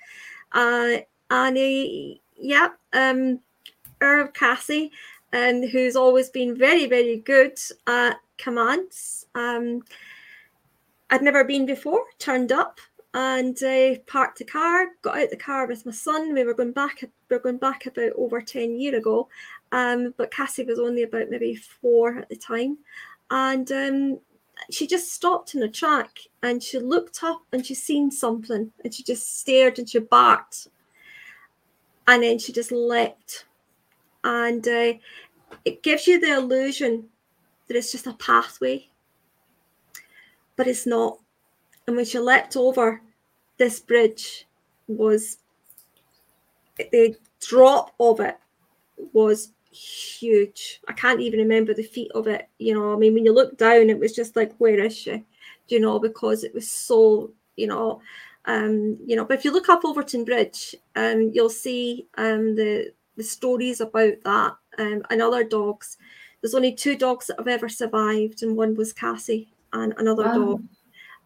[0.51, 0.97] Uh,
[1.29, 3.39] and uh, yeah, um,
[4.01, 4.91] Irv Cassie,
[5.31, 7.57] and who's always been very, very good
[7.87, 9.27] at commands.
[9.35, 9.83] Um,
[11.09, 12.79] I'd never been before, turned up
[13.13, 16.33] and uh, parked the car, got out the car with my son.
[16.33, 19.29] We were going back, we were going back about over 10 year ago.
[19.71, 22.79] Um, but Cassie was only about maybe four at the time.
[23.31, 24.19] And um,
[24.69, 28.93] she just stopped in a track and she looked up and she seen something and
[28.93, 30.67] she just stared and she barked.
[32.07, 33.45] And then she just leapt.
[34.23, 34.93] And uh,
[35.63, 37.09] it gives you the illusion
[37.67, 38.89] that it's just a pathway,
[40.55, 41.19] but it's not.
[41.87, 43.01] And when she leapt over
[43.57, 44.47] this bridge,
[44.87, 45.37] was
[46.77, 48.37] the drop of it
[49.13, 50.81] was huge.
[50.87, 52.47] I can't even remember the feet of it.
[52.59, 55.23] You know, I mean, when you look down, it was just like, where is she?
[55.67, 58.01] You know, because it was so, you know,
[58.45, 59.25] um, you know.
[59.25, 64.13] But if you look up Overtoun Bridge, um, you'll see um the the stories about
[64.23, 65.97] that um, and other dogs.
[66.41, 70.33] There's only two dogs that have ever survived, and one was Cassie and another Wow.
[70.33, 70.61] dog.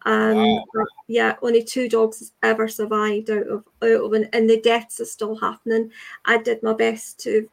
[0.06, 0.36] Um,
[0.74, 0.86] Wow.
[1.08, 5.04] yeah, only two dogs ever survived out of out of, and, and the deaths are
[5.06, 5.90] still happening.
[6.24, 7.48] I did my best to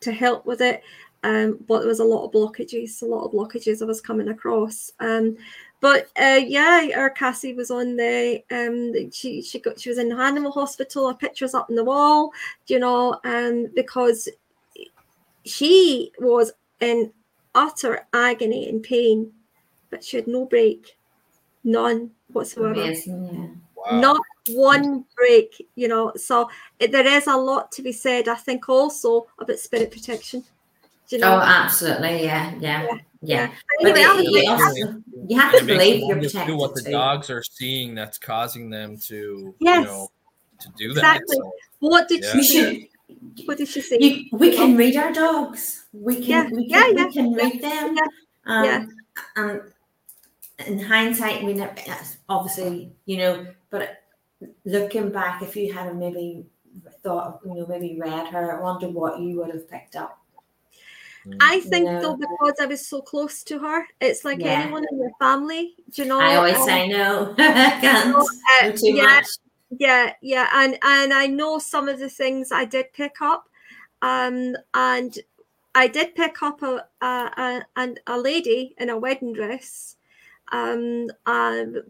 [0.00, 0.82] to help with it,
[1.22, 4.28] um, but there was a lot of blockages, a lot of blockages I was coming
[4.28, 4.92] across.
[5.00, 5.36] Um,
[5.80, 10.08] but uh, yeah, our Cassie was on the um, she she got she was in
[10.10, 11.08] the animal hospital.
[11.08, 12.32] Her pictures up on the wall,
[12.68, 14.28] you know, um, because
[15.44, 17.12] she was in
[17.54, 19.32] utter agony and pain,
[19.92, 20.96] but she had no break,
[21.62, 24.00] none whatsoever Amazing, Wow.
[24.00, 26.48] not one break you know so
[26.80, 30.42] it, there is a lot to be said i think also about spirit protection
[31.08, 32.24] Do you know Oh, absolutely.
[32.24, 32.98] Yeah, yeah, yeah.
[33.22, 33.46] Yeah.
[33.82, 36.16] But anyway, they- I was you, like, also, you have It to believe you you're
[36.18, 36.90] protected what the too.
[36.90, 39.78] dogs are seeing that's causing them to, Yes.
[39.80, 40.10] you know,
[40.60, 41.16] to do that.
[41.20, 41.36] Exactly.
[41.36, 42.34] So, what did Yeah.
[42.36, 42.64] We she should.
[42.76, 42.90] say
[43.46, 45.86] what did she say You, we can read our dogs.
[45.92, 46.26] We can.
[46.26, 46.96] Yeah, We yeah, can.
[46.96, 47.96] yeah, we can read them.
[47.96, 48.06] yeah,
[48.46, 48.86] Um, yeah.
[49.36, 49.60] And
[50.66, 51.74] in hindsight, we never.
[52.28, 53.46] Obviously, you know.
[53.70, 54.02] But
[54.64, 56.46] looking back, if you had maybe
[57.02, 60.18] thought, you know, maybe read her, I wonder what you would have picked up.
[61.40, 62.00] i think Yeah.
[62.00, 64.60] though because i was so close to her it's like Yeah.
[64.62, 67.34] anyone in your family do you know I always um, say no.
[67.36, 69.26] Can't uh, too yeah, much.
[69.78, 73.48] yeah yeah and and i know some of the things i did pick up
[74.02, 75.18] um and
[75.74, 79.96] i did pick up a a, a, a lady in a wedding dress
[80.52, 81.82] um um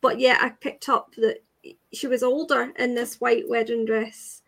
[0.00, 1.38] but yeah i picked up that
[1.92, 4.42] she was older in this white wedding dress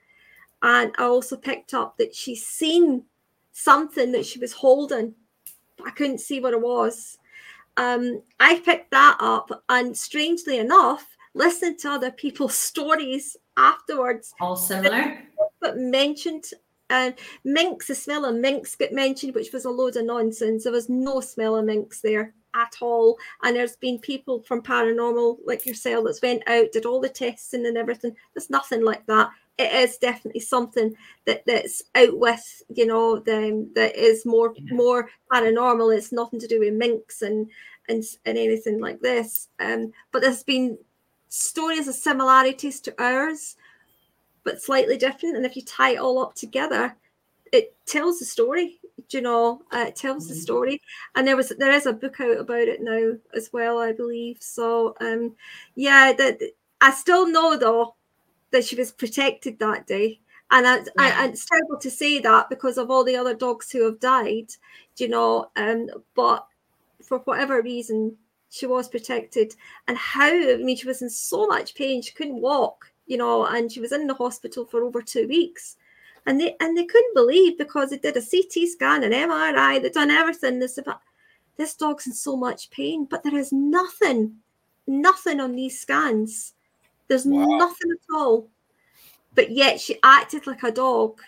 [0.63, 3.03] and i also picked up that she's seen
[3.53, 5.15] something that she was holding
[5.87, 7.19] i couldn't see what it was
[7.77, 14.57] um i picked that up and strangely enough listened to other people's stories afterwards All
[14.57, 15.19] similar.
[15.61, 16.45] but mentioned
[16.93, 17.15] um,
[17.45, 20.65] minks, the smell of minks got mentioned, which was a load of nonsense.
[20.65, 23.19] There was no smell of minks there at all.
[23.43, 27.67] And there's been people from paranormal like yourself that's went out, did all the testing
[27.67, 28.15] and everything.
[28.35, 29.31] There's nothing like that.
[29.59, 30.95] It is definitely something
[31.27, 34.75] that that's out with, you know, them that is more Yeah.
[34.75, 35.97] more paranormal.
[35.97, 37.51] It's nothing to do with minks and
[37.89, 39.49] and and anything like this.
[39.59, 40.79] Um, but there's been
[41.29, 43.57] stories of similarities to ours
[44.45, 45.37] but slightly different.
[45.37, 46.97] And if you tie it all up together,
[47.53, 48.80] it tells the story.
[49.11, 49.63] You know?
[49.73, 50.39] Uh, it tells the Mhm.
[50.43, 50.83] story.
[51.15, 54.39] And there was there is a book out about it now as well, I believe.
[54.43, 55.37] So um,
[55.77, 56.41] yeah, that
[56.81, 57.95] I still know though
[58.53, 60.21] that she was protected that day.
[60.51, 61.25] And I, I, Yeah.
[61.25, 64.51] and it's terrible to say that because of all the other dogs who have died,
[64.99, 65.51] you know.
[65.57, 66.47] Um, but
[67.03, 68.17] for whatever reason,
[68.51, 69.55] she was protected.
[69.89, 70.29] And how?
[70.31, 73.81] I mean, she was in so much pain; she couldn't walk, you know, and she
[73.81, 75.77] was in the hospital for over two weeks.
[76.27, 79.93] And they and they couldn't believe because they did a CT scan, an MRI, they'd
[79.93, 80.67] done everything.
[80.67, 80.85] Said,
[81.57, 84.37] this dog's in so much pain, but there is nothing,
[84.87, 86.55] nothing on these scans.
[87.09, 87.45] There's Wow.
[87.59, 88.49] nothing at all.
[89.35, 91.21] But yet she acted like a dog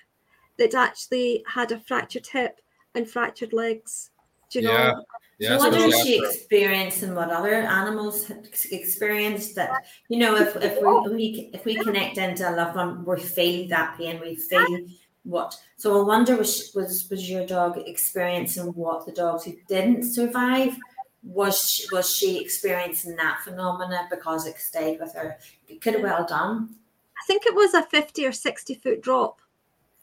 [0.59, 2.61] that actually had a fractured hip
[2.95, 4.11] and fractured legs.
[4.53, 4.93] Do you Yeah.
[4.93, 5.05] know?
[5.39, 9.71] Yeah, so what especially did she after- experience and what other animals had experienced that
[10.09, 13.67] you know if, if we, we if we connect into a loved one we feel
[13.71, 14.79] that pain we feel
[15.25, 20.05] what so I wonder was was was your dog experiencing what the dogs who didn't
[20.05, 20.77] survive
[21.25, 25.39] was she, was she experiencing that phenomena because it stayed with her?
[25.69, 26.75] it Could have well done.
[27.21, 29.41] I think it was a 50 or 60 foot drop.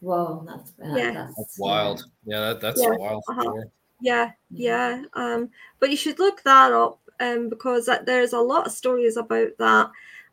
[0.02, 1.12] Whoa, that's Yeah.
[1.12, 2.06] that's, That's wild.
[2.26, 3.64] Yeah, that, that's Yeah, wild uh-huh.
[4.02, 5.04] Yeah, yeah.
[5.14, 5.50] Um,
[5.80, 9.50] but you should look that up um, because that, there's a lot of stories about
[9.60, 9.92] that.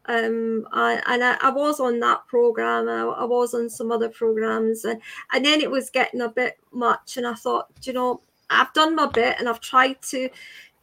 [0.09, 2.88] Um, I, and I, I was on that program.
[2.88, 5.01] I, I was on some other programs, and
[5.32, 7.16] and then it was getting a bit much.
[7.16, 10.28] And I thought, you know, I've done my bit, and I've tried to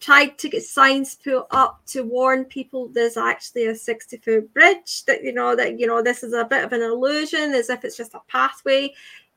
[0.03, 5.05] tried to get signs put up to warn people there's actually a 60 foot bridge
[5.05, 7.85] that you know that you know this is a bit of an illusion as if
[7.85, 8.93] it's just a pathway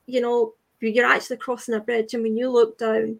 [0.06, 3.19] you know you're actually crossing a bridge and when you look down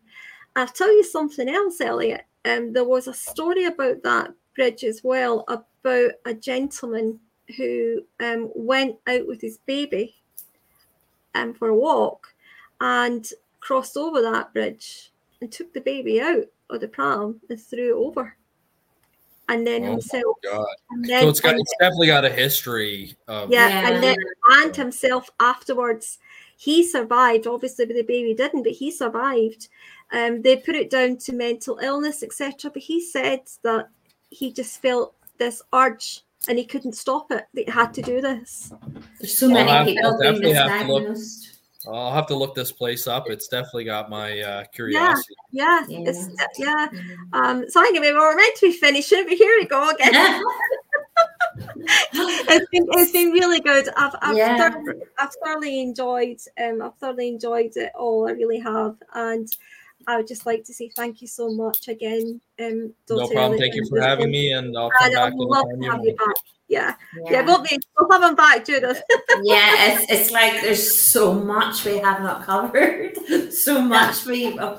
[0.57, 2.24] I'll tell you something else, Elliot.
[2.47, 7.20] Um, there was a story about that bridge as well about a gentleman
[7.59, 10.15] who um, went out with his baby
[11.35, 12.33] um, for a walk
[12.81, 13.28] and
[13.61, 15.12] crossed over that bridge
[15.43, 18.35] and took the baby out of the pram and threw it over.
[19.51, 20.66] And then Oh my himself, God.
[20.91, 23.89] and then, So it's got and it's definitely got a history of yeah, Yeah.
[23.91, 24.16] and then
[24.53, 26.19] and himself afterwards.
[26.57, 27.47] He survived.
[27.47, 29.69] Obviously, the baby didn't, but he survived.
[30.12, 32.70] Um, they put it down to mental illness, etc.
[32.70, 33.89] But he said that
[34.31, 37.45] he just felt this urge and he couldn't stop it.
[37.55, 38.73] That he had to do this.
[39.20, 41.03] There's so I'll many have- people I'll being definitely have to look.
[41.05, 41.53] misdiagnosed.
[41.89, 43.31] I'll have to look this place up.
[43.31, 45.35] It's definitely got my uh, curiosity.
[45.53, 45.99] Yeah, Yeah.
[46.11, 46.28] it's
[46.59, 46.89] yeah.
[46.93, 47.16] Mhm.
[47.33, 50.12] Um, so anyway, we were meant to be finishing, but here we go again.
[52.12, 53.89] it's been it's been really good.
[53.97, 54.57] I've I've, Yeah.
[54.57, 58.28] thoroughly, I've thoroughly enjoyed um I've thoroughly enjoyed it all.
[58.28, 59.49] I really have, and
[60.07, 62.41] I would just like to say thank you so much again.
[62.61, 63.59] Um, No problem.
[63.59, 65.85] Thank you for having me, and I'll come And I back would love anytime to
[65.85, 66.37] you have you back.
[66.69, 67.47] Yeah, yeah, yeah.
[67.47, 69.01] we'll be we'll have him back, Judith.
[69.43, 73.16] yeah, it's, it's like there's so much we have not covered.
[73.53, 74.59] so much we.
[74.59, 74.78] uh,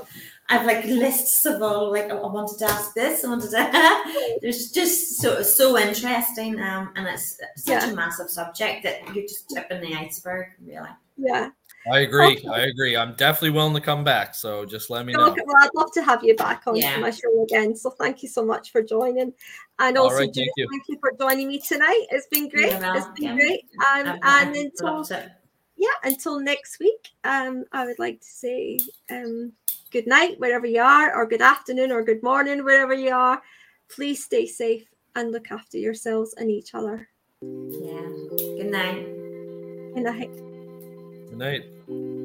[0.49, 3.25] I've like lists of all like I I wanted to ask this.
[3.25, 4.37] I wanted to.
[4.41, 7.89] there's just so so interesting, um, and it's such Yeah.
[7.91, 10.89] a massive subject that you're just tipping the iceberg, really.
[11.17, 11.49] yeah.
[11.89, 12.35] I agree.
[12.37, 12.47] Okay.
[12.49, 12.97] I agree.
[12.97, 14.35] I'm definitely willing to come back.
[14.35, 15.29] So just let me know.
[15.31, 16.97] Okay, well, I'd love to have you back on Yeah.
[16.99, 17.77] my show again.
[17.77, 19.33] So thank you so much for joining,
[19.79, 20.95] and All also right, Judith, thank thank, you.
[20.95, 20.99] you.
[20.99, 22.05] for joining me tonight.
[22.11, 22.71] It's been great.
[22.73, 23.37] You're It's been welcome.
[23.37, 23.65] great.
[23.89, 25.05] Um, and until
[25.77, 28.79] yeah, until next week, um, I would like to say
[29.09, 29.53] um,
[29.91, 33.41] good night wherever you are, or good afternoon, or good morning wherever you are.
[33.89, 37.09] Please stay safe and look after yourselves and each other.
[37.41, 38.09] Yeah.
[38.37, 39.05] Good night.
[39.93, 40.31] Good night.
[41.29, 42.16] Good night.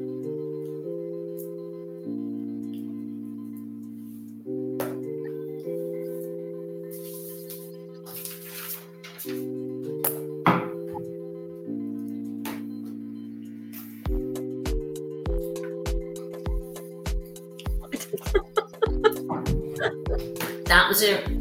[21.03, 21.32] That was it.